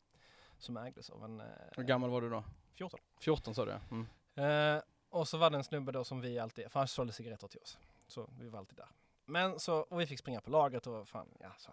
som 0.57 0.77
ägdes 0.77 1.09
av 1.09 1.23
en 1.23 1.39
eh, 1.39 1.45
Hur 1.71 1.83
gammal 1.83 2.09
var 2.09 2.21
du 2.21 2.29
då? 2.29 2.43
14. 2.75 2.99
14 3.19 3.55
sa 3.55 3.65
du 3.65 3.71
ja. 3.71 3.79
Mm. 3.91 4.07
Eh, 4.37 4.81
och 5.09 5.27
så 5.27 5.37
var 5.37 5.49
det 5.49 5.57
en 5.57 5.63
snubbe 5.63 5.91
då 5.91 6.03
som 6.03 6.21
vi 6.21 6.39
alltid, 6.39 6.71
för 6.71 6.79
han 6.79 6.87
sålde 6.87 7.13
cigaretter 7.13 7.47
till 7.47 7.59
oss. 7.59 7.77
Så 8.07 8.29
vi 8.39 8.49
var 8.49 8.59
alltid 8.59 8.77
där. 8.77 8.89
Men 9.25 9.59
så, 9.59 9.75
och 9.75 9.99
vi 9.99 10.07
fick 10.07 10.19
springa 10.19 10.41
på 10.41 10.49
lagret 10.49 10.87
och 10.87 11.07
fan, 11.07 11.27
ja 11.39 11.51
så. 11.57 11.71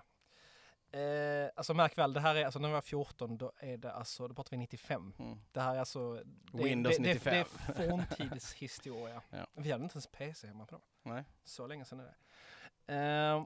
Eh, 0.99 1.51
alltså 1.57 1.75
märk 1.75 1.99
väl, 1.99 2.13
det 2.13 2.21
här 2.21 2.35
är 2.35 2.45
alltså 2.45 2.59
när 2.59 2.69
vi 2.69 2.75
var 2.75 2.81
14, 2.81 3.39
då 3.39 3.53
är 3.59 3.77
det 3.77 3.93
alltså, 3.93 4.29
då 4.29 4.35
pratar 4.35 4.51
vi 4.51 4.57
95. 4.57 5.15
Mm. 5.19 5.39
Det 5.53 5.61
här 5.61 5.75
är 5.75 5.79
alltså... 5.79 6.15
Det, 6.53 6.65
Windows 6.65 6.97
det, 6.97 7.03
det, 7.03 7.15
95. 7.15 7.47
Det 7.77 7.85
är 7.85 7.91
forntidshistoria. 7.91 9.23
Ja. 9.31 9.47
Vi 9.55 9.73
hade 9.73 9.85
inte 9.85 9.95
ens 9.95 10.07
PC 10.07 10.47
hemma 10.47 10.67
på 10.67 10.75
dem. 10.75 10.83
Nej. 11.03 11.25
Så 11.45 11.67
länge 11.67 11.85
sedan 11.85 12.01
är 12.01 12.05
det. 12.05 12.95
Eh, 12.95 13.45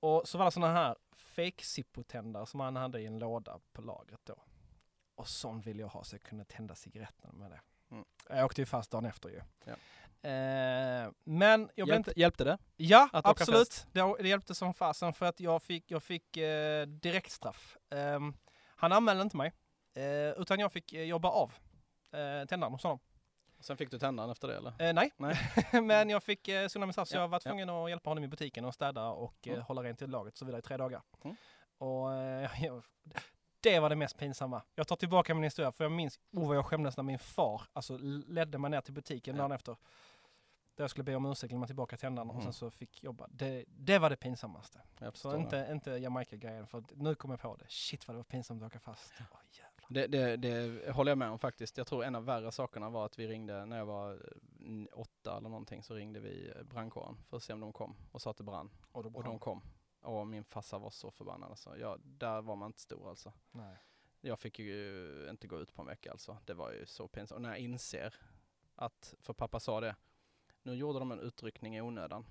och 0.00 0.28
så 0.28 0.38
var 0.38 0.44
det 0.44 0.50
sådana 0.50 0.72
här 0.72 0.96
fake 1.12 1.64
Zippo-tändare 1.64 2.46
som 2.46 2.60
han 2.60 2.76
hade 2.76 3.00
i 3.00 3.06
en 3.06 3.18
låda 3.18 3.60
på 3.72 3.82
lagret 3.82 4.20
då. 4.24 4.36
Och 5.14 5.28
sån 5.28 5.60
ville 5.60 5.80
jag 5.80 5.88
ha 5.88 6.04
så 6.04 6.14
jag 6.14 6.22
kunde 6.22 6.44
tända 6.44 6.74
cigaretterna 6.74 7.32
med 7.32 7.50
det. 7.50 7.60
Mm. 7.92 8.04
Jag 8.28 8.44
åkte 8.44 8.60
ju 8.60 8.66
fast 8.66 8.90
dagen 8.90 9.04
efter 9.04 9.28
ju. 9.28 9.40
Ja. 9.64 9.72
Eh, 10.28 11.10
men 11.24 11.70
jag 11.74 11.88
Hjälpte, 11.88 12.10
inte... 12.10 12.20
hjälpte 12.20 12.44
det? 12.44 12.58
Ja, 12.76 13.08
att 13.12 13.26
absolut. 13.26 13.86
Det, 13.92 14.14
det 14.18 14.28
hjälpte 14.28 14.54
som 14.54 14.74
fasen 14.74 15.12
för 15.12 15.26
att 15.26 15.40
jag 15.40 15.62
fick, 15.62 15.90
jag 15.90 16.02
fick 16.02 16.36
eh, 16.36 16.86
direktstraff. 16.86 17.76
Ehm, 17.90 18.34
han 18.76 18.92
anmälde 18.92 19.22
inte 19.22 19.36
mig, 19.36 19.52
eh, 19.94 20.40
utan 20.42 20.60
jag 20.60 20.72
fick 20.72 20.92
eh, 20.92 21.02
jobba 21.02 21.28
av 21.28 21.52
eh, 22.12 22.46
tändaren 22.46 22.72
hos 22.72 22.82
honom. 22.82 22.98
Sen 23.60 23.76
fick 23.76 23.90
du 23.90 23.98
tändaren 23.98 24.30
efter 24.30 24.48
det 24.48 24.56
eller? 24.56 24.70
Eh, 24.82 24.92
nej, 24.94 25.10
Nej. 25.16 25.36
men 25.82 26.10
jag 26.10 26.22
fick 26.22 26.48
eh, 26.48 26.68
sona 26.68 26.86
min 26.86 26.92
straff 26.92 27.08
så 27.08 27.16
Ja, 27.16 27.20
jag 27.20 27.28
var 27.28 27.36
ja. 27.44 27.50
tvungen 27.50 27.70
att 27.70 27.90
hjälpa 27.90 28.10
honom 28.10 28.24
i 28.24 28.28
butiken 28.28 28.64
och 28.64 28.74
städa 28.74 29.06
och 29.08 29.34
eh, 29.48 29.52
Mm. 29.52 29.64
hålla 29.64 29.82
rent 29.82 30.02
i 30.02 30.06
laget 30.06 30.32
och 30.34 30.38
så 30.38 30.44
vidare 30.44 30.58
i 30.58 30.62
tre 30.62 30.76
dagar. 30.76 31.02
Mm. 31.24 31.36
Och 31.78 32.14
eh, 32.14 32.50
jag, 32.64 32.82
det 33.62 33.80
var 33.80 33.88
det 33.90 33.96
mest 33.96 34.16
pinsamma. 34.18 34.62
Jag 34.74 34.88
tar 34.88 34.96
tillbaka 34.96 35.34
min 35.34 35.44
historia 35.44 35.72
för 35.72 35.84
jag 35.84 35.92
minns 35.92 36.20
oh, 36.32 36.48
vad 36.48 36.56
jag 36.56 36.66
skämdes 36.66 36.96
när 36.96 37.04
min 37.04 37.18
far 37.18 37.62
alltså, 37.72 37.96
ledde 38.26 38.58
mig 38.58 38.70
ner 38.70 38.80
till 38.80 38.94
butiken 38.94 39.36
dagen 39.36 39.52
efter. 39.52 39.76
Där 40.74 40.84
jag 40.84 40.90
skulle 40.90 41.04
be 41.04 41.14
om 41.14 41.26
ursäkt, 41.26 41.50
lämna 41.52 41.66
tillbaka 41.66 41.96
tändaren 41.96 42.28
och 42.30 42.34
Mm. 42.34 42.44
sen 42.44 42.52
så 42.52 42.70
fick 42.70 43.02
jobba. 43.04 43.26
Det, 43.30 43.64
det 43.68 43.98
var 43.98 44.10
det 44.10 44.16
pinsammaste. 44.16 44.80
Så 45.14 45.30
det. 45.32 45.38
inte, 45.38 45.68
inte 45.72 45.90
Jamaica-grejen 45.90 46.66
för 46.66 46.84
nu 46.94 47.14
kom 47.14 47.30
jag 47.30 47.40
på 47.40 47.56
det. 47.56 47.64
Shit 47.68 48.08
vad 48.08 48.14
det 48.14 48.18
var 48.18 48.24
pinsamt 48.24 48.62
att 48.62 48.66
åka 48.66 48.78
fast. 48.80 49.12
Jävlar. 49.18 49.42
Det, 49.88 50.06
det, 50.06 50.36
det 50.36 50.92
håller 50.92 51.10
jag 51.10 51.18
med 51.18 51.28
om 51.30 51.38
faktiskt. 51.38 51.76
Jag 51.78 51.86
tror 51.86 52.04
en 52.04 52.14
av 52.14 52.24
värre 52.24 52.52
sakerna 52.52 52.90
var 52.90 53.06
att 53.06 53.18
vi 53.18 53.28
ringde, 53.28 53.66
när 53.66 53.78
jag 53.78 53.86
var 53.86 54.12
eh, 54.12 54.18
åtta 54.92 55.36
eller 55.36 55.48
någonting, 55.48 55.82
så 55.82 55.94
ringde 55.94 56.20
vi 56.20 56.52
brandkåren 56.64 57.16
för 57.28 57.36
att 57.36 57.42
se 57.42 57.52
om 57.52 57.60
de 57.60 57.72
kom 57.72 57.96
och 58.12 58.22
sa 58.22 58.30
att 58.30 58.36
det 58.36 58.44
brann. 58.44 58.70
Och 58.92 59.02
då 59.02 59.10
Och 59.14 59.24
de 59.24 59.38
kom. 59.38 59.62
Och 60.02 60.26
min 60.26 60.44
farsa 60.44 60.78
var 60.78 60.90
så 60.90 61.10
förbannad 61.10 61.50
alltså. 61.50 61.78
Ja, 61.78 61.98
där 62.02 62.42
var 62.42 62.56
man 62.56 62.66
inte 62.66 62.80
stor 62.80 63.08
alltså. 63.08 63.32
Nej. 63.50 63.76
Jag 64.20 64.38
fick 64.38 64.58
ju 64.58 65.26
inte 65.30 65.46
gå 65.46 65.60
ut 65.60 65.74
på 65.74 65.82
en 65.82 65.88
vecka 65.88 66.10
alltså. 66.10 66.38
Det 66.44 66.54
var 66.54 66.72
ju 66.72 66.86
så 66.86 67.08
pinsamt. 67.08 67.36
Och 67.36 67.42
när 67.42 67.48
jag 67.48 67.58
inser 67.58 68.14
att, 68.74 69.14
för 69.20 69.32
pappa 69.32 69.60
sa 69.60 69.80
det, 69.80 69.96
nu 70.62 70.74
gjorde 70.74 70.98
de 70.98 71.12
en 71.12 71.20
utryckning 71.20 71.76
i 71.76 71.80
onödan. 71.80 72.26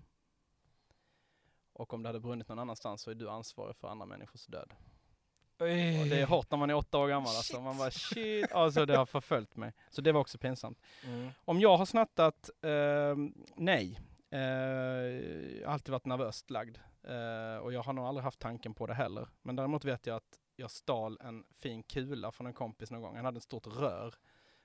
Och 1.74 1.94
om 1.94 2.04
det 2.04 2.10
hade 2.10 2.20
brunnit 2.20 2.48
någon 2.48 2.60
annanstans 2.60 3.02
så 3.02 3.12
är 3.12 3.16
du 3.16 3.30
ansvarig 3.30 3.76
för 3.76 3.88
andra 3.88 4.06
människors 4.06 4.46
död. 4.46 4.74
Och 5.58 5.68
det 6.08 6.22
är 6.22 6.26
hårt 6.26 6.52
när 6.52 6.58
man 6.58 6.70
är 6.70 6.74
åtta 6.74 6.98
år 6.98 7.08
gammal 7.08 7.36
alltså. 7.36 7.62
Man 7.62 7.78
bara 7.78 7.92
shit, 7.92 8.52
alltså 8.52 8.86
det 8.86 8.98
har 8.98 9.06
förföljt 9.06 9.56
mig. 9.56 9.74
Så 9.90 10.02
det 10.02 10.12
var 10.12 10.22
också 10.22 10.38
pinsamt. 10.38 10.80
Mm. 11.04 11.30
Om 11.46 11.60
jag 11.60 11.78
har 11.78 11.86
snattat, 11.86 12.50
eh, 12.62 13.16
nej. 13.56 14.00
Eh, 14.30 14.40
jag 15.62 15.72
alltid 15.72 15.92
varit 15.92 16.06
nervöst 16.06 16.50
lagd. 16.50 16.78
Eh, 17.04 17.58
och 17.58 17.74
jag 17.74 17.84
har 17.84 17.94
nog 17.94 18.06
aldrig 18.06 18.24
haft 18.24 18.40
tanken 18.40 18.74
på 18.74 18.88
det 18.88 18.94
heller. 18.94 19.28
Men 19.42 19.56
däremot 19.56 19.86
vet 19.86 20.06
jag 20.06 20.16
att 20.16 20.40
jag 20.56 20.72
stal 20.72 21.18
en 21.22 21.44
fin 21.58 21.84
kula 21.84 22.32
från 22.32 22.48
en 22.48 22.54
kompis 22.54 22.92
någon 22.92 23.02
gång. 23.02 23.16
Han 23.16 23.26
hade 23.26 23.38
ett 23.38 23.44
stort 23.44 23.68
rör 23.68 24.16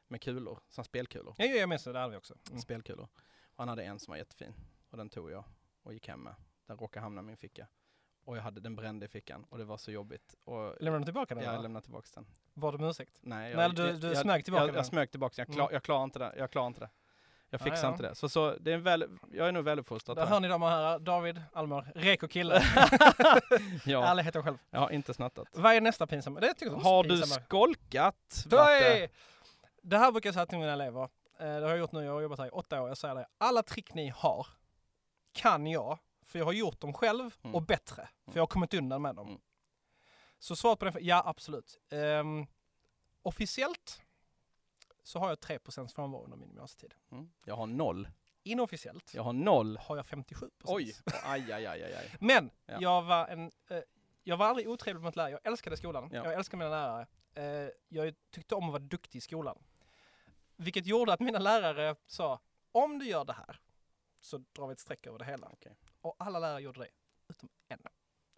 med 0.08 0.20
kulor, 0.22 0.58
som 0.68 0.84
spelkulor. 0.84 1.34
Ja, 1.38 1.44
jag 1.44 1.68
minns 1.68 1.84
det, 1.84 1.92
det 1.92 1.98
hade 1.98 2.10
vi 2.10 2.16
också. 2.18 2.34
Mm. 2.48 2.60
Spelkulor. 2.60 3.08
Och 3.54 3.58
han 3.62 3.68
hade 3.68 3.84
en 3.84 3.98
som 3.98 4.12
var 4.12 4.18
jättefin. 4.18 4.54
Och 4.90 4.96
den 4.96 5.08
tog 5.10 5.30
jag 5.30 5.44
och 5.82 5.92
gick 5.92 6.08
hem 6.08 6.20
med. 6.22 6.34
Den 6.66 6.76
råkade 6.78 7.02
hamna 7.04 7.20
i 7.20 7.24
min 7.24 7.36
ficka. 7.36 7.66
Och 8.24 8.36
jag 8.36 8.42
hade 8.42 8.60
den 8.60 8.76
brände 8.76 9.06
i 9.06 9.08
fickan 9.08 9.44
och 9.48 9.58
det 9.58 9.64
var 9.64 9.76
så 9.76 9.90
jobbigt. 9.90 10.34
Och 10.44 10.76
Lämnade 10.80 10.98
du 10.98 11.04
tillbaka 11.04 11.34
den? 11.34 11.44
jag 11.44 11.52
eller? 11.52 11.62
lämnade 11.62 11.84
tillbaka 11.84 12.08
den. 12.14 12.26
Var 12.54 12.72
det 12.72 12.78
med 12.78 12.90
ursäkt? 12.90 13.18
Nej, 13.22 13.56
Nej, 13.56 13.70
du- 13.72 13.92
du 13.96 14.14
smög 14.16 14.44
tillbaka 14.44 14.62
jag, 14.64 14.68
den. 14.68 14.76
jag 14.76 14.86
smög 14.86 15.10
tillbaka 15.10 15.34
Jag, 15.40 15.46
klar, 15.48 15.64
Mm. 15.64 15.72
jag 15.74 15.82
klarar 15.82 16.04
inte 16.04 16.18
det. 16.18 16.34
Jag 16.36 16.50
klarar 16.50 16.66
inte 16.66 16.80
det. 16.80 16.90
Jag 17.50 17.60
Ja, 17.60 17.64
fixar 17.64 17.86
ja. 17.88 17.92
inte 17.92 18.02
det. 18.02 18.14
Så, 18.14 18.28
så 18.28 18.54
det 18.60 18.70
är 18.70 18.74
en 18.74 18.82
väl, 18.82 19.04
jag 19.32 19.48
är 19.48 19.52
nog 19.52 19.64
väluppfostrad. 19.64 20.16
Där 20.16 20.26
hör 20.26 20.40
ni 20.40 20.48
damer 20.48 20.66
och 20.66 20.72
herrar, 20.72 20.98
David 20.98 21.42
Almor, 21.52 21.86
reko 21.94 22.28
kille. 22.28 22.54
ja, 23.84 24.04
Ärligheten 24.06 24.42
själv. 24.42 24.58
jag 24.70 24.80
har 24.80 24.90
inte 24.90 25.14
snattat. 25.14 25.48
Vad 25.52 25.72
är 25.74 25.80
nästa 25.80 26.06
pinsamma? 26.06 26.40
Det 26.40 26.54
tycker 26.54 26.72
jag 26.72 26.78
Har 26.80 27.04
du 27.04 27.22
skolkat? 27.22 28.44
Det 29.82 29.98
här 29.98 30.12
brukar 30.12 30.28
jag 30.28 30.34
säga 30.34 30.46
till 30.46 30.58
mina 30.58 30.72
elever. 30.72 31.02
Eh, 31.02 31.08
Det 31.38 31.44
har 31.46 31.68
jag 31.68 31.78
gjort 31.78 31.92
nu, 31.92 32.04
jag 32.04 32.12
har 32.12 32.20
jobbat 32.20 32.38
här 32.38 32.46
i 32.46 32.50
åtta 32.50 32.82
år. 32.82 32.88
Jag 32.88 32.98
säger 32.98 33.14
det, 33.14 33.26
alla 33.38 33.62
trick 33.62 33.94
ni 33.94 34.08
har 34.08 34.46
kan 35.32 35.66
jag, 35.66 35.98
för 36.24 36.38
jag 36.38 36.46
har 36.46 36.52
gjort 36.52 36.80
dem 36.80 36.92
själv 36.92 37.30
Mm. 37.42 37.54
och 37.54 37.62
bättre. 37.62 38.08
För 38.26 38.34
jag 38.34 38.42
har 38.42 38.46
kommit 38.46 38.74
undan 38.74 39.02
med 39.02 39.14
dem. 39.14 39.28
Mm. 39.28 39.40
Så 40.38 40.56
svaret 40.56 40.78
på 40.78 40.84
den, 40.84 40.94
ja 41.00 41.22
absolut. 41.26 41.78
Ehm, 41.92 42.46
officiellt 43.22 44.02
så 45.06 45.18
har 45.18 45.28
jag 45.28 45.38
3% 45.38 45.88
frånvaro 45.94 46.24
under 46.24 46.36
min 46.36 46.48
gymnasietid. 46.48 46.94
Mm. 47.10 47.30
Jag 47.44 47.56
har 47.56 47.66
noll. 47.66 48.08
Inofficiellt 48.42 49.14
Jag 49.14 49.22
har 49.22 49.32
noll. 49.32 49.76
har 49.76 49.96
jag 49.96 50.06
57%. 50.06 50.50
Oj! 50.64 50.94
Aj, 51.24 51.52
aj, 51.52 51.66
aj, 51.66 51.82
aj. 51.82 52.16
Men 52.20 52.50
Ja. 52.66 52.78
jag 52.80 53.02
var 53.02 53.26
en, 53.26 53.52
eh, 53.70 53.80
jag 54.22 54.36
var 54.36 54.46
aldrig 54.46 54.68
otrevlig 54.68 55.02
mot 55.04 55.16
lärare. 55.16 55.30
Jag 55.30 55.40
älskade 55.46 55.76
skolan. 55.76 56.10
Ja. 56.12 56.24
Jag 56.24 56.34
älskade 56.34 56.58
mina 56.64 56.70
lärare. 56.70 57.06
Eh, 57.34 57.70
jag 57.88 58.14
tyckte 58.30 58.54
om 58.54 58.64
att 58.64 58.70
vara 58.72 58.82
duktig 58.82 59.18
i 59.18 59.20
skolan. 59.20 59.58
Vilket 60.56 60.86
gjorde 60.86 61.12
att 61.12 61.20
mina 61.20 61.38
lärare 61.38 61.96
sa, 62.06 62.40
om 62.72 62.98
du 62.98 63.06
gör 63.06 63.24
det 63.24 63.32
här 63.32 63.60
så 64.20 64.38
drar 64.38 64.66
vi 64.66 64.72
ett 64.72 64.80
streck 64.80 65.06
över 65.06 65.18
det 65.18 65.24
hela. 65.24 65.48
Okej. 65.52 65.76
Och 66.00 66.14
alla 66.18 66.38
lärare 66.38 66.60
gjorde 66.60 66.80
det, 66.80 66.88
utom. 67.28 67.48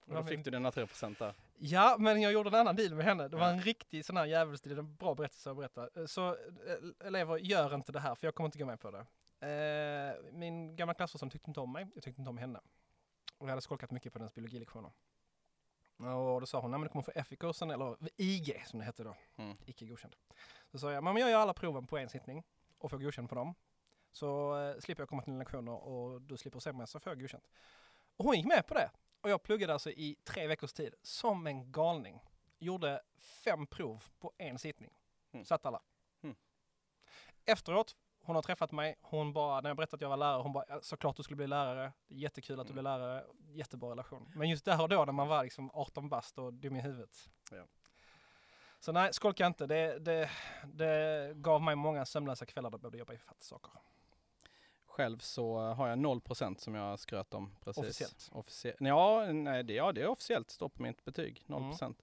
Och 0.09 0.15
då 0.15 0.25
fick 0.25 0.45
du 0.45 0.51
dina 0.51 0.71
3 0.71 0.87
procent 0.87 1.19
där. 1.19 1.35
Ja, 1.59 1.97
men 1.99 2.23
jag 2.23 2.33
gjorde 2.33 2.49
en 2.49 2.55
annan 2.55 2.77
deal 2.77 2.95
med 2.95 3.05
henne. 3.05 3.29
Det 3.29 3.37
var 3.37 3.49
en 3.49 3.61
riktig 3.61 4.05
sån 4.05 4.17
här 4.17 4.27
djävulsdeal, 4.27 4.79
en 4.79 4.97
bra 4.97 5.15
berättelse 5.15 5.51
att 5.51 5.57
berätta. 5.57 6.07
Så 6.07 6.29
eh, 6.29 7.07
elever, 7.07 7.37
gör 7.37 7.75
inte 7.75 7.93
det 7.93 8.01
här 8.01 8.15
för 8.15 8.27
jag 8.27 8.35
kommer 8.35 8.47
inte 8.47 8.59
gå 8.59 8.67
med 8.67 8.81
på 8.81 8.91
det. 8.91 9.07
Eh, 9.41 10.33
min 10.33 10.77
gamla 10.77 10.95
klassförståndare 10.95 11.33
tyckte 11.33 11.51
inte 11.51 11.61
om 11.61 11.73
mig, 11.73 11.87
jag 11.95 12.05
tyckte 12.05 12.21
inte 12.21 12.31
om 12.31 12.39
henne. 12.39 12.61
Och 13.39 13.47
jag 13.47 13.51
hade 13.51 13.63
skolkat 13.63 13.91
mycket 13.91 14.13
på 14.13 14.19
hennes 14.19 14.35
biologilektioner. 14.35 14.91
Och 15.97 16.41
då 16.41 16.47
sa 16.47 16.61
hon, 16.61 16.71
nej 16.71 16.79
men 16.81 16.87
du 16.87 16.93
kommer 16.93 17.03
få 17.03 17.13
F 17.15 17.33
i 17.33 17.37
kursen, 17.37 17.71
eller 17.71 17.97
IG 18.17 18.63
som 18.67 18.79
det 18.79 18.85
hette 18.85 19.05
då. 19.05 19.17
Mm. 19.37 19.57
Icke 19.67 19.87
godkänd. 19.87 20.17
Så 20.73 20.79
sa 20.79 20.93
jag, 20.93 21.05
men 21.05 21.17
jag 21.17 21.31
gör 21.31 21.39
alla 21.39 21.55
proven 21.55 21.87
på 21.87 21.99
en 21.99 22.09
sittning 22.09 22.45
och 22.79 22.91
får 22.91 22.99
godkänd 22.99 23.29
på 23.29 23.35
dem. 23.35 23.55
Så 24.13 24.59
eh, 24.61 24.79
slipper 24.79 25.03
jag 25.03 25.09
komma 25.09 25.23
till 25.23 25.33
dina 25.33 25.39
lektioner 25.39 25.73
och 25.73 26.23
du 26.23 26.37
slipper 26.37 26.59
se 26.59 26.73
mig 26.73 26.87
så 26.87 27.01
får 27.01 27.11
jag 27.11 27.21
godkänt. 27.21 27.49
Och 28.17 28.25
hon 28.25 28.37
gick 28.37 28.47
med 28.47 28.67
på 28.67 28.75
det. 28.75 28.91
Och 29.21 29.31
jag 29.31 29.43
pluggade 29.43 29.73
alltså 29.73 29.91
i 29.91 30.17
tre 30.25 30.47
veckors 30.47 30.73
tid 30.73 30.95
som 31.03 31.47
en 31.47 31.73
galning. 31.73 32.21
Gjorde 32.59 33.03
fem 33.19 33.67
prov 33.67 34.05
på 34.21 34.33
en 34.39 34.59
sittning. 34.59 34.91
Mm. 35.33 35.45
Satt 35.45 35.67
alla. 35.67 35.83
Mm. 36.23 36.37
Efteråt, 37.45 37.97
hon 38.23 38.35
har 38.37 38.43
träffat 38.43 38.73
mig. 38.73 38.97
Hon 39.01 39.33
bara, 39.33 39.61
när 39.61 39.71
jag 39.71 39.77
berättade 39.77 39.97
att 39.97 40.03
jag 40.03 40.09
var 40.09 40.17
lärare, 40.17 40.43
hon 40.43 40.53
bara, 40.53 40.65
"Ja, 40.69 40.81
såklart 40.83 41.17
du 41.17 41.23
skulle 41.23 41.37
bli 41.37 41.47
lärare. 41.47 41.93
Jättekul 42.09 42.61
att 42.61 42.67
du 42.67 42.73
Mm. 42.73 42.75
blir 42.75 42.91
lärare. 42.99 43.25
Jättebra 43.53 43.91
relation. 43.91 44.33
Men 44.35 44.49
just 44.51 44.65
där 44.65 44.83
och 44.83 44.89
då 44.89 45.05
när 45.05 45.13
man 45.13 45.29
var 45.29 45.43
liksom 45.43 45.71
18 45.75 46.09
bast 46.09 46.39
och 46.39 46.53
dum 46.55 46.77
i 46.77 46.81
huvudet. 46.81 47.31
Ja. 47.51 47.65
Så 48.81 48.93
nej, 48.93 49.13
skolka 49.13 49.47
inte. 49.47 49.67
Det, 49.67 49.99
det, 49.99 50.31
det 50.65 51.33
gav 51.37 51.63
mig 51.63 51.77
många 51.77 52.05
sömnlösa 52.05 52.47
kvällar 52.47 52.71
där 52.71 52.75
jag 52.75 52.81
behövde 52.81 52.99
jobba 52.99 53.13
i 53.13 53.19
fatt 53.19 53.43
saker. 53.43 53.73
Själv 54.99 55.19
så 55.19 55.59
har 55.59 55.89
jag 55.89 55.99
0% 55.99 56.57
som 56.59 56.75
jag 56.75 56.99
skröt 56.99 57.35
om 57.35 57.57
precis. 57.61 57.85
Officiellt? 57.85 58.29
Officie 58.33 58.75
ja, 58.79 59.33
nej, 59.33 59.65
det, 59.65 59.75
ja, 59.75 59.93
det 59.93 60.03
är 60.03 60.07
officiellt. 60.07 60.51
Står 60.51 60.69
på 60.69 60.83
mitt 60.83 61.05
betyg. 61.05 61.45
Mm. 61.49 61.71
0%. 61.71 61.95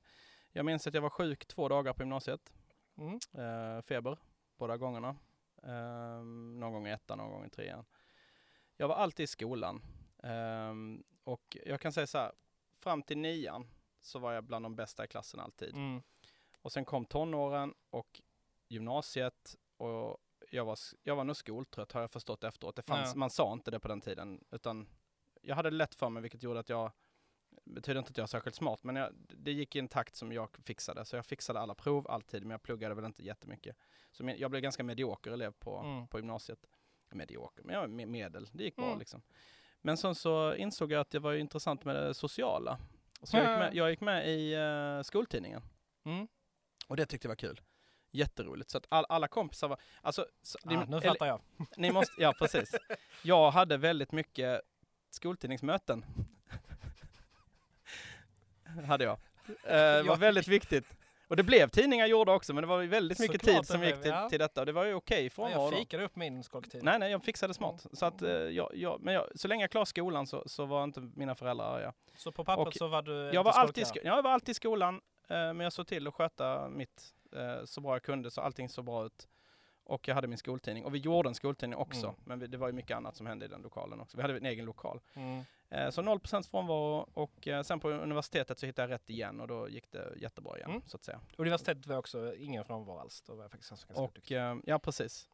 Jag 0.51 0.65
minns 0.65 0.87
att 0.87 0.93
jag 0.93 1.01
var 1.01 1.09
sjuk 1.09 1.45
två 1.45 1.69
dagar 1.69 1.93
på 1.93 2.01
gymnasiet. 2.01 2.53
Mm. 2.97 3.13
Eh, 3.13 3.81
feber 3.81 4.17
båda 4.57 4.77
gångerna. 4.77 5.15
Eh, 5.63 6.23
någon 6.59 6.73
gång 6.73 6.87
i 6.87 6.91
ettan, 6.91 7.17
någon 7.17 7.31
gång 7.31 7.45
i 7.45 7.49
trean. 7.49 7.85
Jag 8.77 8.87
var 8.87 8.95
alltid 8.95 9.23
i 9.23 9.27
skolan. 9.27 9.81
Eh, 10.23 10.73
och 11.23 11.57
jag 11.65 11.81
kan 11.81 11.93
säga 11.93 12.07
så 12.07 12.17
här, 12.17 12.31
fram 12.79 13.03
till 13.03 13.17
nian 13.17 13.67
så 13.99 14.19
var 14.19 14.33
jag 14.33 14.43
bland 14.43 14.65
de 14.65 14.75
bästa 14.75 15.05
i 15.05 15.07
klassen 15.07 15.39
alltid. 15.39 15.73
Mm. 15.73 16.01
Och 16.61 16.71
sen 16.71 16.85
kom 16.85 17.05
tonåren 17.05 17.73
och 17.89 18.21
gymnasiet 18.67 19.55
och 19.77 20.17
jag 20.51 20.65
var, 20.65 20.77
jag 21.03 21.15
var 21.15 21.23
nog 21.23 21.35
skoltrött 21.35 21.91
har 21.91 22.01
jag 22.01 22.11
förstått 22.11 22.43
efteråt. 22.43 22.75
Det 22.75 22.81
fanns, 22.81 23.09
Ja. 23.13 23.19
Man 23.19 23.29
sa 23.29 23.53
inte 23.53 23.71
det 23.71 23.79
på 23.79 23.87
den 23.87 24.01
tiden 24.01 24.43
utan 24.51 24.87
jag 25.41 25.55
hade 25.55 25.69
lätt 25.71 25.95
för 25.95 26.09
mig 26.09 26.21
vilket 26.21 26.43
gjorde 26.43 26.59
att 26.59 26.69
jag 26.69 26.91
betyder 27.65 27.99
inte 27.99 28.09
att 28.09 28.17
jag 28.17 28.23
är 28.23 28.27
särskilt 28.27 28.55
smart 28.55 28.83
men 28.83 28.95
jag, 28.95 29.13
det 29.17 29.51
gick 29.51 29.75
i 29.75 29.79
en 29.79 29.87
takt 29.87 30.15
som 30.15 30.31
jag 30.31 30.57
fixade. 30.63 31.05
Så 31.05 31.15
jag 31.15 31.25
fixade 31.25 31.59
alla 31.59 31.75
prov 31.75 32.07
alltid 32.11 32.41
men 32.41 32.51
jag 32.51 32.61
pluggade 32.61 32.95
väl 32.95 33.05
inte 33.05 33.23
jättemycket. 33.25 33.77
Så 34.11 34.23
me- 34.23 34.35
jag 34.37 34.51
blev 34.51 34.61
ganska 34.63 34.83
medioker 34.83 35.31
elev 35.31 35.51
på, 35.51 35.77
Mm. 35.77 36.07
på 36.07 36.19
gymnasiet. 36.19 36.65
Medioker, 37.11 37.63
men 37.63 37.73
jag 37.73 37.81
var 37.81 37.87
me- 37.87 38.05
medel. 38.05 38.49
Det 38.51 38.63
gick 38.63 38.75
bra 38.75 38.85
Mm. 38.85 38.99
liksom. 38.99 39.21
Men 39.81 39.97
sen 39.97 40.15
så 40.15 40.55
insåg 40.55 40.91
jag 40.91 41.01
att 41.01 41.09
det 41.09 41.19
var 41.19 41.31
ju 41.31 41.39
intressant 41.39 41.85
med 41.85 41.95
det 41.95 42.13
sociala. 42.13 42.79
Så 43.23 43.37
jag 43.37 43.43
gick 43.51 43.59
med, 43.59 43.75
jag 43.75 43.89
gick 43.89 44.01
med 44.01 44.29
i 44.29 44.53
eh, 44.53 45.01
skoltidningen. 45.01 45.61
Mm. 46.03 46.27
Och 46.87 46.95
det 46.97 47.05
tyckte 47.05 47.25
jag 47.25 47.29
var 47.29 47.35
kul. 47.35 47.61
Jätteroligt. 48.15 48.69
Så 48.69 48.77
att 48.77 48.85
all, 48.89 49.05
alla 49.09 49.27
kompisar 49.27 49.67
var, 49.67 49.77
alltså, 50.01 50.25
så, 50.41 50.57
Ah, 50.63 50.69
nu 50.69 50.75
eller- 50.97 51.01
fattar 51.01 51.25
jag. 51.27 51.41
ni 51.77 51.91
måste, 51.91 52.13
ja 52.21 52.33
precis. 52.39 52.75
Jag 53.21 53.51
hade 53.51 53.77
väldigt 53.77 54.11
mycket 54.11 54.61
skoltidningsmöten. 55.09 56.05
hade 58.87 59.03
jag. 59.03 59.13
Eh, 59.13 59.53
det 59.63 60.03
var 60.03 60.09
Jag- 60.13 60.17
väldigt 60.17 60.47
viktigt. 60.47 60.85
Och 61.27 61.35
det 61.35 61.43
blev 61.43 61.69
tidningar 61.69 62.05
gjorda 62.05 62.31
också, 62.33 62.53
men 62.53 62.61
det 62.61 62.67
var 62.67 62.83
väldigt 62.83 63.19
mycket 63.19 63.41
Såklart 63.41 63.55
tid 63.57 63.67
som 63.67 63.83
gick 63.83 64.01
till, 64.01 64.11
ja. 64.11 64.29
till 64.29 64.39
detta. 64.39 64.59
Och 64.59 64.65
det 64.65 64.71
var 64.71 64.85
ju 64.85 64.93
okej 64.93 65.29
från 65.29 65.51
jag 65.51 65.73
fikade 65.73 66.03
upp 66.03 66.15
min 66.15 66.43
skolktid. 66.43 66.83
Nej, 66.83 66.99
nej, 66.99 67.11
jag 67.11 67.23
fixade 67.23 67.53
smart. 67.53 67.85
Så 67.93 68.05
att, 68.05 68.21
eh, 68.21 68.29
jag, 68.31 68.69
jag, 68.73 69.01
men 69.01 69.13
jag, 69.13 69.27
så 69.35 69.47
länge 69.47 69.63
jag 69.63 69.71
klarade 69.71 69.89
skolan 69.89 70.27
så, 70.27 70.43
så 70.45 70.65
var 70.65 70.83
inte 70.83 71.01
mina 71.15 71.35
föräldrar 71.35 71.77
arga. 71.77 71.93
Så 72.17 72.31
på 72.31 72.45
pappret 72.45 72.67
Och 72.67 72.73
så 72.73 72.87
var 72.87 73.01
du 73.01 73.29
Jag 73.33 73.43
var, 73.43 73.51
alltid, 73.51 73.85
jag 74.03 74.21
var 74.23 74.31
alltid 74.31 74.49
i 74.49 74.53
skolan, 74.53 74.95
eh, 75.27 75.35
men 75.35 75.59
jag 75.59 75.73
såg 75.73 75.87
till 75.87 76.07
att 76.07 76.13
sköta 76.13 76.69
mitt 76.69 77.13
eh, 77.35 77.65
så 77.65 77.81
bra 77.81 77.95
jag 77.95 78.03
kunde, 78.03 78.31
så 78.31 78.41
allting 78.41 78.69
såg 78.69 78.85
bra 78.85 79.05
ut. 79.05 79.27
Och 79.87 80.07
jag 80.07 80.15
hade 80.15 80.27
min 80.27 80.37
skoltidning. 80.37 80.85
Och 80.85 80.95
vi 80.95 80.99
gjorde 80.99 81.29
en 81.29 81.35
skoltidning 81.35 81.79
också, 81.79 82.05
Mm. 82.07 82.19
men 82.23 82.39
vi, 82.39 82.47
det 82.47 82.57
var 82.57 82.67
ju 82.67 82.73
mycket 82.73 82.97
annat 82.97 83.15
som 83.15 83.25
hände 83.25 83.45
i 83.45 83.47
den 83.47 83.61
lokalen 83.61 83.99
också. 84.01 84.17
Vi 84.17 84.21
hade 84.21 84.37
en 84.37 84.45
egen 84.45 84.65
lokal. 84.65 84.99
Mm. 85.13 85.43
Eh, 85.69 85.89
så 85.89 86.01
0% 86.01 86.49
frånvaro 86.49 87.09
och 87.13 87.47
eh, 87.47 87.61
sen 87.63 87.79
på 87.79 87.89
universitetet 87.89 88.59
så 88.59 88.65
hittade 88.65 88.87
jag 88.87 88.93
rätt 88.95 89.09
igen 89.09 89.39
och 89.41 89.47
då 89.47 89.69
gick 89.69 89.91
det 89.91 90.13
jättebra 90.17 90.57
igen, 90.57 90.69
Mm. 90.69 90.81
så 90.85 90.97
att 90.97 91.03
säga. 91.03 91.19
Universitetet 91.37 91.87
var 91.87 91.97
också 91.97 92.35
ingen 92.35 92.65
frånvaro 92.65 92.97
alls. 92.99 93.21
Då 93.21 93.35
var 93.35 93.43
jag 93.43 93.51
faktiskt 93.51 93.69
ganska 93.69 93.93
Och 93.93 94.31
eh, 94.31 94.55
ja, 94.63 94.79
precis. 94.79 95.29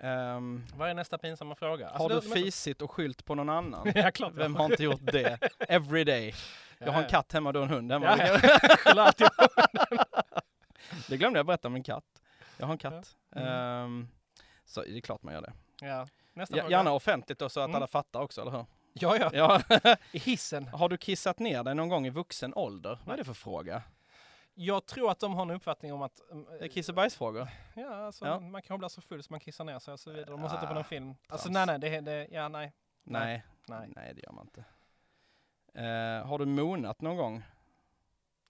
Ehm, 0.00 0.64
Vad 0.76 0.90
är 0.90 0.94
nästa 0.94 1.18
pinsamma 1.18 1.54
fråga? 1.54 1.88
har 1.88 2.08
du 2.08 2.14
Alltså, 2.14 2.30
fisit 2.34 2.82
och 2.82 2.90
skylt 2.90 3.24
på 3.24 3.34
någon 3.34 3.48
annan? 3.50 3.92
ja, 3.94 4.10
klart. 4.10 4.32
Vem 4.34 4.56
har 4.56 4.64
inte 4.70 4.82
gjort 4.84 5.00
det? 5.12 5.38
Every 5.68 6.04
day. 6.04 6.34
Jag 6.78 6.92
har 6.92 7.02
en 7.02 7.08
katt 7.08 7.32
hemma, 7.32 7.52
du 7.52 7.58
har 7.58 7.66
en 7.66 7.72
hund 7.72 7.92
hemma. 7.92 8.16
Ja, 8.18 8.38
ja. 8.84 9.30
Det 11.08 11.16
glömde 11.16 11.38
jag 11.38 11.46
berätta 11.46 11.68
om 11.68 11.74
min 11.74 11.82
katt. 11.82 12.22
Jag 12.56 12.66
har 12.66 12.72
en 12.72 12.78
katt. 12.78 13.16
Ja. 13.30 13.40
Mm. 13.40 13.52
Ehm, 13.84 14.08
så 14.64 14.82
det 14.82 14.96
är 14.96 15.00
klart 15.00 15.22
man 15.22 15.34
gör 15.34 15.42
det. 15.42 15.52
ja. 15.80 16.06
Nästa 16.32 16.56
fråga. 16.56 16.70
gärna 16.70 16.92
offentligt 16.92 17.38
då 17.38 17.48
så 17.48 17.60
att 17.60 17.64
Mm. 17.64 17.76
alla 17.76 17.86
fattar 17.86 18.20
också, 18.20 18.40
eller 18.40 18.50
hur? 18.50 18.66
Ja, 18.92 19.16
ja. 19.16 19.30
Ja. 19.32 19.96
I 20.12 20.18
hissen. 20.18 20.68
har 20.68 20.88
du 20.88 20.96
kissat 20.96 21.38
ner 21.38 21.64
dig 21.64 21.74
någon 21.74 21.88
gång 21.88 22.06
i 22.06 22.10
vuxen 22.10 22.54
ålder? 22.54 22.98
Vad 23.04 23.12
är 23.14 23.16
det 23.18 23.24
för 23.24 23.32
fråga? 23.34 23.82
Jag 24.54 24.86
tror 24.86 25.10
att 25.10 25.18
de 25.20 25.34
har 25.34 25.42
en 25.42 25.50
uppfattning 25.50 25.92
om 25.92 26.02
att... 26.02 26.20
um, 26.30 26.44
Det 26.58 26.64
är 26.64 26.68
kiss 26.68 26.88
och 26.88 26.94
bajsfrågor. 26.94 27.48
Ja, 27.74 27.94
alltså, 28.06 28.26
Ja. 28.26 28.40
man 28.40 28.62
kan 28.62 28.78
bli 28.78 28.90
så 28.90 29.00
full 29.00 29.22
så 29.22 29.32
man 29.32 29.40
kissar 29.40 29.64
ner 29.64 29.78
sig 29.78 29.92
och 29.94 30.00
så 30.00 30.10
vidare. 30.10 30.30
De 30.30 30.42
har 30.42 30.48
sett 30.48 30.60
det 30.60 30.66
på 30.66 30.72
Ah, 30.72 30.74
någon 30.74 30.84
film. 30.84 31.14
Alltså 31.28 31.48
trams. 31.48 31.66
nej, 31.66 31.78
nej, 31.78 31.90
det, 31.90 32.00
det, 32.00 32.28
ja, 32.30 32.48
nej. 32.48 32.72
Nej, 33.04 33.44
Nej. 33.68 33.88
nej 33.96 34.14
det 34.14 34.20
gör 34.22 34.32
man 34.32 34.44
inte. 34.46 34.64
Eh, 35.74 36.26
har 36.26 36.38
du 36.38 36.46
monat 36.46 37.00
någon 37.00 37.16
gång? 37.16 37.42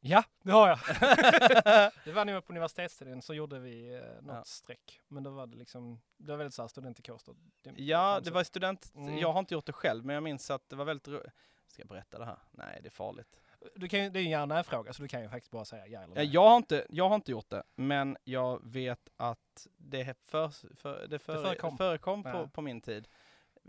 Ja, 0.00 0.24
det 0.42 0.52
har 0.52 0.68
jag. 0.68 0.78
det 2.04 2.12
var 2.12 2.24
när 2.24 2.32
jag 2.32 2.36
var 2.36 2.40
på 2.40 2.52
universitetstiden 2.52 3.22
så 3.22 3.34
gjorde 3.34 3.58
vi 3.58 3.94
eh, 3.94 4.22
något 4.22 4.34
Ja. 4.36 4.44
streck. 4.44 5.00
Men 5.08 5.22
då 5.22 5.30
var 5.30 5.46
det 5.46 5.56
liksom, 5.56 6.00
det 6.16 6.30
var 6.32 6.38
väldigt 6.38 6.54
såhär 6.54 6.68
studentikost. 6.68 7.28
och 7.28 7.36
det- 7.62 7.82
Ja, 7.82 8.20
det 8.24 8.30
var 8.30 8.44
student... 8.44 8.92
Mm. 8.94 9.18
Jag 9.18 9.32
har 9.32 9.38
inte 9.40 9.54
gjort 9.54 9.66
det 9.66 9.72
själv, 9.72 10.04
men 10.04 10.14
jag 10.14 10.22
minns 10.22 10.50
att 10.50 10.68
det 10.68 10.76
var 10.76 10.84
väldigt 10.84 11.08
ro- 11.08 11.22
Ska 11.66 11.80
jag 11.82 11.88
berätta 11.88 12.18
det 12.18 12.24
här? 12.24 12.38
Nej, 12.50 12.78
det 12.82 12.88
är 12.88 12.90
farligt. 12.90 13.40
Du 13.76 13.88
kan, 13.88 14.04
ju- 14.04 14.10
det 14.10 14.18
är 14.18 14.22
ju 14.22 14.32
en 14.32 14.50
ja 14.50 14.62
fråga 14.62 14.92
så 14.92 15.02
du 15.02 15.08
kan 15.08 15.22
ju 15.22 15.28
faktiskt 15.28 15.50
bara 15.50 15.64
säga 15.64 15.86
ja 15.86 16.02
eller 16.02 16.14
nej. 16.14 16.26
jag, 16.26 16.48
har 16.48 16.56
inte, 16.56 16.86
jag 16.90 17.08
har 17.08 17.14
inte 17.14 17.30
gjort 17.30 17.50
det, 17.50 17.62
men 17.76 18.16
jag 18.24 18.60
vet 18.64 19.08
att 19.16 19.66
det, 19.76 20.14
för, 20.26 20.48
för, 20.76 21.06
det, 21.06 21.18
före, 21.18 21.42
förekom. 21.42 21.76
förekom 21.76 22.22
på, 22.22 22.48
på 22.48 22.62
min 22.62 22.80
tid. 22.80 23.08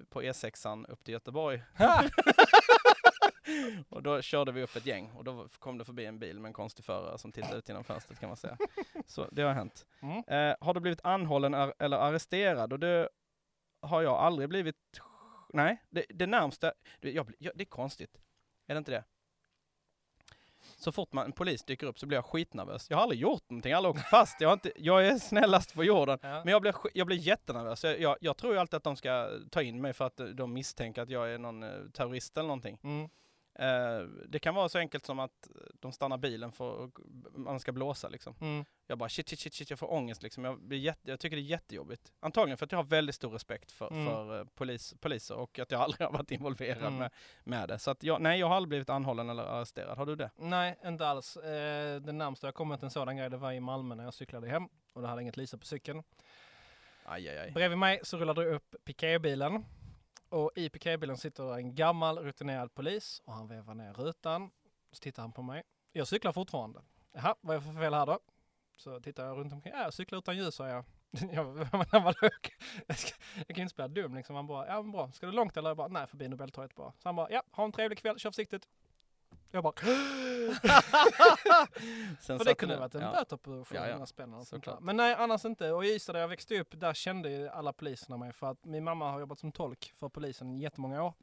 På 0.10 0.22
E6an 0.22 0.86
upp 0.92 1.04
till 1.04 1.12
Göteborg. 1.14 1.64
och 3.90 4.04
då 4.04 4.22
körde 4.22 4.52
vi 4.52 4.64
upp 4.64 4.76
ett 4.76 4.86
gäng 4.86 5.12
och 5.12 5.24
då 5.24 5.48
kom 5.60 5.78
det 5.78 5.86
förbi 5.86 6.06
en 6.06 6.20
bil 6.20 6.40
med 6.40 6.50
en 6.50 6.54
konstig 6.54 6.86
förare 6.86 7.18
som 7.18 7.32
tittade 7.32 7.58
ut 7.58 7.68
genom 7.70 7.84
fönstret 7.84 8.20
kan 8.20 8.30
man 8.30 8.38
säga. 8.38 8.58
Så 9.08 9.28
det 9.32 9.42
har 9.42 9.54
hänt. 9.54 9.86
Mm. 10.02 10.24
Eh, 10.28 10.56
har 10.60 10.74
du 10.74 10.80
blivit 10.80 11.06
anhållen 11.06 11.54
ar- 11.54 11.74
eller 11.80 11.98
arresterad? 11.98 12.74
Och 12.74 12.80
det 12.80 13.10
har 13.82 14.02
jag 14.02 14.14
aldrig 14.14 14.50
blivit. 14.50 14.76
Nej, 15.54 15.84
det, 15.90 16.06
det 16.10 16.28
närmsta. 16.28 16.74
Det, 17.00 17.12
jag, 17.12 17.32
jag, 17.38 17.54
det 17.56 17.64
är 17.64 17.66
konstigt. 17.66 18.22
Är 18.68 18.74
det 18.74 18.78
inte 18.78 18.92
det? 18.92 19.04
Så 20.78 20.92
fort 20.92 21.14
man, 21.14 21.26
en 21.26 21.32
polis 21.32 21.64
dyker 21.64 21.88
upp 21.88 22.00
så 22.00 22.06
blir 22.06 22.18
jag 22.18 22.26
skitnervös. 22.26 22.90
Jag 22.90 22.98
har 22.98 23.02
aldrig 23.02 23.22
gjort 23.22 23.50
någonting, 23.50 23.70
jag 23.70 23.78
har 23.78 23.88
aldrig 23.88 24.04
åkt 24.04 24.10
fast. 24.10 24.42
Jag, 24.42 24.50
har 24.50 24.54
inte, 24.54 24.72
jag 24.76 25.08
är 25.08 25.18
snällast 25.18 25.74
på 25.76 25.84
jorden. 25.84 26.20
Ja. 26.22 26.42
Men 26.44 26.48
jag 26.48 26.62
blir, 26.62 26.76
jag 26.94 27.08
blir 27.08 27.18
jättenervös. 27.18 27.84
Jag, 27.84 28.00
jag, 28.00 28.18
jag 28.22 28.38
tror 28.38 28.54
ju 28.54 28.60
alltid 28.60 28.78
att 28.78 28.84
de 28.84 28.96
ska 28.96 29.30
ta 29.52 29.62
in 29.62 29.82
mig 29.82 29.94
för 29.94 30.06
att 30.06 30.22
de 30.34 30.54
misstänker 30.54 31.02
att 31.02 31.10
jag 31.10 31.34
är 31.34 31.38
någon 31.38 31.64
eh, 31.64 31.70
terrorist 31.94 32.38
eller 32.38 32.48
någonting. 32.48 32.80
Mm. 32.84 33.10
Eh, 33.60 34.02
det 34.28 34.40
kan 34.40 34.56
vara 34.56 34.70
så 34.70 34.78
enkelt 34.78 35.06
som 35.06 35.20
att 35.20 35.50
de 35.80 35.92
stannar 35.92 36.18
bilen 36.18 36.52
för 36.52 36.84
att 36.86 36.92
man 37.36 37.60
ska 37.60 37.72
blåsa 37.72 38.10
liksom. 38.10 38.36
Mm. 38.42 38.66
Jag 38.88 38.98
bara 38.98 39.10
shit, 39.10 39.30
shit, 39.30 39.40
shit, 39.40 39.54
shit, 39.54 39.70
jag 39.70 39.80
får 39.80 39.94
ångest 39.94 40.24
liksom. 40.24 40.44
Jag, 40.46 40.62
blir 40.62 40.78
jätte, 40.78 41.12
jag 41.12 41.20
tycker 41.20 41.36
det 41.38 41.42
är 41.42 41.44
jättejobbigt. 41.44 42.12
Antagligen 42.20 42.58
för 42.58 42.66
att 42.66 42.72
jag 42.72 42.80
har 42.80 42.84
väldigt 42.84 43.16
stor 43.16 43.30
respekt 43.30 43.72
för, 43.72 43.88
Mm. 43.92 44.06
för 44.06 44.40
eh, 44.40 44.46
polis, 44.56 44.94
poliser 45.00 45.36
och 45.36 45.60
att 45.60 45.72
jag 45.72 45.82
aldrig 45.82 46.02
har 46.08 46.12
varit 46.14 46.32
involverad 46.32 46.78
Mm. 46.78 46.96
med, 46.96 47.12
med 47.44 47.70
det. 47.70 47.80
Så 47.80 47.92
att 47.92 48.04
jag, 48.04 48.22
nej, 48.22 48.40
jag 48.40 48.48
har 48.48 48.56
aldrig 48.56 48.70
blivit 48.70 48.90
anhållen 48.90 49.30
eller 49.30 49.44
arresterad. 49.44 49.98
Har 49.98 50.06
du 50.06 50.16
det? 50.16 50.30
Nej, 50.36 50.80
inte 50.86 51.08
alls. 51.08 51.38
Eh, 51.38 52.02
det 52.02 52.12
närmsta 52.12 52.48
jag 52.48 52.56
kommit 52.56 52.84
en 52.84 52.92
sådan 52.92 53.18
grej 53.18 53.30
det 53.30 53.38
var 53.38 53.52
i 53.52 53.60
Malmö 53.60 53.96
när 53.96 54.04
jag 54.04 54.14
cyklade 54.14 54.48
hem 54.48 54.64
och 54.94 55.02
då 55.02 55.08
hade 55.08 55.22
inget 55.22 55.38
Lisa 55.38 55.58
på 55.58 55.66
cykeln. 55.66 56.04
Aj, 57.06 57.30
aj, 57.30 57.38
aj. 57.38 57.52
Bredvid 57.52 57.78
mig 57.78 58.00
så 58.04 58.18
rullade 58.18 58.44
det 58.44 58.50
upp 58.56 58.76
piketbilen 58.86 59.66
och 60.30 60.52
i 60.56 60.70
piketbilen 60.70 61.18
sitter 61.18 61.56
en 61.56 61.76
gammal 61.76 62.20
rutinerad 62.20 62.74
polis 62.74 63.22
och 63.26 63.34
han 63.34 63.48
vevar 63.48 63.74
ner 63.74 63.94
rutan. 63.94 64.52
Så 64.92 65.00
tittar 65.00 65.24
han 65.24 65.32
på 65.32 65.42
mig. 65.42 65.64
Jag 65.92 66.08
cyklar 66.08 66.32
fortfarande. 66.32 66.82
Jaha, 67.12 67.36
vad 67.42 67.56
är 67.56 67.60
det 67.60 67.66
för 67.66 67.82
fel 67.82 67.94
här 67.94 68.06
då? 68.06 68.20
Så 68.78 69.00
tittar 69.00 69.26
jag 69.26 69.38
runt 69.38 69.54
omkring. 69.54 69.74
Ja, 69.74 69.84
jag 69.84 69.94
cyklar 69.94 70.20
utan 70.20 70.38
ljus, 70.38 70.56
säger 70.56 70.74
jag. 70.74 70.86
jag, 71.34 71.58
jag, 71.92 72.16
jag 73.36 73.48
kan 73.48 73.56
ju 73.56 73.62
inte 73.62 73.70
spela 73.70 73.88
dum 73.88 74.16
liksom. 74.16 74.36
Han 74.36 74.48
bara, 74.48 74.68
ja 74.68 74.82
men 74.82 74.92
bra. 74.92 75.12
Ska 75.12 75.26
du 75.26 75.32
långt 75.32 75.58
eller? 75.58 75.70
Jag 75.70 75.78
bara, 75.78 75.88
nej 75.88 76.08
förbi 76.08 76.28
Nobeltorget 76.28 76.76
bara. 76.76 76.92
Så 76.92 77.08
han 77.08 77.16
bara, 77.16 77.32
ja, 77.32 77.44
ha 77.52 77.64
en 77.64 77.72
trevlig 77.72 77.98
kväll, 77.98 78.20
kör 78.20 78.32
försiktigt. 78.32 78.68
Jag 79.52 79.64
bara, 79.64 79.74
Sen 82.20 82.38
för 82.38 82.46
det 82.46 82.56
kunde 82.56 82.78
varit 82.78 82.96
en 82.96 83.02
ja. 83.02 83.12
böter 83.12 83.38
på 83.38 83.52
Ja, 83.52 83.64
700 83.64 83.98
ja. 84.00 84.06
spänn. 84.06 84.46
Men 84.82 84.98
nej, 84.98 85.14
annars 85.14 85.46
inte. 85.46 85.72
Och 85.72 85.86
i 85.86 85.96
Ystad 85.96 86.14
där 86.14 86.20
jag 86.20 86.28
växte 86.28 86.60
upp, 86.60 86.80
där 86.80 86.94
kände 86.94 87.30
ju 87.30 87.48
alla 87.50 87.74
poliserna 87.74 88.18
mig. 88.18 88.34
För 88.34 88.48
att 88.48 88.66
min 88.66 88.84
mamma 88.84 89.12
har 89.12 89.20
jobbat 89.20 89.40
som 89.40 89.52
tolk 89.52 89.94
för 89.96 90.10
polisen 90.10 90.52
i 90.52 90.62
jättemånga 90.62 91.04
år. 91.04 91.14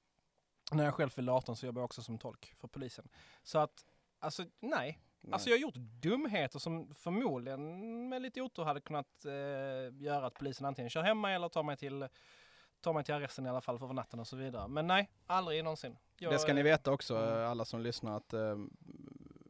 När 0.73 0.85
jag 0.85 0.95
själv 0.95 1.11
fyllde 1.11 1.33
18 1.33 1.57
så 1.57 1.67
jobbade 1.67 1.81
jag 1.81 1.85
också 1.85 2.03
som 2.03 2.19
tolk 2.19 2.55
för 2.61 2.69
polisen. 2.69 3.09
Så 3.43 3.59
att, 3.59 3.85
alltså 4.19 4.43
nej. 4.61 5.01
Nej. 5.21 5.33
Alltså 5.33 5.49
jag 5.51 5.57
har 5.57 5.61
gjort 5.61 5.75
dumheter 5.75 6.59
som 6.59 6.95
förmodligen 6.95 8.09
med 8.09 8.23
lite 8.23 8.43
otur 8.43 8.65
hade 8.65 8.81
kunnat 8.81 9.25
eh, 9.25 10.03
göra 10.03 10.27
att 10.27 10.35
polisen 10.35 10.67
antingen 10.67 10.91
kör 10.91 11.03
hem 11.03 11.21
mig 11.21 11.35
eller 11.35 11.49
tar 11.49 11.63
mig 11.63 11.77
till 11.77 12.09
tar 12.87 12.93
mig 12.93 13.05
till 13.05 13.15
arresten 13.15 13.47
i 13.47 13.49
alla 13.49 13.61
fall 13.61 13.79
för 13.79 13.93
natten 13.93 14.21
och 14.21 14.27
så 14.27 14.37
vidare. 14.37 14.69
Men 14.69 14.87
nej, 14.87 15.11
aldrig 15.27 15.65
någonsin. 15.65 15.97
Jag, 16.19 16.33
det 16.33 16.39
ska 16.39 16.55
ni 16.55 16.63
veta 16.63 16.93
också, 16.93 17.17
mm. 17.17 17.39
eh, 17.39 17.51
alla 17.51 17.65
som 17.65 17.81
lyssnar, 17.81 18.17
att 18.17 18.33
eh, 18.33 18.57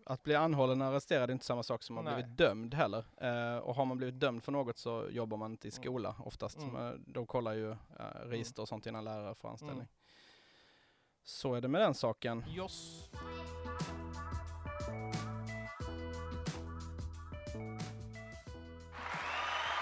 att 0.07 0.23
bli 0.23 0.35
anhållen 0.35 0.83
och 0.83 0.89
arresterad 0.89 1.31
är 1.31 1.33
inte 1.33 1.45
samma 1.45 1.63
sak 1.63 1.83
som 1.83 1.99
att 1.99 2.05
blivit 2.05 2.37
dömd 2.37 2.75
heller. 2.75 3.05
Eh, 3.21 3.59
och 3.59 3.75
har 3.75 3.85
man 3.85 3.97
blivit 3.97 4.21
dömd 4.21 4.45
för 4.45 4.53
något 4.53 4.79
så 4.79 5.07
jobbar 5.11 5.37
man 5.37 5.51
inte 5.51 5.69
i 5.69 5.71
Mm. 5.71 5.83
skola 5.83 6.15
oftast. 6.19 6.59
Mm. 6.59 7.05
De 7.07 7.27
kollar 7.27 7.53
ju 7.53 7.71
eh, 7.71 7.77
register 8.25 8.63
och 8.63 8.69
sånt 8.69 8.87
innan 8.87 9.05
lärare 9.05 9.35
får 9.35 9.49
anställning. 9.49 9.77
Mm. 9.77 9.89
Så 11.25 11.55
är 11.55 11.61
det 11.61 11.69
med 11.69 11.81
den 11.81 11.95
saken. 11.95 12.45
Joss. 12.49 13.11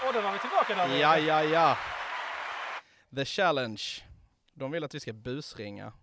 Och 0.07 0.13
då 0.13 0.21
var 0.21 0.33
vi 0.33 0.39
tillbaka 0.39 0.75
där. 0.75 0.97
Ja, 0.97 1.17
ja, 1.17 1.43
ja. 1.43 1.77
The 3.15 3.25
Challenge. 3.25 3.81
De 4.53 4.71
vill 4.71 4.83
att 4.83 4.95
vi 4.95 4.99
ska 4.99 5.13
busringa. 5.13 5.93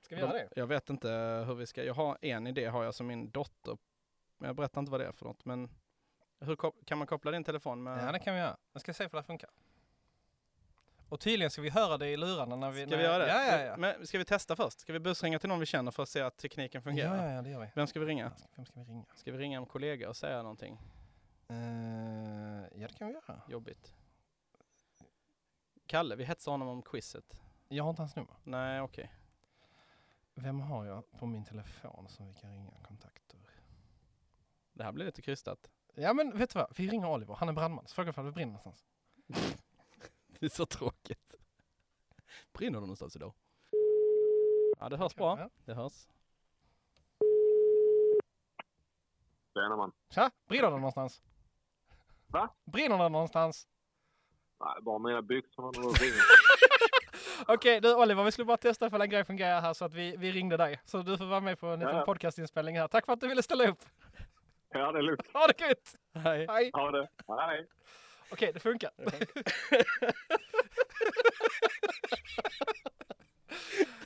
Ska 0.00 0.14
vi 0.14 0.20
göra 0.20 0.32
De, 0.32 0.38
det? 0.38 0.48
jag 0.56 0.66
vet 0.66 0.90
inte 0.90 1.08
hur 1.46 1.54
vi 1.54 1.66
ska, 1.66 1.84
jag 1.84 1.94
har 1.94 2.18
en 2.22 2.46
idé 2.46 2.66
har 2.66 2.84
jag 2.84 2.94
som 2.94 3.06
min 3.06 3.30
dotter, 3.30 3.78
men 4.38 4.46
jag 4.46 4.56
berättar 4.56 4.80
inte 4.80 4.90
vad 4.90 5.00
det 5.00 5.06
är 5.06 5.12
för 5.12 5.24
något. 5.24 5.44
Men 5.44 5.70
hur 6.40 6.56
kan 6.84 6.98
man 6.98 7.06
koppla 7.06 7.30
din 7.30 7.44
telefon 7.44 7.82
med? 7.82 8.08
Ja, 8.08 8.12
det 8.12 8.18
kan 8.18 8.34
vi 8.34 8.40
göra. 8.40 8.56
Jag 8.72 8.82
ska 8.82 8.94
se 8.94 9.08
för 9.08 9.16
det 9.16 9.22
funkar. 9.22 9.50
Och 11.08 11.20
tydligen 11.20 11.50
ska 11.50 11.62
vi 11.62 11.70
höra 11.70 11.98
det 11.98 12.08
i 12.08 12.16
lurarna 12.16 12.56
när 12.56 12.70
vi... 12.70 12.80
Ska 12.82 12.90
när, 12.90 12.96
vi 12.96 13.02
göra 13.02 13.18
det? 13.18 13.28
Ja, 13.28 13.58
ja, 13.58 13.64
ja. 13.64 13.76
Men 13.76 14.06
ska 14.06 14.18
vi 14.18 14.24
testa 14.24 14.56
först? 14.56 14.80
Ska 14.80 14.92
vi 14.92 14.98
busringa 14.98 15.38
till 15.38 15.48
någon 15.48 15.60
vi 15.60 15.66
känner 15.66 15.90
för 15.90 16.02
att 16.02 16.08
se 16.08 16.20
att 16.20 16.36
tekniken 16.36 16.82
fungerar? 16.82 17.26
Ja, 17.28 17.32
ja, 17.34 17.42
det 17.42 17.50
gör 17.50 17.60
vi. 17.60 17.66
Vem 17.74 17.86
ska 17.86 18.00
vi 18.00 18.06
ringa? 18.06 18.32
Vem 18.56 18.66
ska 18.66 18.80
vi 18.80 18.84
ringa? 18.84 19.04
Ska 19.14 19.32
vi 19.32 19.38
ringa 19.38 19.58
en 19.58 19.66
kollega 19.66 20.08
och 20.08 20.16
säga 20.16 20.42
någonting 20.42 20.78
Eh, 21.48 21.56
ja, 22.74 22.88
det 22.88 22.94
kan 22.98 23.06
vi 23.08 23.12
göra. 23.14 23.42
jobbigt? 23.48 23.94
Kalle, 25.86 26.16
vi 26.16 26.24
hetsar 26.24 26.52
honom 26.52 26.68
om 26.68 26.82
quizet. 26.82 27.40
Jag 27.68 27.84
har 27.84 27.90
inte 27.90 28.02
hans 28.02 28.16
nummer. 28.16 28.34
Nej, 28.44 28.80
okej. 28.80 29.12
Vem 30.34 30.60
har 30.60 30.84
jag 30.84 31.10
på 31.10 31.26
min 31.26 31.44
telefon 31.44 32.08
som 32.08 32.26
vi 32.26 32.34
kan 32.34 32.52
ringa 32.52 32.80
kontakter? 32.82 33.40
Det 34.72 34.84
här 34.84 34.92
blir 34.92 35.04
lite 35.04 35.22
krystat. 35.22 35.70
Ja, 35.94 36.12
men 36.12 36.38
vet 36.38 36.50
du 36.50 36.58
vad? 36.58 36.76
Vi 36.76 36.88
ringer 36.88 37.08
Oliver. 37.08 37.34
Han 37.34 37.48
är 37.48 37.52
brandman. 37.52 37.86
Så 37.86 37.94
frågar 37.94 38.10
ifall 38.10 38.24
det 38.24 38.32
brinner 38.32 38.52
någonstans. 38.52 38.86
Det 40.38 40.46
är 40.46 40.50
så 40.50 40.66
tråkigt. 40.66 41.34
Brinner 42.52 42.74
det 42.74 42.80
någonstans 42.80 43.16
idag? 43.16 43.34
Ja, 44.78 44.88
det 44.88 44.96
hörs 44.96 45.14
bra. 45.14 45.38
Ja. 45.40 45.50
Det 45.64 45.74
hörs. 45.74 46.08
Tjena 49.54 49.76
man. 49.76 49.92
Tja! 50.10 50.30
Brinner 50.46 50.70
det 50.70 50.76
någonstans? 50.76 51.22
Va? 52.26 52.54
Brinner 52.64 52.98
det 52.98 53.08
någonstans? 53.08 53.68
Nej, 54.60 54.82
bara 54.82 54.98
mina 54.98 55.22
byxor 55.22 55.62
när 55.62 55.72
du 55.72 55.88
ringer. 56.04 56.22
Okej, 57.46 57.80
du 57.80 57.94
Oliver, 57.94 58.24
vi 58.24 58.32
skulle 58.32 58.44
bara 58.44 58.56
testa 58.56 58.86
ifall 58.86 59.00
en 59.00 59.10
grej 59.10 59.24
fungerar 59.24 59.60
här 59.60 59.72
så 59.74 59.84
att 59.84 59.94
vi, 59.94 60.16
vi 60.16 60.32
ringde 60.32 60.56
dig. 60.56 60.80
Så 60.84 60.98
du 61.02 61.18
får 61.18 61.24
vara 61.24 61.40
med 61.40 61.58
på 61.58 61.66
en 61.66 61.78
liten 61.78 61.96
Ja. 61.96 62.04
podcastinspelning 62.04 62.78
här. 62.78 62.88
Tack 62.88 63.06
för 63.06 63.12
att 63.12 63.20
du 63.20 63.28
ville 63.28 63.42
ställa 63.42 63.68
upp. 63.68 63.78
Ja, 64.70 64.92
det 64.92 64.98
är 64.98 65.02
lugnt. 65.02 65.26
Ha 65.32 65.46
det 65.46 65.60
gött! 65.68 65.94
Hej. 66.24 66.46
Hej! 66.50 66.70
Ha 66.72 66.90
det. 66.90 67.08
Hej. 67.28 67.66
Okej, 68.32 68.50
det 68.54 68.60
funkar. 68.60 68.90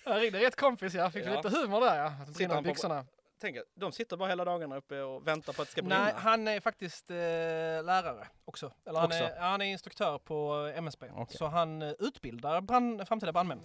Jag 0.04 0.22
ringde 0.22 0.38
rätt 0.40 0.56
kompis, 0.56 0.94
jag 0.94 1.12
fick 1.12 1.26
Ja. 1.26 1.36
lite 1.36 1.48
humor 1.48 1.80
där 1.80 1.96
ja. 1.98 2.04
Att 2.06 2.34
det 2.38 2.44
i 2.44 2.46
han 2.46 2.56
på- 2.56 2.62
byxorna. 2.62 3.04
Tänk, 3.40 3.56
de 3.74 3.92
sitter 3.92 4.16
bara 4.16 4.28
hela 4.28 4.44
dagarna 4.44 4.76
uppe 4.76 5.00
och 5.00 5.26
väntar 5.26 5.52
på 5.52 5.62
att 5.62 5.68
det 5.68 5.72
ska 5.72 5.82
brinna. 5.82 6.04
Nej, 6.04 6.12
han 6.16 6.48
är 6.48 6.60
faktiskt 6.60 7.10
eh, 7.10 7.16
lärare 7.16 8.26
också. 8.44 8.72
Eller 8.86 8.98
han, 9.00 9.06
Också? 9.06 9.18
Är, 9.24 9.34
ja, 9.36 9.42
han 9.42 9.60
är 9.60 9.64
instruktör 9.64 10.18
på 10.18 10.66
eh, 10.74 10.78
MSB. 10.78 11.06
Okej. 11.14 11.36
Så 11.36 11.46
han 11.46 11.82
eh, 11.82 11.92
utbildar 11.98 12.60
brand, 12.60 13.08
framtida 13.08 13.32
brandmän. 13.32 13.60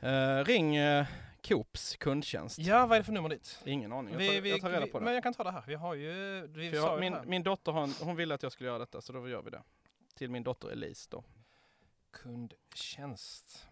Eh, 0.00 0.44
ring 0.44 0.78
uh, 0.78 1.04
Coops 1.48 1.96
kundtjänst. 1.96 2.58
Ja, 2.58 2.86
vad 2.86 2.96
är 2.96 3.00
det 3.00 3.04
för 3.04 3.12
nummer 3.12 3.28
dit? 3.28 3.60
Ingen 3.64 3.92
aning. 3.92 4.12
Jag 4.12 4.18
Vi- 4.18 4.28
tar, 4.28 4.40
vi- 4.40 4.50
jag 4.50 4.60
tar 4.60 4.70
reda 4.70 4.84
vi- 4.84 4.90
på 4.92 4.98
det. 4.98 5.04
Men 5.04 5.14
jag 5.14 5.22
kan 5.22 5.34
ta 5.34 5.44
det 5.44 5.50
här. 5.50 5.64
Vi 5.66 5.74
har 5.74 5.94
ju... 5.94 6.46
Vi 6.46 6.70
jag, 6.70 7.00
min, 7.00 7.16
min 7.24 7.42
dotter 7.42 7.72
har 7.72 8.04
hon 8.04 8.16
ville 8.16 8.34
att 8.34 8.42
jag 8.42 8.52
skulle 8.52 8.68
göra 8.68 8.78
detta 8.78 9.00
så 9.00 9.12
då 9.12 9.28
gör 9.28 9.42
vi 9.42 9.50
det. 9.50 9.62
Till 10.14 10.30
min 10.30 10.42
dotter 10.42 10.68
Elise 10.70 11.08
då. 11.10 11.24
Kundtjänst. 12.10 13.66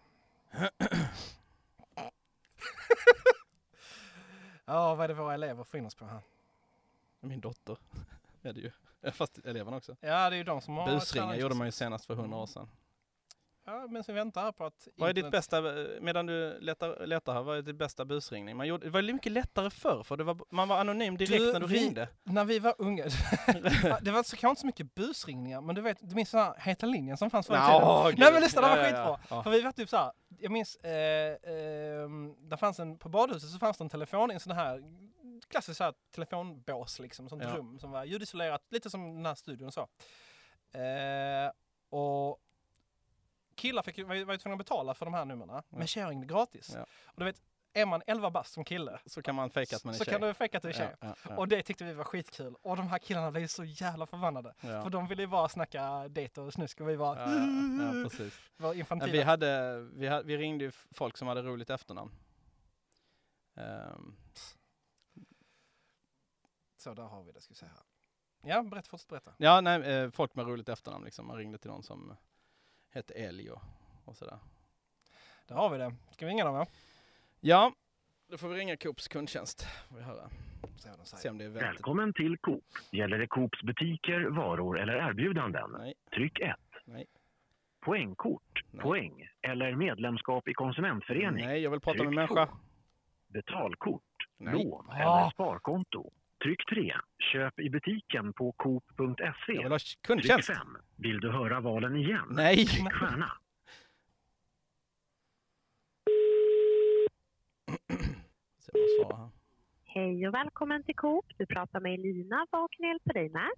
ja, 4.65 4.95
vad 4.95 5.03
är 5.03 5.07
det 5.07 5.13
våra 5.13 5.33
elever 5.33 5.63
får 5.63 5.77
in 5.77 5.85
oss 5.85 5.95
på 5.95 6.05
här? 6.05 6.21
Min 7.19 7.41
dotter 7.41 7.77
är 8.41 8.53
det 8.53 8.59
ju. 8.59 8.71
Fast 9.11 9.37
eleverna 9.37 9.77
också. 9.77 9.95
Ja, 9.99 10.29
det 10.29 10.35
är 10.35 10.37
ju 10.37 10.43
de 10.43 10.61
som 10.61 10.77
har... 10.77 10.87
Busringa 10.87 11.25
tränat 11.25 11.41
gjorde 11.41 11.55
man 11.55 11.67
ju 11.67 11.71
senast 11.71 12.05
för 12.05 12.15
hundra 12.15 12.37
år 12.37 12.47
sedan. 12.47 12.69
Ja, 13.71 13.87
men 13.89 14.03
så 14.03 14.13
väntar 14.13 14.41
här 14.41 14.51
på 14.51 14.65
att... 14.65 14.87
Vad 14.95 15.09
är 15.09 15.13
ditt 15.13 15.31
bästa, 15.31 15.57
eh, 15.81 16.01
medan 16.01 16.25
du 16.25 16.59
letar, 16.59 17.05
letar 17.05 17.33
här, 17.33 17.43
vad 17.43 17.57
är 17.57 17.61
ditt 17.61 17.75
bästa 17.75 18.05
busringning? 18.05 18.57
Man 18.57 18.67
gjorde, 18.67 18.85
det 18.85 18.89
var 18.89 19.01
mycket 19.01 19.31
lättare 19.31 19.69
förr 19.69 20.03
för 20.03 20.17
det 20.17 20.23
var, 20.23 20.39
man 20.49 20.67
var 20.67 20.77
anonym 20.79 21.17
direkt 21.17 21.31
Du, 21.43 21.53
när 21.53 21.59
du 21.59 21.65
vi- 21.67 21.79
ringde. 21.79 22.07
När 22.23 22.45
vi 22.45 22.59
var 22.59 22.75
unga, 22.77 23.03
det 24.01 24.11
var 24.11 24.23
så 24.23 24.37
kanske 24.37 24.49
inte 24.49 24.59
så 24.61 24.67
mycket 24.67 24.95
busringningar, 24.95 25.61
men 25.61 25.75
du 25.75 25.81
vet, 25.81 25.97
du 26.09 26.15
minns 26.15 26.31
den 26.31 26.39
här 26.41 26.53
Heta 26.59 26.85
linjen 26.85 27.17
som 27.17 27.29
fanns 27.29 27.47
förr 27.47 27.53
i 27.55 27.57
tiden? 27.57 27.81
Nå, 27.81 28.11
Nej 28.17 28.33
men 28.33 28.41
lyssna, 28.41 28.61
det 28.61 28.67
var 28.67 28.77
Ja, 28.77 28.83
skitbra! 28.83 29.19
ja. 29.29 29.43
För 29.43 29.51
vi 29.51 29.61
var 29.61 29.71
typ 29.71 29.89
såhär, 29.89 30.11
jag 30.39 30.51
minns, 30.51 30.75
eh, 30.75 30.91
eh, 31.31 32.09
där 32.39 32.57
fanns 32.57 32.79
en, 32.79 32.97
på 32.97 33.09
badhuset 33.09 33.49
så 33.49 33.59
fanns 33.59 33.77
det 33.77 33.83
en 33.83 33.89
telefon, 33.89 34.31
en 34.31 34.39
sån 34.39 34.51
här 34.55 34.83
klassisk 35.49 35.77
så 35.77 35.83
här 35.83 35.93
telefonbås 36.15 36.99
liksom, 36.99 37.29
sånt 37.29 37.43
Ja. 37.43 37.49
rum 37.57 37.79
som 37.79 37.91
var 37.91 38.03
ljudisolerat, 38.05 38.61
lite 38.69 38.89
som 38.89 39.15
den 39.15 39.25
här 39.25 39.35
studion 39.35 39.67
och 39.67 39.73
så. 39.73 39.87
Eh, 40.79 41.51
och 41.89 42.37
killar 43.59 43.81
fick, 43.81 44.07
var 44.07 44.15
ju 44.15 44.23
var 44.23 44.33
ju 44.33 44.37
tvungna 44.37 44.53
att 44.53 44.57
betala 44.65 44.93
för 44.93 45.05
de 45.05 45.13
här 45.13 45.25
numren, 45.25 45.49
Ja. 45.49 45.63
men 45.69 45.87
tjejer 45.87 46.07
ringde 46.09 46.27
gratis. 46.27 46.71
Ja. 46.75 46.85
Och 47.05 47.19
du 47.19 47.25
vet, 47.25 47.41
är 47.73 47.85
man 47.85 48.01
11 48.07 48.29
bast 48.31 48.53
som 48.53 48.63
kille, 48.65 48.99
Så 49.05 49.21
kan 49.21 49.35
man 49.35 49.49
fejka 49.49 49.75
att 49.75 49.83
man 49.85 49.93
är 49.93 49.97
så 49.97 50.05
tjej. 50.05 50.11
kan 50.13 50.21
du 50.21 50.33
fejka 50.33 50.57
att 50.57 50.63
du 50.63 50.69
är 50.69 50.73
tjej. 50.73 50.95
Ja, 51.01 51.15
ja. 51.29 51.37
Och 51.37 51.47
det 51.47 51.61
tyckte 51.63 51.83
vi 51.85 51.93
var 51.93 52.03
skitkul. 52.03 52.55
Och 52.61 52.77
de 52.77 52.87
här 52.87 52.99
killarna 52.99 53.31
blev 53.31 53.47
så 53.47 53.63
jävla 53.63 54.05
förbannade. 54.05 54.53
För 54.59 54.89
de 54.89 55.07
ville 55.07 55.21
ju 55.21 55.27
bara 55.27 55.49
snacka 55.49 56.07
dejt 56.07 56.41
och 56.41 56.53
snusk 56.53 56.81
och 56.81 56.89
vi 56.89 56.95
var, 56.95 57.17
Ja, 57.17 58.03
precis. 58.09 58.39
var 58.57 58.73
infantila. 58.73 59.11
vi, 59.11 59.21
hade, 59.21 59.79
vi, 59.93 60.07
hade, 60.07 60.23
vi 60.23 60.37
ringde 60.37 60.63
ju 60.65 60.71
folk 60.91 61.17
som 61.17 61.27
hade 61.27 61.41
roligt 61.41 61.69
efternamn. 61.69 62.11
Ehm, 63.55 64.15
Så 66.77 66.93
där 66.93 67.03
har 67.03 67.23
vi 67.23 67.31
det, 67.31 67.41
ska 67.41 67.53
vi 67.61 67.65
här. 67.67 67.77
Ja, 68.55 68.63
berätta, 68.63 68.89
fortsätt 68.89 69.09
berätta. 69.09 69.33
ja, 69.37 69.61
nej, 69.61 69.81
eh, 69.81 70.09
folk 70.11 70.35
med 70.35 70.47
roligt 70.47 70.69
efternamn 70.69 71.05
liksom. 71.05 71.27
Man 71.27 71.37
ringde 71.37 71.57
till 71.57 71.69
någon 71.71 71.83
som 71.83 72.15
hette 72.91 73.13
Älg 73.13 73.51
och, 73.51 73.61
och 74.05 74.15
sådär. 74.17 74.37
Där 75.47 75.55
har 75.55 75.69
vi 75.69 75.77
det. 75.77 75.93
Ska 76.11 76.25
vi 76.25 76.31
ringa 76.31 76.45
dem 76.45 76.55
då? 76.55 76.65
Ja, 77.39 77.73
då 78.27 78.37
får 78.37 78.49
vi 78.49 78.59
ringa 78.59 78.77
Coops 78.77 79.07
kundtjänst. 79.07 79.67
Vi 79.95 80.01
höra. 80.01 80.29
Se 80.77 80.89
vad 80.89 80.99
de 80.99 81.05
Se 81.05 81.17
säger. 81.17 81.31
om 81.31 81.37
det 81.37 81.45
är 81.45 81.49
vettigt. 81.49 81.67
Välkommen 81.69 82.13
till 82.13 82.37
Coop. 82.37 82.63
Gäller 82.91 83.17
det 83.17 83.27
Coops 83.27 83.61
butiker, 83.61 84.21
varor 84.29 84.79
eller 84.79 84.93
erbjudanden? 85.09 85.71
Nej, 85.77 85.93
Tryck 86.15 86.39
1. 86.39 86.55
Nej. 86.85 87.05
Poängkort, 87.79 88.63
Nej. 88.71 88.83
poäng 88.83 89.29
eller 89.41 89.75
medlemskap 89.75 90.47
i 90.47 90.53
konsumentförening. 90.53 91.45
nej, 91.45 91.59
jag 91.61 91.71
vill 91.71 91.79
prata 91.79 92.03
med 92.03 92.07
en 92.07 92.27
Tryck 92.27 92.29
människa. 92.35 92.45
två. 92.45 92.57
Betalkort, 93.27 94.03
Nej. 94.37 94.53
lån 94.53 94.89
Ah. 94.89 94.95
eller 95.21 95.29
sparkonto. 95.31 96.11
Tryck 96.43 96.65
3. 96.69 96.93
Köp 97.33 97.59
i 97.59 97.69
butiken 97.69 98.33
på 98.33 98.51
coop.se. 98.51 99.53
Jag 99.53 99.63
vill 99.63 99.71
ha 99.71 99.79
Tryck 99.79 100.01
kundtjänst. 100.01 100.47
5. 100.47 100.57
Vill 100.95 101.19
du 101.19 101.31
höra 101.31 101.59
valen 101.59 101.95
igen? 101.95 102.27
Nej! 102.29 102.65
Tryck 102.65 102.93
stjärna. 102.93 103.31
Hej 109.83 110.27
och 110.27 110.33
välkommen 110.33 110.83
till 110.83 110.95
Coop. 110.95 111.25
Du 111.37 111.45
pratar 111.45 111.79
med 111.79 111.93
Elina. 111.93 112.47
Vad 112.49 112.71
kan 112.71 112.85
jag 112.85 112.93
hjälpa 112.93 113.13
dig 113.13 113.29
med? 113.29 113.49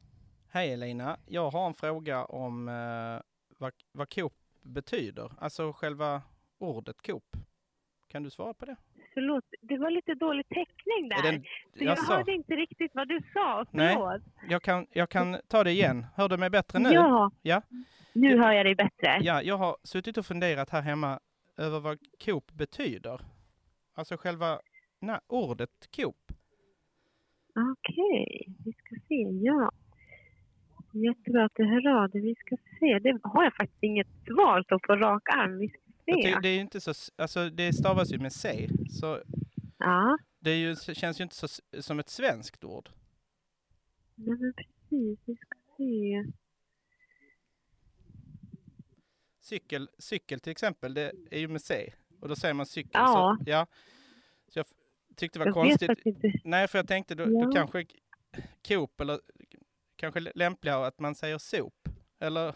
Hej 0.50 0.74
Elina, 0.74 1.18
jag 1.28 1.52
har 1.52 1.68
en 1.68 1.74
fråga 1.74 2.26
om 2.26 2.68
eh, 2.68 3.22
vad, 3.58 3.74
vad 3.92 4.14
Coop 4.14 4.34
betyder. 4.62 5.32
Alltså 5.38 5.74
själva 5.74 6.22
ordet 6.58 7.02
Coop. 7.02 7.24
Kan 8.08 8.24
du 8.24 8.30
svara 8.30 8.54
på 8.54 8.66
det? 8.66 8.76
Förlåt, 9.14 9.44
det 9.62 9.78
var 9.78 9.92
lite 9.92 10.14
dålig 10.14 10.48
täckning 10.50 11.10
där. 11.10 11.28
Är 11.28 11.32
den, 11.32 11.44
så 11.78 11.84
jag 11.84 11.96
hörde 11.96 12.32
inte 12.32 12.56
riktigt 12.56 12.92
vad 12.94 13.08
du 13.08 13.20
sa. 13.34 13.66
Nej. 13.72 13.96
Förlåt. 13.96 14.22
jag, 14.50 14.62
kan, 14.62 14.88
jag 14.92 15.10
kan 15.10 15.38
ta 15.48 15.64
det 15.64 15.72
igen. 15.72 16.06
Hör 16.16 16.30
du 16.30 16.38
mig 16.38 16.50
bättre 16.50 16.80
nu? 16.80 16.90
Ja. 16.90 17.32
Ja. 17.42 17.62
Nu 18.14 18.38
hör 18.38 18.52
jag 18.52 18.66
dig 18.66 18.76
bättre. 18.76 19.20
Ja, 19.22 19.42
jag 19.42 19.58
har 19.58 19.78
suttit 19.84 20.18
och 20.18 20.26
funderat 20.26 20.70
här 20.70 20.82
hemma 20.82 21.20
över 21.58 21.80
vad 21.80 21.98
Coop 22.26 22.52
betyder. 22.52 23.22
Alltså 23.96 24.18
själva 24.18 24.60
nej, 25.00 25.20
ordet 25.28 25.70
Coop. 25.96 26.16
Okej, 27.56 28.46
vi 28.66 28.74
ska 28.74 28.96
se. 29.08 29.22
Ja. 29.42 29.72
Jättebra 30.94 31.46
att 31.46 31.56
du 31.56 31.66
hör 31.66 32.04
av 32.04 32.10
dig. 32.10 32.22
Vi 32.22 32.36
ska 32.36 32.58
se. 32.80 33.00
Det 33.00 33.20
har 33.24 33.44
jag 33.44 33.56
faktiskt 33.56 33.84
inget 33.84 34.08
svar 34.28 34.66
så 34.70 34.80
på 34.80 34.96
rak 34.96 35.30
arm. 35.30 35.58
Vi 35.60 35.70
ska 35.70 35.81
Ty- 36.06 36.40
det 36.42 36.50
är 36.50 36.54
ju 36.54 36.60
inte 36.62 36.82
så, 36.82 36.94
alltså 37.16 37.50
det 37.50 37.74
stavas 37.74 38.12
ju 38.12 38.20
med 38.20 38.34
C, 38.34 38.70
så 38.90 39.22
Ja, 39.78 40.18
det 40.40 40.56
ju, 40.60 40.76
känns 40.76 41.20
ju 41.20 41.24
inte 41.24 41.36
så, 41.36 41.48
som 41.80 42.00
ett 42.00 42.10
svenskt 42.10 42.64
ord. 42.64 42.90
nej, 44.16 44.38
men 44.38 44.54
precis. 44.54 45.20
Vi 45.26 45.36
ska 45.36 45.56
se. 45.78 46.24
Cykel, 49.40 49.90
cykel 49.98 50.40
till 50.40 50.52
exempel, 50.52 50.94
det 50.94 51.12
är 51.32 51.40
ju 51.40 51.48
med 51.48 51.62
C. 51.62 51.94
Och 52.22 52.28
då 52.30 52.36
säger 52.36 52.54
man 52.54 52.66
cykel. 52.66 52.92
Ja. 52.94 53.38
Så, 53.40 53.50
ja. 53.50 53.68
så 54.48 54.60
jag 54.60 54.66
tyckte 55.16 55.40
det 55.40 55.46
var 55.46 55.48
Jag 55.48 55.54
konstigt. 55.54 56.44
Nej, 56.44 56.68
för 56.68 56.78
jag 56.80 56.88
tänkte 56.88 57.16
då, 57.16 57.26
då 57.26 57.32
Ja. 57.44 57.52
kanske 57.52 57.86
Coop 58.68 59.02
eller 59.02 59.20
kanske 59.96 60.20
lämpligare 60.20 60.88
att 60.88 61.00
man 61.00 61.16
säger 61.16 61.38
sop. 61.38 61.90
Eller 62.20 62.56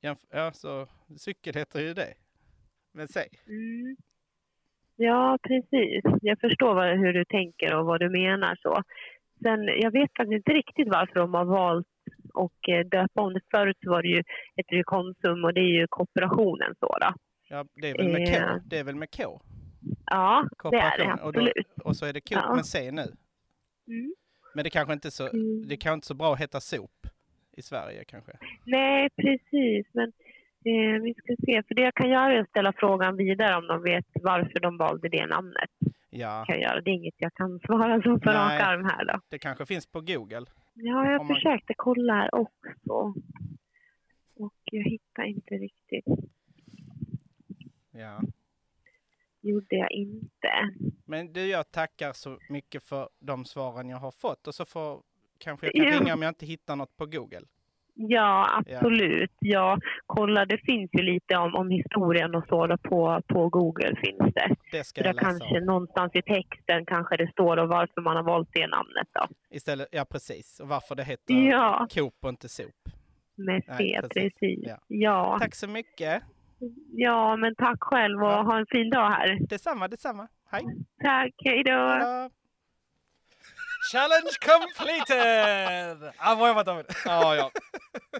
ja, 0.00 0.52
så 0.52 0.88
cykel 1.16 1.54
heter 1.54 1.80
ju 1.80 1.94
det. 1.94 2.14
Med 2.92 3.10
C. 3.10 3.20
Mm. 3.46 3.96
Ja, 4.96 5.38
precis. 5.42 6.02
Jag 6.22 6.40
förstår 6.40 6.74
vad, 6.74 6.98
hur 6.98 7.12
du 7.12 7.24
tänker 7.24 7.74
och 7.74 7.86
vad 7.86 8.00
du 8.00 8.08
menar. 8.10 8.58
så. 8.62 8.82
Sen, 9.42 9.64
jag 9.66 9.90
vet 9.90 10.10
faktiskt 10.16 10.32
inte 10.36 10.52
riktigt 10.52 10.88
varför 10.88 11.14
de 11.14 11.34
har 11.34 11.44
valt 11.44 11.86
och 12.34 12.68
eh, 12.68 12.86
döpa 12.86 13.20
om 13.22 13.32
det. 13.34 13.40
Förut 13.50 13.76
var 13.82 14.02
det 14.02 14.08
ju, 14.08 14.22
ju 14.70 14.84
Konsum 14.84 15.44
och 15.44 15.54
det 15.54 15.60
är 15.60 15.80
ju 15.80 15.86
kooperationen. 15.90 16.74
Så 16.80 16.86
då. 17.00 17.14
Ja, 17.48 17.64
det 17.74 17.90
är 17.90 17.96
väl 17.98 18.12
med 18.12 18.28
K? 18.28 18.34
Eh. 18.34 18.56
Det 18.66 18.78
är 18.78 18.84
väl 18.84 18.94
med 18.96 19.08
K? 19.16 19.40
Ja, 20.06 20.48
det 20.70 20.76
är 20.76 20.98
det 20.98 21.04
Kooperation. 21.04 21.18
Och, 21.26 21.32
då, 21.32 21.40
absolut. 21.40 21.66
och 21.84 21.96
så 21.96 22.06
är 22.06 22.12
det 22.12 22.20
Coop 22.20 22.38
Ja. 22.42 22.54
med 22.54 22.66
C 22.66 22.90
nu. 22.92 23.02
Mm. 23.88 24.14
Men 24.54 24.64
det 24.64 24.70
kanske 24.70 24.92
inte 24.92 25.10
så, 25.10 25.28
Mm. 25.28 25.68
det 25.68 25.76
kanske 25.76 25.94
inte 25.94 26.06
så 26.06 26.14
bra 26.14 26.32
att 26.32 26.40
heta 26.40 26.60
sop 26.60 27.06
i 27.56 27.62
Sverige 27.62 28.04
kanske. 28.04 28.32
Nej, 28.64 29.08
precis. 29.16 29.86
Men 29.92 30.12
eh, 30.64 31.02
vi 31.02 31.14
ska 31.14 31.36
se. 31.46 31.62
För 31.68 31.74
det 31.74 31.82
jag 31.82 31.94
kan 31.94 32.10
göra 32.10 32.32
är 32.32 32.40
att 32.40 32.48
ställa 32.48 32.72
frågan 32.76 33.16
vidare 33.16 33.56
om 33.56 33.66
de 33.66 33.82
vet 33.82 34.06
varför 34.22 34.60
de 34.60 34.76
valde 34.76 35.08
det 35.08 35.26
namnet. 35.26 35.70
Ja, 36.10 36.44
Kan 36.46 36.54
jag 36.60 36.62
göra. 36.62 36.80
Det 36.80 36.90
är 36.90 36.94
inget 36.94 37.14
jag 37.18 37.34
kan 37.34 37.58
svara 37.60 38.02
så 38.02 38.18
på 38.18 38.30
rak 38.30 38.60
arm 38.62 38.84
här 38.84 39.04
då. 39.04 39.20
det 39.28 39.38
kanske 39.38 39.66
finns 39.66 39.86
på 39.86 40.00
Google. 40.00 40.46
Ja, 40.74 41.10
jag 41.10 41.20
Om 41.20 41.26
man- 41.26 41.36
försökte 41.36 41.74
kolla 41.76 42.14
här 42.14 42.34
också. 42.34 43.14
Och 44.34 44.54
jag 44.64 44.84
hittar 44.84 45.22
inte 45.24 45.54
riktigt. 45.54 46.04
Ja. 47.92 48.20
Gjorde 49.40 49.76
jag 49.76 49.90
inte. 49.90 50.70
Men 51.04 51.32
du, 51.32 51.46
jag 51.46 51.70
tackar 51.70 52.12
så 52.12 52.38
mycket 52.48 52.82
för 52.84 53.08
de 53.20 53.44
svaren 53.44 53.88
jag 53.88 53.96
har 53.98 54.10
fått 54.10 54.46
och 54.46 54.54
så 54.54 54.64
får 54.64 55.02
kanske 55.38 55.66
jag 55.66 55.74
kan 55.74 55.84
Ja. 55.84 56.00
ringa 56.00 56.14
om 56.14 56.22
jag 56.22 56.30
inte 56.30 56.46
hittar 56.46 56.76
något 56.76 56.96
på 56.96 57.06
Google. 57.06 57.46
Ja, 57.94 58.48
absolut. 58.58 59.30
Ja, 59.38 59.78
kolla, 60.06 60.44
det 60.46 60.58
finns 60.58 60.90
ju 60.92 61.02
lite 61.02 61.36
om, 61.36 61.54
om 61.54 61.70
historien 61.70 62.34
och 62.34 62.44
så 62.48 62.66
då 62.66 62.76
på, 62.76 63.20
på 63.26 63.48
Google 63.48 63.96
finns 64.04 64.34
det. 64.34 64.54
Det 64.72 64.84
ska 64.84 65.02
Så 65.02 65.08
jag 65.08 65.14
läsa 65.14 65.28
kanske 65.28 65.58
om. 65.58 65.64
någonstans 65.66 66.10
i 66.14 66.22
texten 66.22 66.86
kanske 66.86 67.16
det 67.16 67.30
står 67.32 67.56
och 67.56 67.68
varför 67.68 68.00
man 68.00 68.16
har 68.16 68.22
valt 68.22 68.48
det 68.52 68.66
namnet 68.66 69.08
då. 69.12 69.26
Istället, 69.50 69.88
ja 69.92 70.04
precis, 70.10 70.60
och 70.60 70.68
varför 70.68 70.94
det 70.94 71.04
heter 71.04 71.34
Ja. 71.34 71.86
Coop 71.94 72.14
och 72.22 72.28
inte 72.28 72.48
sop. 72.48 72.66
Med 73.36 73.62
Nej, 73.68 73.76
C, 73.78 73.98
precis. 74.02 74.32
precis. 74.40 74.58
Ja. 74.68 74.76
Ja. 74.88 75.36
Tack 75.40 75.54
så 75.54 75.68
mycket. 75.68 76.22
ja, 76.92 77.36
men 77.36 77.54
tack 77.54 77.78
själv 77.80 78.22
och 78.22 78.28
Ja. 78.30 78.42
ha 78.42 78.58
en 78.58 78.66
fin 78.66 78.90
dag 78.90 79.10
här. 79.10 79.38
Detsamma, 79.48 79.88
detsamma. 79.88 80.28
Hej. 80.50 80.62
Tack, 81.04 81.32
hej 81.44 81.62
då. 81.64 81.70
Challenge 83.90 84.32
completed! 84.40 86.12
Ah, 86.18 86.36
bra 86.36 86.48
jobbat 86.48 86.66
David! 86.66 86.86
Ja, 87.04 87.36
ja. 87.36 87.50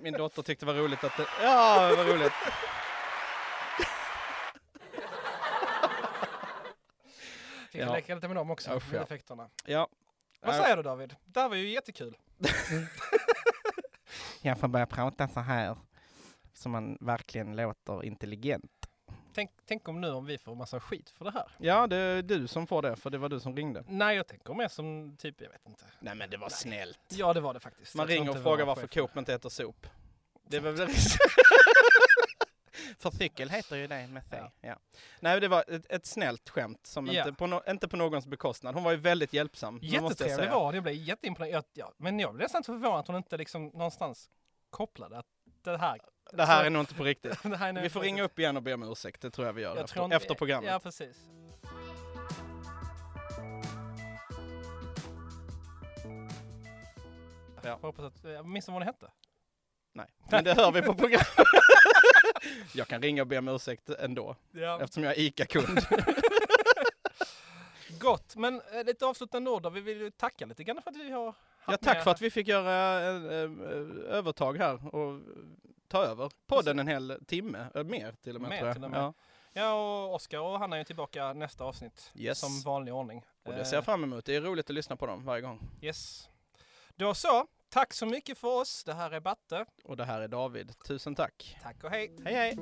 Min 0.00 0.14
dotter 0.14 0.42
tyckte 0.42 0.66
det 0.66 0.72
var 0.72 0.80
roligt 0.80 1.04
att 1.04 1.16
det... 1.16 1.26
Ja, 1.42 1.88
det 1.88 1.96
var 1.96 2.04
roligt. 2.04 2.32
Fick 7.70 7.80
Ja. 7.80 7.94
leka 7.94 8.14
lite 8.14 8.28
med 8.28 8.36
dem 8.36 8.50
också, 8.50 8.76
Usch, 8.76 8.90
med 8.92 8.98
ja. 8.98 9.02
effekterna. 9.02 9.48
Ja. 9.64 9.88
Vad 10.40 10.54
säger 10.54 10.76
du 10.76 10.82
David? 10.82 11.16
Det 11.24 11.40
här 11.40 11.48
var 11.48 11.56
ju 11.56 11.68
jättekul. 11.68 12.16
Jag 14.42 14.58
får 14.58 14.68
börja 14.68 14.86
prata 14.86 15.28
så 15.28 15.40
här. 15.40 15.76
Så 16.52 16.68
man 16.68 16.98
verkligen 17.00 17.56
låter 17.56 18.04
intelligent. 18.04 18.81
Tänk, 19.34 19.50
tänk 19.66 19.88
om 19.88 20.00
nu 20.00 20.10
om 20.10 20.26
vi 20.26 20.38
får 20.38 20.54
massa 20.54 20.80
skit 20.80 21.10
för 21.10 21.24
det 21.24 21.30
här. 21.30 21.48
Ja, 21.58 21.86
det 21.86 21.96
är 21.96 22.22
du 22.22 22.46
som 22.48 22.66
får 22.66 22.82
det, 22.82 22.96
för 22.96 23.10
det 23.10 23.18
var 23.18 23.28
du 23.28 23.40
som 23.40 23.56
ringde. 23.56 23.84
Nej, 23.88 24.16
jag 24.16 24.26
tänker 24.26 24.54
mer 24.54 24.68
som 24.68 25.16
typ, 25.18 25.40
jag 25.40 25.50
vet 25.50 25.66
inte. 25.68 25.84
Nej, 26.00 26.14
men 26.14 26.30
det 26.30 26.36
var 26.36 26.48
snällt. 26.48 27.00
Ja, 27.08 27.32
det 27.32 27.40
var 27.40 27.54
det 27.54 27.60
faktiskt. 27.60 27.94
Man 27.94 28.08
Jag 28.08 28.14
ringer 28.16 28.28
och 28.28 28.34
det 28.36 28.40
var 28.40 28.50
frågar 28.50 28.64
varför. 28.64 28.86
Coop 28.86 29.16
inte 29.16 29.32
heter 29.32 29.48
sop. 29.48 29.86
Det 30.48 30.60
var 30.60 30.70
väl 30.70 30.88
För 32.98 33.10
cykel 33.10 33.50
heter 33.50 33.76
ju 33.76 33.86
det 33.86 34.06
med 34.06 34.22
C. 34.30 34.36
Ja. 34.36 34.50
Ja. 34.60 34.76
Nej, 35.20 35.40
det 35.40 35.48
var 35.48 35.64
ett, 35.68 35.92
ett 35.92 36.06
snällt 36.06 36.48
skämt 36.48 36.86
som 36.86 37.06
Ja. 37.06 37.26
inte, 37.26 37.32
på 37.38 37.46
no, 37.46 37.62
inte 37.68 37.88
på 37.88 37.96
någons 37.96 38.26
bekostnad. 38.26 38.74
Hon 38.74 38.84
var 38.84 38.90
ju 38.90 38.96
väldigt 38.96 39.32
hjälpsam. 39.32 39.78
det 39.80 39.86
Jättetrevlig 39.86 40.50
var 40.50 40.64
hon, 40.64 40.74
jag 40.74 40.82
blev 40.82 40.94
jätteimponerad. 40.94 41.52
Jag, 41.52 41.64
ja, 41.72 41.92
men 41.96 42.18
jag 42.20 42.34
blev 42.34 42.44
nästan 42.44 42.62
förvånad 42.64 43.00
att 43.00 43.06
hon 43.06 43.16
inte 43.16 43.36
liksom 43.36 43.66
någonstans 43.66 44.30
kopplade 44.70 45.18
att 45.18 45.26
det 45.62 45.76
här, 45.76 46.00
Det 46.32 46.44
här 46.44 46.60
Så- 46.60 46.66
är 46.66 46.70
nog 46.70 46.82
inte 46.82 46.94
på 46.94 47.04
riktigt. 47.04 47.44
Vi 47.82 47.88
får 47.90 48.00
ringa 48.00 48.22
upp 48.22 48.38
igen 48.38 48.56
och 48.56 48.62
be 48.62 48.74
om 48.74 48.82
ursäkt. 48.92 49.20
Det 49.20 49.30
tror 49.30 49.46
jag 49.46 49.52
vi 49.52 49.62
gör 49.62 49.76
Jag 49.76 49.84
efter, 49.84 50.04
inte- 50.04 50.16
efter 50.16 50.34
programmet. 50.34 50.70
Ja, 50.70 50.78
precis. 50.80 51.16
Ja. 57.62 57.68
Jag 57.68 57.76
hoppas 57.76 58.04
att, 58.04 58.24
jag 58.24 58.46
minns 58.46 58.68
vad 58.68 58.74
hon 58.74 58.82
hette. 58.82 59.10
Nej, 59.92 60.06
men 60.30 60.44
det 60.44 60.54
hör 60.54 60.72
vi 60.72 60.82
på 60.82 60.94
programmet. 60.94 61.28
jag 62.74 62.88
kan 62.88 63.02
ringa 63.02 63.22
och 63.22 63.26
be 63.28 63.38
om 63.38 63.48
ursäkt 63.48 63.88
ändå, 63.90 64.36
Ja. 64.52 64.80
eftersom 64.80 65.04
jag 65.04 65.12
är 65.12 65.20
ICA-kund. 65.20 65.80
Gott, 68.00 68.36
men 68.36 68.60
eh, 68.74 68.84
lite 68.84 69.06
avslutande 69.06 69.50
ord 69.50 69.62
då. 69.62 69.70
Vi 69.70 69.80
vill 69.80 70.00
ju 70.00 70.10
tacka 70.10 70.46
lite 70.46 70.64
grann 70.64 70.82
för 70.82 70.90
att 70.90 70.96
vi 70.96 71.10
har 71.10 71.34
Ja, 71.66 71.76
tack 71.76 72.04
för 72.04 72.10
att 72.10 72.20
vi 72.20 72.30
fick 72.30 72.48
göra 72.48 73.00
eh, 73.00 73.14
eh, 73.32 73.50
övertag 74.16 74.58
här 74.58 74.94
och 74.94 75.20
ta 75.92 76.04
över 76.04 76.30
podden 76.46 76.78
en 76.78 76.88
hel 76.88 77.18
timme, 77.26 77.66
eh, 77.74 77.84
mer 77.84 78.12
till 78.22 78.34
och 78.36 78.42
med 78.42 78.50
Mer 78.50 78.56
tror 78.58 78.68
jag. 78.68 78.74
till 78.76 78.84
och 78.84 78.90
med. 78.90 79.00
Ja. 79.00 79.12
Ja, 79.52 79.72
och 80.04 80.14
Oskar 80.14 80.38
och 80.40 80.58
Hanna 80.58 80.76
är 80.76 80.80
ju 80.80 80.84
tillbaka 80.84 81.32
nästa 81.32 81.64
avsnitt. 81.64 82.10
Yes. 82.14 82.38
Som 82.38 82.60
vanlig 82.60 82.94
ordning. 82.94 83.24
Och 83.44 83.52
det 83.52 83.64
ser 83.64 83.76
jag 83.76 83.82
Eh, 83.82 83.84
fram 83.84 84.04
emot. 84.04 84.24
Det 84.24 84.36
är 84.36 84.40
roligt 84.40 84.70
att 84.70 84.74
lyssna 84.74 84.96
på 84.96 85.06
dem 85.06 85.24
varje 85.24 85.42
gång. 85.42 85.60
Yes. 85.82 86.28
Då 86.96 87.14
så, 87.14 87.46
tack 87.68 87.92
så 87.94 88.06
mycket 88.06 88.38
för 88.38 88.60
oss. 88.60 88.84
Det 88.84 88.94
här 88.94 89.10
är 89.10 89.20
Batte. 89.20 89.66
Och 89.84 89.96
det 89.96 90.04
här 90.04 90.20
är 90.20 90.28
David. 90.28 90.74
Tusen 90.86 91.14
tack. 91.14 91.56
Tack 91.62 91.84
och 91.84 91.90
hej. 91.90 92.16
Hej 92.24 92.34
hej! 92.34 92.56